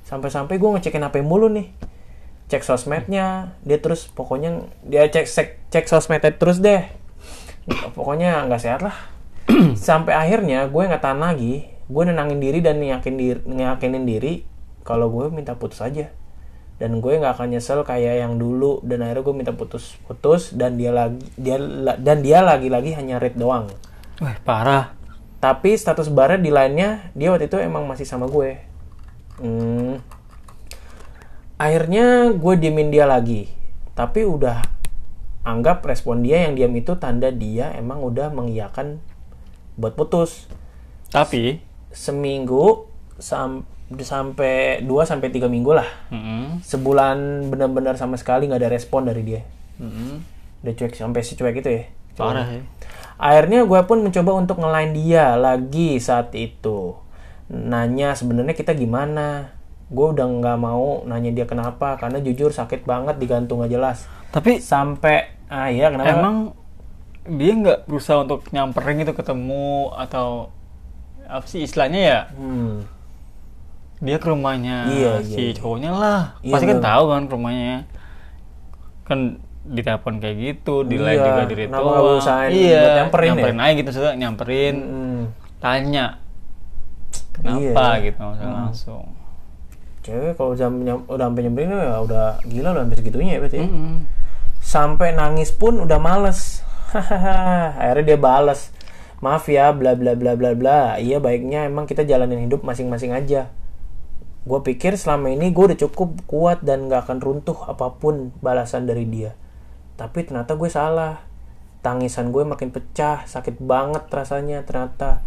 Sampai-sampai 0.06 0.56
gue 0.56 0.70
ngecekin 0.78 1.02
HP 1.02 1.20
mulu 1.26 1.50
nih. 1.50 1.74
Cek 2.48 2.62
sosmednya. 2.62 3.58
Dia 3.66 3.82
terus 3.82 4.06
pokoknya 4.08 4.70
dia 4.86 5.10
cek 5.10 5.26
cek, 5.26 5.48
cek 5.74 5.84
sosmednya 5.90 6.32
terus 6.38 6.62
deh. 6.62 6.86
Pokoknya 7.98 8.46
nggak 8.46 8.62
sehat 8.62 8.80
lah. 8.86 8.96
Sampai 9.76 10.14
akhirnya 10.14 10.70
gue 10.70 10.82
nggak 10.86 11.02
tahan 11.02 11.18
lagi. 11.18 11.66
Gue 11.90 12.08
nenangin 12.08 12.40
diri 12.40 12.62
dan 12.62 12.78
yakin 12.78 13.14
diri 13.18 13.40
ngeyakinin 13.44 14.06
diri 14.06 14.46
kalau 14.86 15.10
gue 15.10 15.28
minta 15.34 15.56
putus 15.56 15.82
aja 15.84 16.08
dan 16.76 16.98
gue 16.98 17.12
nggak 17.16 17.38
akan 17.38 17.54
nyesel 17.54 17.86
kayak 17.86 18.24
yang 18.26 18.38
dulu. 18.38 18.82
Dan 18.82 19.02
akhirnya 19.06 19.22
gue 19.22 19.34
minta 19.34 19.52
putus 19.54 19.94
putus 20.04 20.50
dan 20.54 20.74
dia 20.74 20.90
lagi 20.90 21.22
dia 21.38 21.58
dan 21.98 22.20
dia 22.20 22.42
lagi-lagi 22.42 22.94
hanya 22.98 23.22
read 23.22 23.38
doang. 23.38 23.70
Wah, 24.22 24.36
parah. 24.42 24.94
tapi 25.44 25.76
status 25.76 26.08
barat 26.08 26.40
di 26.40 26.48
lainnya 26.48 27.12
dia 27.12 27.28
waktu 27.28 27.52
itu 27.52 27.60
emang 27.60 27.84
masih 27.84 28.08
sama 28.08 28.24
gue. 28.24 28.64
Hmm. 29.36 30.00
akhirnya 31.60 32.32
gue 32.32 32.54
diemin 32.56 32.88
dia 32.88 33.04
lagi. 33.04 33.52
Tapi 33.94 34.24
udah 34.24 34.64
anggap 35.44 35.84
respon 35.84 36.24
dia 36.24 36.48
yang 36.48 36.56
diam 36.56 36.72
itu 36.72 36.96
tanda 36.96 37.28
dia 37.28 37.70
emang 37.76 38.00
udah 38.00 38.32
mengiyakan 38.32 38.98
buat 39.76 39.94
putus. 39.94 40.48
Tapi, 41.12 41.62
seminggu 41.94 42.90
sam- 43.20 43.68
sampai 44.00 44.80
2 44.80 44.88
sampai 45.04 45.28
3 45.28 45.44
minggu 45.46 45.76
lah 45.76 45.88
mm-mm, 46.08 46.64
sebulan 46.64 47.48
benar-benar 47.52 48.00
sama 48.00 48.16
sekali 48.16 48.48
nggak 48.48 48.60
ada 48.64 48.70
respon 48.72 49.04
dari 49.04 49.22
dia 49.22 49.40
mm-mm, 49.80 50.24
udah 50.64 50.72
cuek 50.72 50.96
sampai 50.96 51.20
si 51.20 51.36
cuek 51.36 51.60
itu 51.60 51.70
ya 51.70 51.84
parah 52.14 52.46
ya. 52.46 52.62
Akhirnya 53.14 53.62
gue 53.62 53.80
pun 53.86 54.02
mencoba 54.02 54.30
untuk 54.34 54.58
ngelain 54.58 54.90
dia 54.94 55.38
lagi 55.38 55.98
saat 56.02 56.34
itu. 56.34 56.98
Nanya 57.46 58.14
sebenarnya 58.18 58.54
kita 58.58 58.74
gimana. 58.74 59.54
Gue 59.90 60.10
udah 60.14 60.26
nggak 60.26 60.58
mau 60.58 61.06
nanya 61.06 61.30
dia 61.30 61.46
kenapa 61.46 61.94
karena 61.94 62.18
jujur 62.18 62.50
sakit 62.50 62.82
banget 62.82 63.18
digantung 63.22 63.62
gak 63.62 63.70
jelas. 63.70 64.10
Tapi 64.34 64.58
Sampai 64.58 65.30
ah 65.46 65.70
iya 65.70 65.94
kenapa? 65.94 66.10
emang 66.10 66.36
dia 67.24 67.52
nggak 67.54 67.78
berusaha 67.86 68.26
untuk 68.26 68.42
nyamperin 68.50 69.00
gitu 69.06 69.14
ketemu 69.14 69.94
atau 69.94 70.50
apa 71.24 71.46
sih 71.46 71.62
istilahnya 71.62 72.00
ya? 72.02 72.20
Hmm. 72.34 72.84
Dia 74.04 74.16
ke 74.20 74.28
rumahnya 74.28 74.76
Iya, 74.86 75.12
si 75.24 75.32
iya, 75.32 75.38
iya. 75.48 75.52
cowoknya 75.56 75.90
lah. 75.90 76.20
Iya, 76.38 76.52
Pasti 76.52 76.66
kan 76.66 76.76
bener. 76.76 76.84
tahu 76.84 77.04
kan 77.08 77.22
ke 77.24 77.32
rumahnya. 77.32 77.76
Kan 79.02 79.18
ditelepon 79.64 80.14
kayak 80.20 80.36
gitu, 80.38 80.84
di 80.84 81.00
line 81.00 81.16
Iya, 81.16 81.24
juga 81.24 81.42
di 81.48 81.54
usahain 82.20 82.50
Iya, 82.52 82.76
buat 82.78 82.96
nyamperin 83.00 83.24
ya? 83.24 83.32
nyamperin 83.32 83.58
aja 83.58 83.72
gitu 83.74 83.90
sudah 83.90 84.12
nyamperin, 84.14 84.74
Hmm. 84.76 85.22
tanya 85.56 86.04
kenapa 87.32 87.58
Iya. 87.96 88.04
gitu 88.04 88.18
maksudnya 88.20 88.52
langsung. 88.52 89.04
Cewek 90.04 90.36
kalau 90.36 90.52
jam 90.52 90.72
nyam- 90.78 91.08
udah 91.08 91.24
sampai 91.24 91.42
nyamperin 91.42 91.68
ya 91.72 91.96
udah 91.98 92.26
gila 92.44 92.68
udah 92.70 92.82
sampai 92.84 92.98
segitunya 93.00 93.32
ya 93.32 93.40
berarti. 93.40 93.56
ya. 93.56 93.64
Mm-mm. 93.64 93.94
Sampai 94.60 95.08
nangis 95.12 95.48
pun 95.50 95.80
udah 95.80 95.96
males. 95.96 96.60
Akhirnya 97.80 98.04
dia 98.04 98.18
bales. 98.20 98.68
Maaf 99.18 99.48
ya, 99.48 99.72
bla 99.72 99.96
bla 99.96 100.12
bla 100.12 100.36
bla 100.36 100.52
bla. 100.52 100.80
Iya 100.96 101.16
baiknya 101.18 101.64
emang 101.64 101.88
kita 101.88 102.04
jalanin 102.04 102.44
hidup 102.44 102.60
masing-masing 102.60 103.10
aja. 103.10 103.48
Gue 104.44 104.60
pikir 104.60 105.00
selama 105.00 105.32
ini 105.32 105.56
gue 105.56 105.72
udah 105.72 105.78
cukup 105.88 106.28
kuat 106.28 106.60
dan 106.60 106.92
gak 106.92 107.08
akan 107.08 107.18
runtuh 107.24 107.56
apa 107.64 107.96
pun 107.96 108.28
balasan 108.44 108.84
dari 108.84 109.08
dia. 109.08 109.32
Tapi 109.96 110.28
ternyata 110.28 110.52
gue 110.54 110.68
salah. 110.68 111.24
Tangisan 111.80 112.32
gue 112.32 112.44
makin 112.44 112.72
pecah, 112.72 113.24
sakit 113.24 113.60
banget 113.60 114.08
rasanya 114.08 114.64
ternyata. 114.64 115.24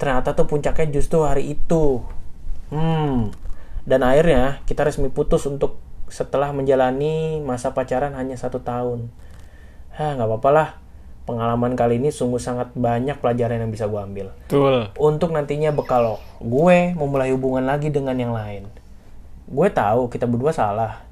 Ternyata 0.00 0.32
tuh 0.32 0.48
puncaknya 0.48 0.88
justru 0.92 1.24
hari 1.24 1.56
itu. 1.56 2.00
Hmm. 2.72 3.32
Dan 3.84 4.00
akhirnya 4.00 4.64
kita 4.64 4.88
resmi 4.88 5.12
putus 5.12 5.44
untuk 5.44 5.80
setelah 6.12 6.52
menjalani 6.52 7.40
masa 7.40 7.72
pacaran 7.72 8.12
hanya 8.16 8.36
satu 8.36 8.60
tahun. 8.60 9.08
Hah, 9.96 10.16
nggak 10.16 10.28
apa-apa 10.28 10.50
lah. 10.52 10.68
Pengalaman 11.22 11.78
kali 11.78 12.02
ini 12.02 12.10
sungguh 12.10 12.42
sangat 12.42 12.74
banyak 12.74 13.22
pelajaran 13.22 13.62
yang 13.62 13.70
bisa 13.70 13.86
gue 13.86 13.96
ambil. 13.96 14.34
Betul. 14.44 14.90
Untuk 14.98 15.30
nantinya 15.30 15.70
bekal 15.70 16.18
gue 16.38 16.78
memulai 16.92 17.30
hubungan 17.30 17.62
lagi 17.62 17.88
dengan 17.88 18.18
yang 18.18 18.34
lain. 18.34 18.66
Gue 19.46 19.70
tahu 19.70 20.10
kita 20.10 20.26
berdua 20.26 20.50
salah. 20.50 21.06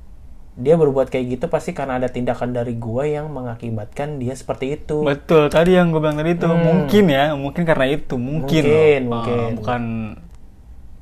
Dia 0.59 0.75
berbuat 0.75 1.09
kayak 1.09 1.39
gitu 1.39 1.47
pasti 1.47 1.71
karena 1.71 1.97
ada 1.97 2.11
tindakan 2.11 2.51
dari 2.51 2.75
gue 2.75 3.05
yang 3.07 3.31
mengakibatkan 3.31 4.19
dia 4.19 4.35
seperti 4.35 4.77
itu. 4.77 5.07
Betul, 5.07 5.47
tadi 5.47 5.79
yang 5.79 5.95
gue 5.95 6.03
bilang 6.03 6.19
tadi 6.19 6.35
itu 6.35 6.51
mungkin 6.51 7.05
ya, 7.07 7.33
mungkin 7.33 7.63
karena 7.63 7.87
itu, 7.87 8.15
mungkin, 8.19 8.63
Hmm. 8.67 8.75
Mungkin, 8.75 9.01
loh. 9.07 9.11
mungkin. 9.15 9.39
Ah, 9.39 9.51
bukan 9.55 9.83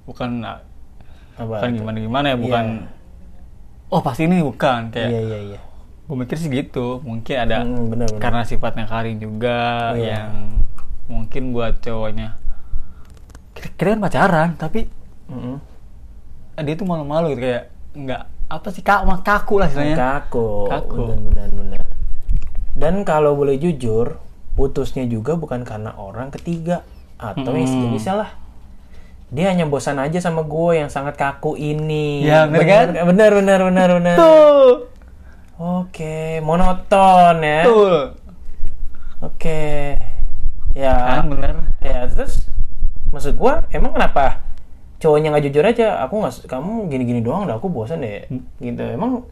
bukan 0.04 0.30
Apa? 0.44 1.54
bukan 1.59 1.70
gimana 1.74 1.96
gimana 1.98 2.26
ya, 2.32 2.36
bukan 2.36 2.64
oh 3.88 4.00
pasti 4.04 4.28
ini 4.28 4.44
bukan 4.44 4.92
kayak 4.92 5.09
Iya 5.09 5.20
iya 5.20 5.38
iya. 5.52 5.61
Gue 6.09 6.16
mikir 6.16 6.36
sih 6.36 6.48
gitu, 6.48 7.04
mungkin 7.04 7.36
ada 7.36 7.61
Hmm, 7.61 7.92
bener 7.92 8.09
bener. 8.09 8.16
karena 8.16 8.40
sifatnya 8.42 8.88
Karin 8.88 9.20
juga 9.20 9.92
Iya. 9.92 10.24
yang 10.24 10.64
mungkin 11.04 11.52
buat 11.52 11.78
cowoknya 11.78 12.32
kita, 13.52 13.68
kita 13.70 13.88
kan 13.90 14.00
pacaran 14.00 14.48
tapi 14.54 14.88
Mm-mm. 15.28 15.61
dia 16.59 16.74
tuh 16.74 16.84
malu-malu 16.84 17.32
gitu 17.32 17.44
kayak 17.44 17.64
nggak 17.92 18.22
apa 18.48 18.68
sih 18.70 18.80
kak 18.80 19.04
kaku 19.20 19.61
lah 19.61 19.68
istilahnya 19.68 19.96
Kaku. 19.96 20.48
Kaku. 20.66 21.02
Benar 21.28 21.52
benar. 21.52 21.84
Dan 22.72 23.04
kalau 23.04 23.36
boleh 23.36 23.54
jujur, 23.54 24.16
putusnya 24.54 25.04
juga 25.04 25.36
bukan 25.36 25.61
karena 25.62 25.92
orang 25.94 26.30
ketiga 26.30 26.80
atau 27.14 27.52
Hmm. 27.52 27.62
sejenisnya 27.62 28.14
lah. 28.16 28.30
Dia 29.28 29.52
hanya 29.52 29.68
bosan 29.68 30.00
aja 30.00 30.16
sama 30.18 30.40
gue 30.40 30.80
yang 30.80 30.88
sangat 30.88 31.20
kaku 31.20 31.54
ini. 31.54 32.24
Ya, 32.24 32.48
bener 32.48 32.64
kan? 32.64 32.86
Bener 33.04 33.30
bener 33.34 33.61
bener 33.62 33.88
bener. 33.92 34.16
tuh 34.16 34.88
Oke, 35.59 36.38
monoton 36.38 37.42
ya. 37.42 37.66
tuh 37.66 38.14
Oke. 39.18 39.98
Ya. 40.70 41.18
kan 41.18 41.26
bener 41.26 41.54
Ya 41.82 42.06
terus 42.06 42.46
maksud 43.11 43.34
gua 43.34 43.66
emang 43.74 43.90
kenapa 43.90 44.38
cowoknya 45.02 45.34
nggak 45.34 45.44
jujur 45.50 45.64
aja? 45.66 45.98
Aku 46.06 46.22
nggak, 46.22 46.46
kamu 46.46 46.86
gini-gini 46.86 47.18
doang, 47.18 47.42
udah 47.50 47.59
aku 47.59 47.66
bosan 47.66 48.06
deh. 48.06 48.26
Gitu. 48.59 48.82
Emang 48.86 49.26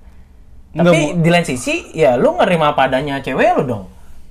Nggak, 0.75 0.93
tapi 0.93 1.01
di 1.23 1.29
lain 1.31 1.47
sisi 1.47 1.95
ya 1.95 2.19
lu 2.19 2.35
nerima 2.35 2.75
apa 2.75 2.91
adanya 2.91 3.23
cewek 3.23 3.57
lu 3.57 3.65
dong. 3.65 3.85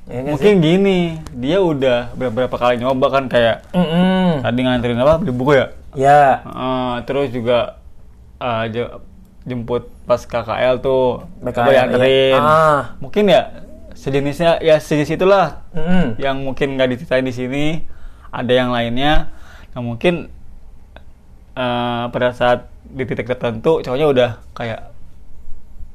Ya 0.06 0.22
nggak 0.22 0.36
sih? 0.38 0.52
mungkin 0.52 0.54
gini 0.62 0.98
dia 1.34 1.58
udah 1.58 2.14
beberapa 2.14 2.54
kali 2.60 2.78
nyoba 2.78 3.10
kan 3.10 3.26
kayak 3.26 3.66
Mm-mm. 3.74 4.46
tadi 4.46 4.60
nganterin 4.62 5.02
apa 5.02 5.18
beli 5.18 5.34
buku 5.34 5.58
ya 5.58 5.68
Ya. 5.98 6.44
Eh, 6.46 6.96
terus 7.08 7.32
juga 7.32 7.80
je- 8.70 8.94
jemput 9.46 9.88
pas 10.10 10.18
KKL 10.18 10.82
tuh 10.82 11.22
BKL, 11.42 11.70
dianterin 11.70 12.34
iya. 12.34 12.42
Ah. 12.42 12.82
mungkin 12.98 13.30
ya 13.30 13.42
sejenisnya 13.94 14.60
ya 14.60 14.82
sejenis 14.82 15.16
itulah 15.16 15.66
Mm-mm. 15.72 16.18
yang 16.18 16.42
mungkin 16.42 16.76
nggak 16.76 16.98
diceritain 16.98 17.26
di 17.26 17.34
sini 17.34 17.66
ada 18.34 18.52
yang 18.52 18.74
lainnya 18.74 19.30
nah 19.72 19.82
mungkin 19.86 20.34
eh, 21.54 22.04
pada 22.10 22.34
saat 22.34 22.68
di 22.86 23.06
titik 23.06 23.30
tertentu 23.30 23.86
cowoknya 23.86 24.08
udah 24.10 24.30
kayak 24.58 24.94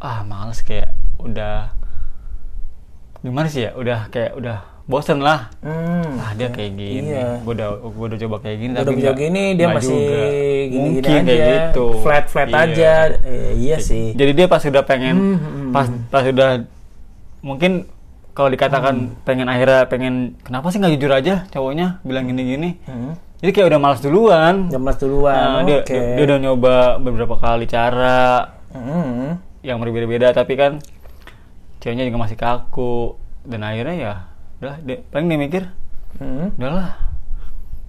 ah 0.01 0.23
males 0.25 0.63
kayak 0.65 0.95
udah 1.21 1.75
gimana 3.21 3.53
sih 3.53 3.69
ya 3.69 3.77
udah 3.77 4.09
kayak 4.09 4.33
udah 4.33 4.65
bosen 4.91 5.19
lah 5.19 5.47
Hmm. 5.59 6.19
ah 6.19 6.35
dia 6.35 6.49
kayak 6.49 6.73
gini 6.75 7.09
Iya. 7.09 7.39
gue 7.41 7.53
udah 7.53 7.69
gue 7.79 8.07
udah 8.07 8.19
coba 8.21 8.37
kayak 8.41 8.57
gini 8.59 8.73
Udah 8.73 8.83
tapi 8.83 8.99
nggak- 8.99 9.17
gini 9.17 9.45
dia 9.55 9.67
masih 9.71 9.95
juga. 9.95 10.19
gini-gini 10.21 10.77
mungkin 10.77 11.03
aja. 11.07 11.23
kayak 11.23 11.41
gitu 11.47 11.87
Flat 12.01 12.25
flat 12.27 12.49
Iya. 12.49 12.59
aja. 12.61 12.93
Eh, 13.23 13.53
iya 13.57 13.77
sih. 13.79 14.07
jadi 14.13 14.33
dia 14.35 14.47
pas 14.47 14.61
udah 14.61 14.83
pengen 14.83 15.15
Hmm, 15.15 15.39
hmm, 15.39 15.71
pas 15.71 15.87
pas 16.09 16.25
udah 16.25 16.51
mungkin 17.41 17.87
kalau 18.33 18.49
dikatakan 18.49 18.95
Hmm. 18.97 19.23
pengen 19.23 19.47
akhirnya 19.47 19.87
pengen 19.87 20.15
kenapa 20.41 20.69
sih 20.69 20.79
nggak 20.79 20.93
jujur 20.95 21.13
aja 21.13 21.35
cowoknya 21.49 22.03
bilang 22.03 22.27
gini-gini 22.27 22.77
Hmm. 22.83 23.15
jadi 23.39 23.51
kayak 23.53 23.69
udah 23.69 23.81
malas 23.81 24.01
duluan 24.01 24.67
Jam 24.67 24.83
11 24.83 24.99
duluan. 24.99 25.39
Nah, 25.57 25.63
dia, 25.63 25.81
Oke. 25.81 25.93
dia, 25.93 26.03
dia 26.15 26.25
udah 26.27 26.39
nyoba 26.41 26.75
beberapa 26.99 27.35
kali 27.37 27.65
cara 27.65 28.53
Mm-mm. 28.71 29.39
yang 29.61 29.77
berbeda-beda 29.77 30.31
tapi 30.33 30.55
kan 30.55 30.79
ceweknya 31.79 32.05
juga 32.05 32.19
masih 32.19 32.37
kaku 32.37 33.17
dan 33.43 33.61
akhirnya 33.63 33.97
ya 33.97 34.15
udah 34.61 34.77
dia, 34.85 34.97
paling 35.09 35.27
dia 35.27 35.39
mikir 35.41 35.63
Mm-mm. 36.21 36.55
udahlah 36.61 36.97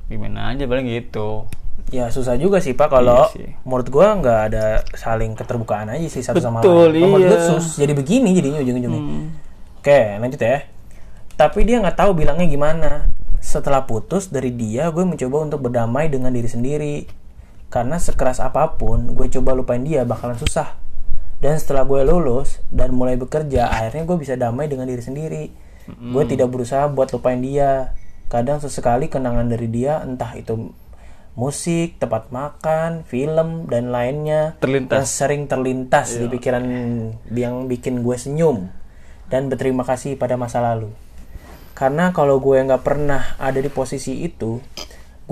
gimana 0.08 0.56
aja 0.56 0.64
paling 0.66 0.88
gitu 0.88 1.46
Ya 1.90 2.08
susah 2.08 2.38
juga 2.38 2.62
sih 2.62 2.72
pak 2.72 2.88
kalau 2.88 3.28
Iya 3.36 3.58
menurut 3.68 3.88
gua 3.90 4.16
nggak 4.16 4.40
ada 4.54 4.66
saling 4.96 5.34
keterbukaan 5.36 5.92
aja 5.92 6.08
sih 6.08 6.24
satu 6.24 6.40
sama 6.40 6.62
Betul, 6.62 6.94
lain. 6.94 7.04
Kalau 7.04 7.10
menurut 7.10 7.26
iya. 7.26 7.32
gua 7.36 7.40
sus 7.58 7.68
jadi 7.76 7.92
begini 7.98 8.30
jadinya 8.38 8.60
ujung-ujungnya. 8.64 9.02
Hmm. 9.02 9.26
Oke 9.82 10.00
lanjut 10.22 10.40
ya. 10.40 10.58
tapi 11.36 11.66
dia 11.66 11.82
nggak 11.82 11.98
tahu 11.98 12.12
bilangnya 12.14 12.46
gimana 12.46 13.10
setelah 13.42 13.90
putus 13.90 14.30
dari 14.30 14.54
dia 14.54 14.94
gue 14.94 15.02
mencoba 15.02 15.42
untuk 15.42 15.66
berdamai 15.66 16.06
dengan 16.06 16.30
diri 16.30 16.46
sendiri 16.46 16.96
karena 17.74 17.98
sekeras 17.98 18.38
apa 18.38 18.78
pun 18.78 19.18
gue 19.18 19.28
coba 19.34 19.58
lupain 19.58 19.82
dia 19.82 20.06
bakalan 20.06 20.38
susah 20.38 20.78
dan 21.42 21.58
setelah 21.58 21.82
gue 21.90 22.06
lulus 22.06 22.62
dan 22.70 22.94
mulai 22.94 23.18
bekerja 23.18 23.74
akhirnya 23.74 24.06
gue 24.06 24.18
bisa 24.22 24.38
damai 24.38 24.70
dengan 24.70 24.86
diri 24.86 25.02
sendiri 25.02 25.44
gue 25.88 26.24
tidak 26.30 26.48
berusaha 26.52 26.86
buat 26.92 27.10
lupain 27.14 27.40
dia. 27.40 27.96
Kadang 28.32 28.64
sesekali 28.64 29.12
kenangan 29.12 29.48
dari 29.52 29.68
dia 29.68 30.00
entah 30.02 30.32
itu 30.40 30.72
musik 31.32 31.96
tempat 31.96 32.28
makan 32.28 33.08
film 33.08 33.72
dan 33.72 33.88
lainnya 33.88 34.60
Terlintas. 34.60 34.96
yang 35.00 35.08
sering 35.08 35.44
terlintas 35.48 36.20
di 36.20 36.28
pikiran 36.28 36.64
yang 37.32 37.72
bikin 37.72 38.04
gue 38.04 38.16
senyum 38.20 38.68
dan 39.32 39.48
berterima 39.48 39.88
kasih 39.88 40.20
pada 40.20 40.36
masa 40.36 40.60
lalu. 40.60 40.92
Karena 41.72 42.12
kalau 42.12 42.44
gue 42.44 42.60
nggak 42.60 42.84
pernah 42.84 43.40
ada 43.40 43.58
di 43.64 43.72
posisi 43.72 44.28
itu 44.28 44.60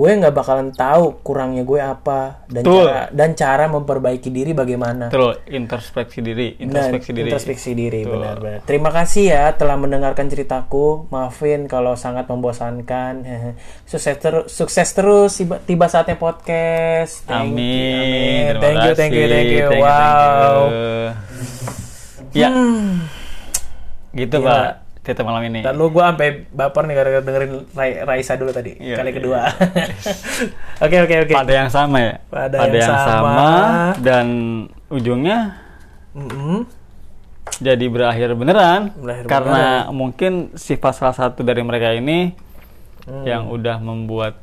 gue 0.00 0.10
nggak 0.16 0.32
bakalan 0.32 0.72
tahu 0.72 1.20
kurangnya 1.20 1.60
gue 1.60 1.76
apa 1.76 2.48
dan 2.48 2.64
Betul. 2.64 2.88
cara 2.88 3.12
dan 3.12 3.30
cara 3.36 3.64
memperbaiki 3.68 4.32
diri 4.32 4.56
bagaimana 4.56 5.12
Terus 5.12 5.44
introspeksi 5.44 6.24
diri, 6.24 6.56
Nah, 6.56 6.64
introspeksi 6.64 7.10
diri. 7.12 7.28
introspeksi 7.28 7.70
diri 7.76 8.00
benar-benar. 8.02 8.64
Terima 8.64 8.88
kasih 8.88 9.24
ya 9.28 9.44
telah 9.52 9.76
mendengarkan 9.76 10.24
ceritaku. 10.24 11.04
Maafin 11.10 11.68
kalau 11.68 11.92
sangat 11.94 12.24
membosankan. 12.26 13.28
sukses 13.90 14.16
terus, 14.16 14.48
sukses 14.48 14.88
terus 14.88 15.36
tiba, 15.36 15.60
tiba 15.60 15.84
saatnya 15.84 16.16
podcast. 16.16 17.28
Thank 17.28 17.52
you, 17.52 17.60
Amin. 17.60 18.44
Terima 18.48 18.62
Thank 18.62 18.80
you, 18.80 18.92
thank 18.94 19.12
you, 19.12 19.26
thank 19.28 19.50
you. 19.50 19.66
Thank 19.68 19.76
you, 19.76 19.84
wow. 19.84 20.56
thank 20.56 20.72
you. 22.32 22.40
Ya, 22.40 22.48
Hmm. 22.48 23.04
gitu 24.12 24.38
Gila. 24.38 24.48
Pak. 24.48 24.79
Cerita 25.00 25.22
malam 25.22 25.40
ini. 25.42 25.64
Ntar 25.64 25.72
lu 25.72 25.88
gue 25.88 25.98
sampai 25.98 26.28
baper 26.46 26.84
nih 26.84 26.94
gara-gara 26.94 27.22
dengerin 27.22 27.52
Rai- 27.72 28.00
Raisa 28.02 28.34
dulu 28.34 28.50
tadi 28.50 28.76
Iya, 28.76 28.96
kali 28.96 29.10
iya. 29.10 29.16
kedua. 29.16 29.40
Oke 30.84 30.96
oke 30.98 31.14
oke. 31.24 31.32
Pada 31.34 31.52
yang 31.54 31.68
sama 31.68 31.96
ya. 31.98 32.14
Pada 32.26 32.56
yang 32.66 32.84
sama. 32.86 33.04
sama 33.06 33.50
dan 33.98 34.26
ujungnya 34.88 35.56
Mm-mm. 36.10 36.66
jadi 37.56 37.86
berakhir 37.86 38.34
beneran 38.34 38.90
Berakhir 38.94 39.24
karena 39.24 39.62
mungkin 39.88 40.32
sifat 40.52 40.96
salah 40.96 41.14
satu 41.14 41.40
dari 41.40 41.60
mereka 41.60 41.92
ini 41.92 42.34
Hmm. 43.00 43.24
yang 43.24 43.48
udah 43.48 43.78
membuat 43.78 44.36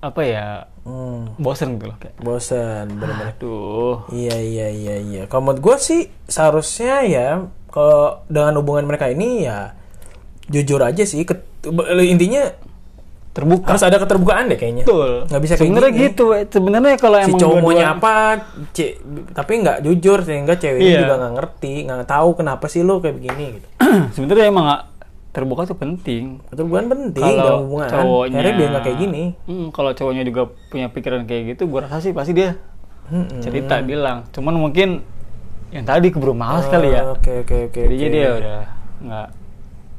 apa 0.00 0.20
ya 0.20 0.46
Hmm. 0.80 1.36
bosen 1.36 1.76
gitu 1.76 1.88
loh 1.88 1.96
kayak 1.96 2.16
Bosan 2.18 2.88
bener-bener. 2.94 3.30
aduh 3.30 4.08
Iya 4.08 4.36
iya 4.38 4.68
iya 4.70 4.96
iya. 4.98 5.22
Kalau 5.26 5.44
menurut 5.44 5.60
gue 5.60 5.76
sih 5.78 6.00
seharusnya 6.24 7.04
ya 7.04 7.28
kalau 7.70 8.26
dengan 8.26 8.52
hubungan 8.56 8.84
mereka 8.84 9.06
ini 9.06 9.42
ya 9.42 9.72
jujur 10.46 10.78
aja 10.80 11.02
sih. 11.02 11.22
Ket- 11.22 11.46
intinya 12.02 12.50
terbuka 13.30 13.70
harus 13.70 13.84
ada 13.84 13.94
keterbukaan 13.96 14.50
deh 14.50 14.58
kayaknya. 14.58 14.82
betul 14.82 15.22
Nggak 15.24 15.40
bisa 15.40 15.54
sebenarnya 15.54 15.92
gitu 15.94 16.24
we. 16.28 16.38
sebenarnya 16.44 16.94
kalau 16.96 17.16
Si 17.16 17.24
emang 17.24 17.38
cowok 17.38 17.56
maunya 17.60 17.86
apa, 17.88 18.14
ce- 18.72 18.98
tapi 19.30 19.52
nggak 19.56 19.78
jujur 19.80 20.18
sehingga 20.20 20.54
ceweknya 20.54 20.82
Iya. 20.88 21.00
juga 21.00 21.14
nggak 21.16 21.34
ngerti, 21.36 21.72
nggak 21.86 22.08
tahu 22.08 22.28
kenapa 22.34 22.66
sih 22.66 22.82
lo 22.82 22.98
kayak 22.98 23.16
begini 23.16 23.44
gitu. 23.54 23.66
sebenarnya 24.14 24.46
emang 24.46 24.64
nggak 24.66 24.82
terbuka 25.30 25.62
tuh 25.64 25.78
penting 25.78 26.42
Keterbukaan 26.44 26.90
penting 26.90 27.22
Kalau 27.22 27.38
dalam 27.38 27.60
hubungan. 27.62 27.86
cowoknya 27.88 28.34
Akhirnya 28.34 28.54
biar 28.56 28.68
nggak 28.68 28.82
kayak 28.82 28.98
gini. 28.98 29.22
Hmm, 29.40 29.66
kalau 29.70 29.90
cowoknya 29.92 30.22
juga 30.26 30.42
punya 30.66 30.86
pikiran 30.90 31.22
kayak 31.22 31.42
gitu 31.54 31.62
gue 31.64 31.80
rasa 31.80 32.02
sih 32.02 32.10
pasti 32.10 32.34
dia 32.34 32.58
Mm-mm. 33.06 33.38
cerita 33.38 33.78
bilang 33.80 34.26
cuman 34.28 34.54
mungkin 34.56 35.06
yang 35.70 35.84
tadi 35.86 36.10
keburu 36.10 36.34
malas 36.34 36.66
kali 36.66 36.90
ya 36.90 37.06
Oke 37.10 37.46
oke 37.46 37.70
oke. 37.70 37.80
jadi 37.80 37.94
oke. 37.96 38.10
dia 38.10 38.28
udah 38.34 38.62
nggak 39.00 39.28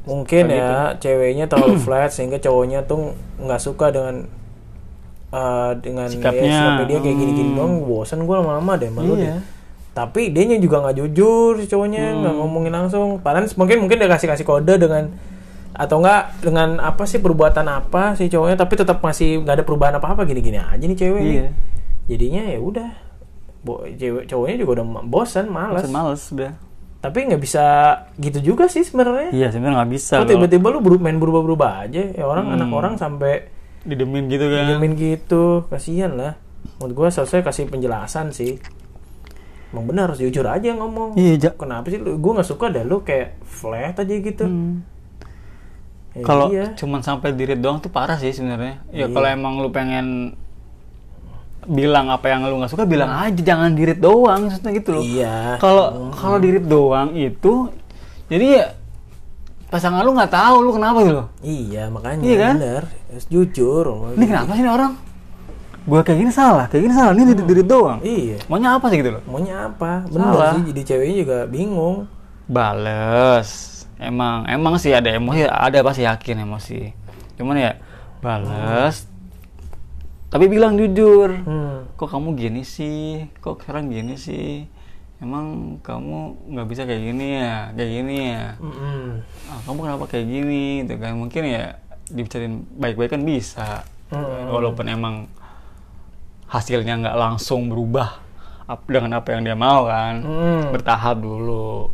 mungkin 0.02 0.44
ya 0.50 0.92
ceweknya 0.98 1.46
terlalu 1.46 1.76
flat 1.84 2.10
sehingga 2.12 2.36
cowoknya 2.36 2.84
tuh 2.84 3.16
nggak 3.40 3.60
suka 3.62 3.88
dengan 3.88 4.28
eh, 5.32 5.72
dengan 5.80 6.06
ya, 6.06 6.12
Sikapnya. 6.12 6.52
sikapnya 6.52 6.84
dia 6.86 6.98
kayak 7.00 7.16
gini-gini 7.16 7.50
dong 7.56 7.72
bosan 7.84 8.24
gue 8.24 8.36
lama-lama 8.36 8.72
deh 8.76 8.90
malu 8.92 9.16
Iya. 9.16 9.38
deh 9.38 9.42
tapi 9.92 10.32
dia 10.32 10.48
juga 10.56 10.80
nggak 10.80 10.96
jujur 11.04 11.60
si 11.60 11.68
cowoknya 11.68 12.16
nggak 12.16 12.34
ngomongin 12.40 12.72
langsung 12.72 13.20
padahal 13.20 13.44
mungkin 13.60 13.84
mungkin 13.84 14.00
dia 14.00 14.08
kasih 14.08 14.24
kasih 14.24 14.48
kode 14.48 14.80
dengan 14.80 15.12
atau 15.72 16.00
enggak 16.00 16.32
dengan 16.40 16.80
apa 16.80 17.04
sih 17.04 17.20
perbuatan 17.20 17.64
apa 17.64 18.16
si 18.16 18.28
cowoknya 18.28 18.56
tapi 18.56 18.76
tetap 18.76 19.00
masih 19.00 19.44
nggak 19.44 19.60
ada 19.60 19.64
perubahan 19.64 19.96
apa 19.96 20.16
apa 20.16 20.24
gini-gini 20.24 20.56
aja 20.56 20.80
nih 20.80 20.96
cewek 20.96 21.20
nih. 21.20 21.32
Iya. 21.32 21.48
jadinya 22.08 22.42
ya 22.48 22.58
udah 22.60 22.90
Bo- 23.62 23.86
cewek 23.86 24.26
cowoknya 24.26 24.56
juga 24.58 24.70
udah 24.76 24.86
bosan 25.02 25.46
malas 25.46 25.86
Males, 25.86 25.90
males 25.90 26.22
udah 26.30 26.52
tapi 26.98 27.26
nggak 27.26 27.38
bisa 27.38 27.64
gitu 28.14 28.54
juga 28.54 28.70
sih 28.70 28.86
sebenarnya. 28.86 29.34
Iya 29.34 29.50
sebenarnya 29.50 29.82
nggak 29.82 29.90
bisa 29.90 30.14
Kok 30.18 30.28
tiba-tiba 30.28 30.70
lu 30.70 30.78
beru- 30.78 31.02
main 31.02 31.18
berubah-berubah 31.18 31.70
aja 31.82 32.02
ya 32.08 32.22
orang 32.22 32.54
anak 32.54 32.70
orang 32.70 32.94
sampai 32.94 33.50
didemin 33.82 34.30
gitu 34.30 34.46
kan. 34.46 34.70
diemin 34.70 34.94
gitu. 34.94 35.66
Kasihan 35.66 36.14
lah. 36.14 36.38
Menurut 36.78 36.94
gua 36.96 37.08
selesai 37.10 37.42
kasih 37.42 37.66
penjelasan 37.66 38.30
sih. 38.30 38.62
Emang 39.70 39.90
benar 39.90 40.10
harus 40.10 40.22
jujur 40.22 40.46
aja 40.46 40.70
ngomong. 40.72 41.18
Iya 41.18 41.34
Ja. 41.40 41.50
kenapa 41.50 41.90
sih 41.90 41.98
lu 41.98 42.18
gua 42.18 42.38
nggak 42.38 42.46
suka 42.46 42.70
dah 42.70 42.82
lu 42.82 43.02
kayak 43.02 43.34
flat 43.42 43.98
aja 43.98 44.14
gitu. 44.14 44.44
Ya, 46.12 46.22
kalau 46.22 46.52
iya. 46.52 46.76
cuman 46.76 47.00
sampai 47.00 47.32
dirit 47.32 47.58
doang 47.58 47.80
tuh 47.80 47.88
parah 47.88 48.14
sih 48.14 48.30
sebenarnya. 48.30 48.78
Ya 48.90 49.02
Iya. 49.02 49.06
kalau 49.10 49.26
emang 49.26 49.58
lu 49.58 49.74
pengen 49.74 50.38
bilang 51.62 52.10
apa 52.10 52.26
yang 52.26 52.42
lu 52.42 52.58
nggak 52.58 52.72
suka 52.74 52.82
bilang 52.82 53.06
aja 53.08 53.38
jangan 53.38 53.70
dirit 53.72 54.02
doang 54.02 54.50
maksudnya 54.50 54.70
gitu 54.74 54.90
loh. 54.98 55.02
Iya. 55.02 55.56
Kalau 55.62 56.10
kalau 56.10 56.38
dirit 56.42 56.66
doang 56.66 57.14
itu 57.14 57.70
jadi 58.26 58.46
ya 58.58 58.64
pasangan 59.68 60.02
lu 60.02 60.12
nggak 60.12 60.32
tahu 60.32 60.56
lu 60.60 60.70
kenapa 60.74 60.98
gitu 61.06 61.14
loh. 61.22 61.28
Iya 61.40 61.86
makanya 61.88 62.20
Iya 62.22 62.36
kan? 62.36 62.54
bener. 62.58 62.82
Jujur. 63.30 63.84
Ini 64.18 64.24
kenapa 64.26 64.50
sih 64.52 64.62
ini 64.64 64.70
orang? 64.70 64.92
Gua 65.82 65.98
kayak 66.02 66.18
gini 66.22 66.30
salah 66.30 66.66
kayak 66.66 66.82
gini 66.86 66.94
salah. 66.94 67.12
Ini 67.14 67.22
dirit, 67.30 67.44
dirit 67.46 67.66
doang. 67.66 67.98
Iya. 68.02 68.36
Maunya 68.50 68.70
apa 68.74 68.86
sih 68.90 68.98
gitu 68.98 69.10
loh? 69.18 69.22
Maunya 69.26 69.56
apa? 69.66 70.06
Bener 70.10 70.30
Salah. 70.30 70.52
sih 70.58 70.62
jadi 70.74 70.80
ceweknya 70.82 71.16
juga 71.26 71.38
bingung. 71.46 71.96
Bales. 72.46 73.50
Emang 74.02 74.42
emang 74.50 74.74
sih 74.78 74.90
ada 74.90 75.10
emosi 75.10 75.46
ada 75.46 75.78
pasti 75.82 76.02
yakin 76.02 76.42
emosi. 76.42 76.80
Cuman 77.38 77.54
ya 77.54 77.72
bales 78.18 79.06
tapi 80.32 80.48
bilang 80.48 80.80
jujur 80.80 81.28
hmm. 81.44 81.92
kok 81.94 82.08
kamu 82.08 82.32
gini 82.34 82.62
sih 82.64 83.28
kok 83.38 83.60
sekarang 83.60 83.92
gini 83.92 84.16
sih 84.16 84.64
emang 85.20 85.76
kamu 85.84 86.18
nggak 86.50 86.66
bisa 86.66 86.82
kayak 86.82 87.02
gini 87.04 87.26
ya 87.38 87.70
kayak 87.76 87.90
gini 87.92 88.16
ya 88.32 88.44
Mm-mm. 88.58 89.22
ah, 89.46 89.58
kamu 89.62 89.78
kenapa 89.84 90.04
kayak 90.08 90.26
gini 90.26 90.64
gitu 90.82 90.94
kan 90.98 91.12
mungkin 91.14 91.42
ya 91.46 91.64
dibicarain 92.08 92.64
baik-baik 92.76 93.12
kan 93.12 93.22
bisa 93.22 93.84
Mm. 94.12 94.52
walaupun 94.52 94.84
emang 94.92 95.24
hasilnya 96.44 97.00
nggak 97.00 97.16
langsung 97.16 97.72
berubah 97.72 98.20
dengan 98.84 99.16
apa 99.16 99.32
yang 99.32 99.40
dia 99.40 99.56
mau 99.56 99.88
kan 99.88 100.20
Mm. 100.20 100.68
bertahap 100.68 101.16
dulu 101.16 101.88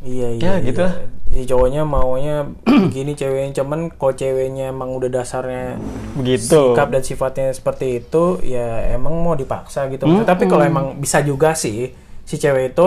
Iya 0.00 0.28
Ya, 0.36 0.60
iya. 0.60 0.64
gitu 0.64 0.84
iya. 0.84 1.08
Si 1.30 1.46
cowoknya 1.46 1.86
maunya 1.86 2.42
begini 2.90 3.14
ceweknya 3.14 3.62
cuman 3.62 3.94
kalau 3.94 4.14
ceweknya 4.18 4.74
emang 4.74 4.98
udah 4.98 5.10
dasarnya 5.10 5.78
begitu 6.18 6.74
sikap 6.74 6.90
dan 6.90 7.02
sifatnya 7.06 7.54
seperti 7.54 8.02
itu 8.02 8.42
ya 8.42 8.90
emang 8.90 9.14
mau 9.22 9.38
dipaksa 9.38 9.86
gitu. 9.94 10.10
Maksudnya, 10.10 10.26
Tapi 10.26 10.44
kalau 10.50 10.64
emang 10.66 10.86
bisa 10.98 11.22
juga 11.22 11.54
sih 11.54 11.94
si 12.26 12.34
cewek 12.34 12.74
itu 12.74 12.84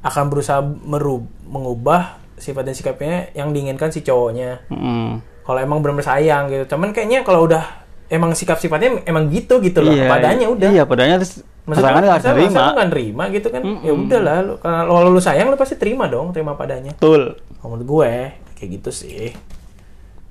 akan 0.00 0.24
berusaha 0.28 0.60
merub 0.64 1.24
mengubah 1.48 2.20
sifat 2.40 2.64
dan 2.64 2.74
sikapnya 2.76 3.32
yang 3.36 3.52
diinginkan 3.52 3.92
si 3.92 4.00
cowoknya. 4.00 4.64
Mm. 4.72 5.20
Kalau 5.44 5.58
emang 5.60 5.80
benar-benar 5.80 6.16
sayang 6.16 6.48
gitu. 6.48 6.64
Cuman 6.76 6.92
kayaknya 6.92 7.24
kalau 7.24 7.44
udah 7.48 7.79
emang 8.10 8.34
sikap 8.34 8.58
sifatnya 8.58 9.00
emang 9.04 9.26
gitu 9.26 9.58
gitu 9.58 9.80
loh. 9.80 9.94
padanya 10.04 10.46
udah. 10.46 10.68
iya 10.68 10.82
padanya 10.82 11.16
terus 11.16 11.46
Maksudnya, 11.62 11.86
pasangan 11.86 12.02
harus 12.02 12.10
masa 12.18 12.30
terima 12.32 12.60
lu 12.60 12.74
kan 12.74 12.88
terima 12.90 13.24
gitu 13.30 13.48
kan. 13.48 13.62
Ya 13.80 13.92
udahlah 13.94 14.36
lu 14.42 14.54
kalau 14.58 15.08
lu 15.08 15.20
sayang 15.20 15.46
lu 15.46 15.56
pasti 15.56 15.74
terima 15.74 16.04
dong, 16.04 16.30
terima 16.30 16.52
padanya. 16.52 16.90
betul 16.92 17.38
menurut 17.60 17.84
gue 17.84 18.12
kayak 18.54 18.70
gitu 18.74 18.90
sih. 18.90 19.30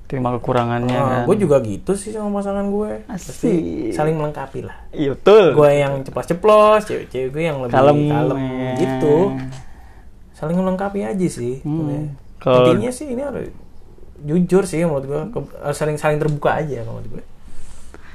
terima 0.04 0.34
kekurangannya 0.34 0.90
Nah, 0.90 1.06
kan 1.22 1.22
gue 1.22 1.36
juga 1.38 1.62
gitu 1.62 1.94
sih 1.94 2.10
sama 2.10 2.34
pasangan 2.36 2.66
gue. 2.66 3.06
Pasti 3.06 3.52
saling 3.90 4.12
melengkapi 4.12 4.60
lah. 4.60 4.74
iya 4.90 5.14
betul 5.14 5.54
Gue 5.54 5.70
yang 5.72 6.02
ceplos-ceplos, 6.02 6.82
cewek-cewek 6.84 7.30
gue 7.30 7.42
yang 7.44 7.58
lebih 7.60 7.72
Kalem, 7.72 7.98
kalem, 8.04 8.38
ya. 8.42 8.72
gitu. 8.76 9.16
Saling 10.32 10.56
melengkapi 10.56 11.06
aja 11.06 11.26
sih. 11.26 11.62
Hmm. 11.62 12.10
Kalau- 12.36 12.66
Intinya 12.66 12.90
sih 12.90 13.06
ini 13.06 13.22
harus 13.22 13.54
jujur 14.20 14.66
sih 14.66 14.82
menurut 14.82 15.04
gue. 15.04 15.20
Ke- 15.30 15.54
harus 15.62 15.78
saling 15.78 15.94
saling 15.94 16.18
terbuka 16.18 16.58
aja 16.58 16.82
menurut 16.82 17.06
gue. 17.08 17.22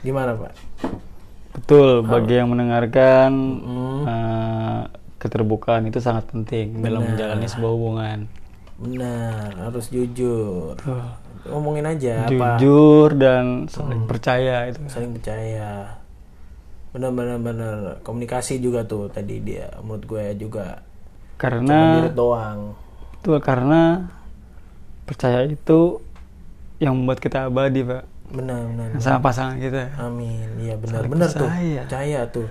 Gimana 0.05 0.37
pak? 0.37 0.53
betul 1.55 2.03
bagi 2.03 2.35
yang 2.35 2.51
mendengarkan 2.51 3.31
Hmm. 3.63 4.03
eh, 4.05 4.81
keterbukaan 5.17 5.87
itu 5.87 5.97
sangat 5.97 6.27
penting 6.29 6.77
dalam 6.77 7.01
menjalani 7.01 7.47
sebuah 7.47 7.71
hubungan. 7.73 8.19
Benar, 8.75 9.55
harus 9.55 9.87
jujur. 9.87 10.75
Ngomongin 11.47 11.87
aja 11.87 12.27
apa? 12.27 12.59
Jujur 12.59 13.15
dan 13.15 13.65
saling 13.65 14.03
percaya 14.05 14.67
itu. 14.67 14.77
Saling 14.91 15.15
percaya. 15.15 15.95
Benar-benar 16.91 17.39
benar. 17.39 17.77
Komunikasi 18.03 18.59
juga 18.59 18.83
tuh 18.83 19.07
tadi 19.07 19.39
dia 19.39 19.71
menurut 19.79 20.03
gue 20.03 20.25
juga. 20.35 20.83
Karena 21.39 22.05
doang. 22.11 22.75
Betul 23.15 23.39
karena 23.39 24.11
percaya 25.07 25.47
itu 25.47 26.03
yang 26.77 26.99
membuat 26.99 27.23
kita 27.23 27.47
abadi, 27.47 27.81
Pak. 27.81 28.03
Benar 28.35 28.59
benar 28.67 28.87
Sama 28.97 29.19
pasangan 29.21 29.55
kita. 29.55 29.89
amin 29.97 30.47
iya 30.59 30.75
benar 30.75 31.01
Saling 31.01 31.11
benar 31.11 31.29
tuh 31.29 31.47
percaya. 31.47 32.21
tuh 32.27 32.47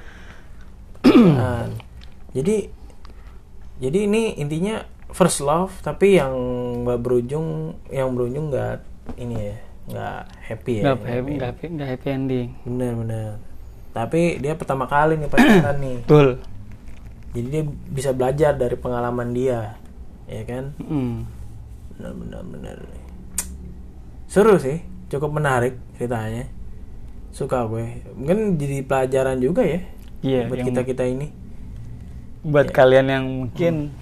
Percayaan. 1.03 1.68
jadi 2.37 2.57
jadi 3.76 3.99
ini 4.03 4.22
intinya 4.37 4.80
first 5.11 5.39
love 5.39 5.70
tapi 5.78 6.16
yang 6.16 6.32
nggak 6.82 6.99
berujung 6.99 7.47
yang 7.87 8.11
berujung 8.11 8.49
nggak 8.49 8.82
ini 9.16 9.37
ya 9.45 9.57
nggak 9.85 10.20
happy 10.43 10.72
ya 10.74 10.82
Nggak 10.87 10.99
happy, 11.05 11.30
nggak 11.30 11.49
happy, 11.51 11.64
nggak 11.70 11.89
happy 11.89 12.09
ending. 12.11 12.49
bener 12.64 12.93
bener 12.97 13.28
tapi 13.93 14.20
dia 14.39 14.55
pertama 14.55 14.85
kali 14.85 15.14
nih 15.16 15.28
pacaran 15.28 15.76
nih 15.76 15.97
Betul. 16.03 16.28
jadi 17.30 17.47
dia 17.49 17.62
bisa 17.89 18.11
belajar 18.11 18.53
dari 18.53 18.74
pengalaman 18.74 19.30
dia 19.30 19.76
ya 20.24 20.43
kan 20.43 20.72
Mm. 20.80 21.28
benar 21.95 22.12
benar 22.16 22.43
benar 22.45 22.76
seru 24.26 24.57
sih 24.57 24.82
cukup 25.07 25.31
menarik 25.31 25.75
ceritanya 25.95 26.49
suka 27.31 27.67
gue 27.67 27.87
mungkin 28.15 28.55
jadi 28.55 28.83
pelajaran 28.83 29.39
juga 29.39 29.63
ya 29.63 29.81
Iya, 30.21 30.49
buat 30.49 30.61
kita 30.63 30.81
kita 30.83 31.05
ini 31.05 31.29
Buat 32.43 32.71
kalian 32.71 33.07
yang 33.07 33.25
mungkin 33.27 33.93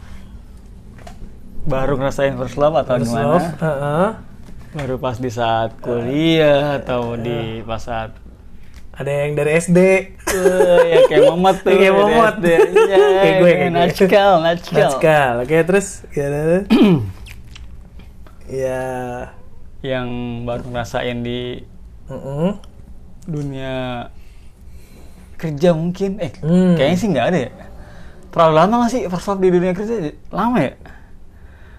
baru 1.62 1.94
ngerasain 1.94 2.34
first 2.36 2.54
love 2.54 2.74
atau 2.76 2.94
First 2.96 3.10
gimana? 3.10 3.26
love, 3.28 3.48
heeh. 3.56 4.08
Baru 4.72 4.94
pas 4.96 5.14
di 5.14 5.28
saat 5.28 5.78
kuliah 5.78 6.78
atau 6.78 7.14
di 7.14 7.62
pas 7.62 7.78
saat 7.78 8.14
ada 8.92 9.08
yang 9.08 9.32
dari 9.32 9.56
SD 9.56 9.78
Eh, 10.32 10.80
ya 10.86 10.98
kayak 11.06 11.22
momet 11.26 11.56
tuh 11.60 11.70
Kayak 11.70 11.92
Momot. 11.92 12.34
Iya, 12.38 12.58
Kayak 13.20 13.34
gue, 13.36 13.50
kayak. 13.52 13.70
Natskal, 13.70 14.32
natskal. 14.40 14.78
Natskal 14.80 15.32
oke 15.42 15.56
terus 15.64 15.88
ya 18.48 18.82
Yang 19.82 20.08
baru 20.42 20.64
ngerasain 20.68 21.18
di 21.20 21.62
heeh. 22.06 22.50
dunia 23.22 23.74
kerja 25.36 25.74
mungkin. 25.74 26.18
Eh 26.18 26.32
Hmm. 26.38 26.74
kayaknya 26.74 26.96
sih 26.96 27.08
nggak 27.08 27.26
ada 27.28 27.38
ya. 27.40 27.50
Terlalu 28.30 28.54
lama 28.56 28.74
nggak 28.80 28.90
sih 28.90 29.02
first 29.06 29.26
love 29.26 29.38
di 29.38 29.50
dunia 29.50 29.72
kerja? 29.72 29.94
Lama 30.30 30.58
ya? 30.58 30.72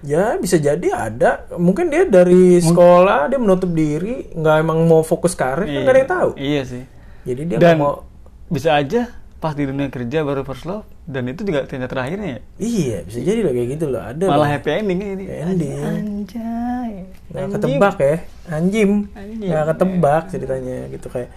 Ya 0.03 0.23
bisa 0.35 0.59
jadi 0.59 0.87
ada. 0.91 1.47
Mungkin 1.55 1.87
dia 1.87 2.03
dari 2.03 2.59
sekolah 2.59 3.27
dia 3.27 3.39
menutup 3.39 3.71
diri 3.71 4.27
nggak 4.29 4.55
emang 4.59 4.83
mau 4.83 5.01
fokus 5.01 5.31
karir 5.33 5.63
kan 5.63 5.79
nggak 5.81 5.89
ada 5.89 5.99
yang 5.99 6.11
tahu. 6.11 6.29
Iya 6.35 6.61
sih. 6.63 6.83
Jadi 7.23 7.41
dia 7.45 7.57
dan 7.57 7.79
mau 7.79 8.03
bisa 8.47 8.75
aja 8.75 9.07
pas 9.39 9.51
di 9.51 9.63
dunia 9.63 9.87
kerja 9.87 10.21
baru 10.21 10.43
first 10.43 10.63
love 10.63 10.83
dan 11.03 11.23
itu 11.27 11.43
juga 11.43 11.67
ternyata 11.67 11.91
terakhirnya 11.91 12.27
ya? 12.27 12.39
Iya 12.57 12.97
bisa 13.03 13.19
jadi 13.19 13.39
loh 13.43 13.51
kayak 13.51 13.69
gitu 13.75 13.85
loh. 13.91 14.01
Ada 14.01 14.23
malah 14.23 14.39
loh. 14.39 14.49
happy 14.49 14.69
ending 14.71 14.99
ini. 14.99 15.23
Happy 15.27 15.35
ending. 15.35 15.73
anjay. 15.83 16.91
Nggak 17.27 17.47
ketebak 17.53 17.95
ya. 17.97 18.15
Anjim 18.49 18.91
Anjim. 19.11 19.47
nggak 19.51 19.65
ketebak 19.75 20.23
ceritanya 20.29 20.77
gitu 20.87 21.07
kayak 21.07 21.29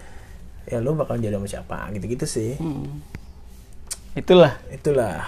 ya 0.67 0.79
lu 0.79 0.95
bakal 0.95 1.15
jadi 1.17 1.35
sama 1.35 1.47
siapa? 1.47 1.79
Gitu 1.93 2.05
gitu 2.09 2.27
sih. 2.27 2.55
Hmm. 2.57 3.03
itulah. 4.13 4.55
Itulah. 4.69 5.27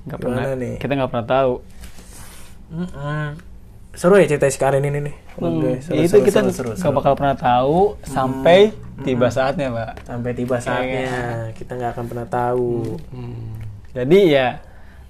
Nggak 0.00 0.18
Gimana 0.18 0.36
pernah 0.36 0.58
nih? 0.58 0.74
kita 0.78 0.92
nggak 0.96 1.10
pernah 1.10 1.26
tahu. 1.28 1.52
Mm-mm. 2.70 3.26
seru 3.90 4.14
ya 4.14 4.26
cerita 4.26 4.46
si 4.46 4.54
Karin 4.54 4.86
ini 4.86 5.02
nih. 5.02 5.16
Hmm, 5.34 5.58
Seru, 5.82 5.98
itu 5.98 6.14
seru, 6.14 6.22
kita 6.22 6.38
seru, 6.40 6.50
seru, 6.54 6.68
nggak 6.70 6.78
seru. 6.78 6.94
bakal 6.94 7.12
pernah 7.18 7.34
tahu 7.34 7.78
sampai 8.06 8.70
tiba 9.00 9.28
saatnya 9.28 9.68
pak 9.68 9.90
sampai 10.04 10.30
tiba 10.32 10.56
saatnya. 10.58 11.10
Kita 11.52 11.72
nggak 11.74 11.90
akan 11.94 12.04
pernah 12.06 12.26
tahu. 12.26 12.96
Hmm. 13.10 13.58
jadi 13.90 14.18
ya 14.24 14.48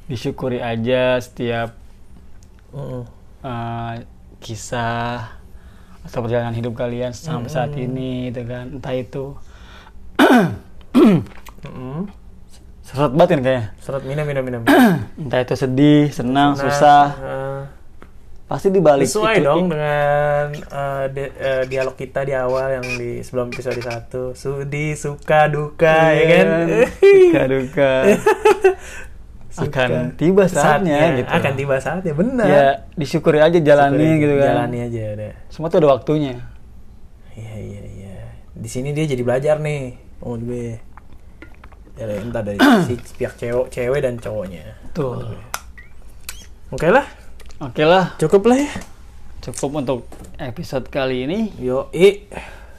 disyukuri 0.07 0.59
aja 0.59 1.18
setiap 1.18 1.76
Mm-mm. 2.70 3.05
eh, 3.41 3.95
kisah 4.38 5.36
atau 6.01 6.18
perjalanan 6.20 6.57
hidup 6.57 6.74
kalian 6.74 7.12
sampai 7.12 7.47
saat 7.47 7.70
ini 7.72 8.28
gitu 8.28 8.47
kan. 8.47 8.72
Entah 8.72 8.95
itu 8.95 9.36
Mm-mm. 10.97 12.09
serat 12.82 13.12
batin 13.12 13.38
kayaknya. 13.41 13.64
Serat 13.78 14.03
minum 14.03 14.24
minum 14.24 14.43
minum. 14.43 14.62
entah 15.20 15.41
itu 15.41 15.55
sedih 15.55 16.11
senang 16.11 16.57
Nah, 16.57 16.61
susah. 16.61 17.05
uh, 17.20 17.49
pasti 18.51 18.66
dibalik 18.74 19.07
sesuai 19.07 19.38
itu 19.38 19.46
dong 19.46 19.70
dengan 19.70 20.51
uh, 20.74 21.07
di- 21.07 21.34
uh, 21.38 21.62
dialog 21.70 21.94
kita 21.94 22.26
di 22.26 22.34
awal 22.34 22.82
yang 22.82 22.86
di 22.98 23.22
sebelum 23.22 23.55
episode 23.55 23.78
1 23.78 24.11
Sudi 24.34 24.98
suka 24.98 25.46
duka 25.46 26.11
ya 26.11 26.24
kan? 26.26 26.46
suka 26.98 27.42
duka. 27.55 27.92
Suka. 29.51 29.82
akan 29.86 30.14
tiba 30.18 30.51
saatnya, 30.51 31.14
gitu. 31.18 31.30
akan 31.30 31.53
tiba 31.55 31.76
saatnya 31.78 32.11
benar. 32.11 32.46
Ya 32.46 32.66
disyukuri 32.98 33.38
aja 33.38 33.59
jalani 33.62 34.18
gitu 34.18 34.34
kan. 34.42 34.46
jalani 34.51 34.78
aja 34.82 35.03
udah 35.14 35.32
semua 35.46 35.70
tuh 35.70 35.78
ada 35.86 35.88
waktunya. 35.94 36.34
Iya 37.38 37.55
iya 37.55 37.82
iya. 37.86 38.16
Di 38.51 38.66
sini 38.66 38.90
dia 38.90 39.07
jadi 39.07 39.22
belajar 39.22 39.62
nih 39.62 39.94
menurut 40.26 40.42
gue. 40.42 40.68
Dari 41.94 42.14
entah 42.18 42.42
dari 42.42 42.59
si 42.90 42.98
pihak 43.14 43.38
cewek 43.38 43.70
cewek 43.70 44.01
dan 44.03 44.18
cowoknya. 44.18 44.74
Tuh 44.90 45.22
oke 46.70 46.86
lah 46.90 47.19
oke 47.61 47.82
lah 47.84 48.16
cukup 48.16 48.42
lah 48.48 48.58
ya. 48.58 48.72
Cukup 49.40 49.80
untuk 49.80 50.00
episode 50.36 50.84
kali 50.92 51.24
ini. 51.24 51.40
Yo 51.56 51.88
i 51.96 52.28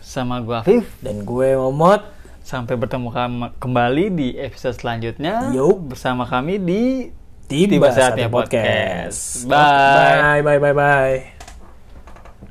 sama 0.01 0.41
gua 0.45 0.61
Afif. 0.61 0.85
Dan 1.01 1.25
gue 1.25 1.57
momot. 1.57 2.05
Sampai 2.41 2.77
bertemu 2.77 3.09
kembali 3.61 4.05
di 4.13 4.27
episode 4.37 4.77
selanjutnya. 4.77 5.53
Yo. 5.53 5.77
bersama 5.77 6.25
kami 6.25 6.57
di 6.61 7.09
tiba, 7.45 7.77
Tiba 7.77 7.89
saatnya 7.89 8.25
Saatnya 8.25 8.29
podcast. 8.29 9.19
Podcast. 9.45 9.49
Bye. 9.49 10.41
bye 10.41 10.57
bye 10.57 10.59
bye 10.59 10.75
bye 10.75 11.40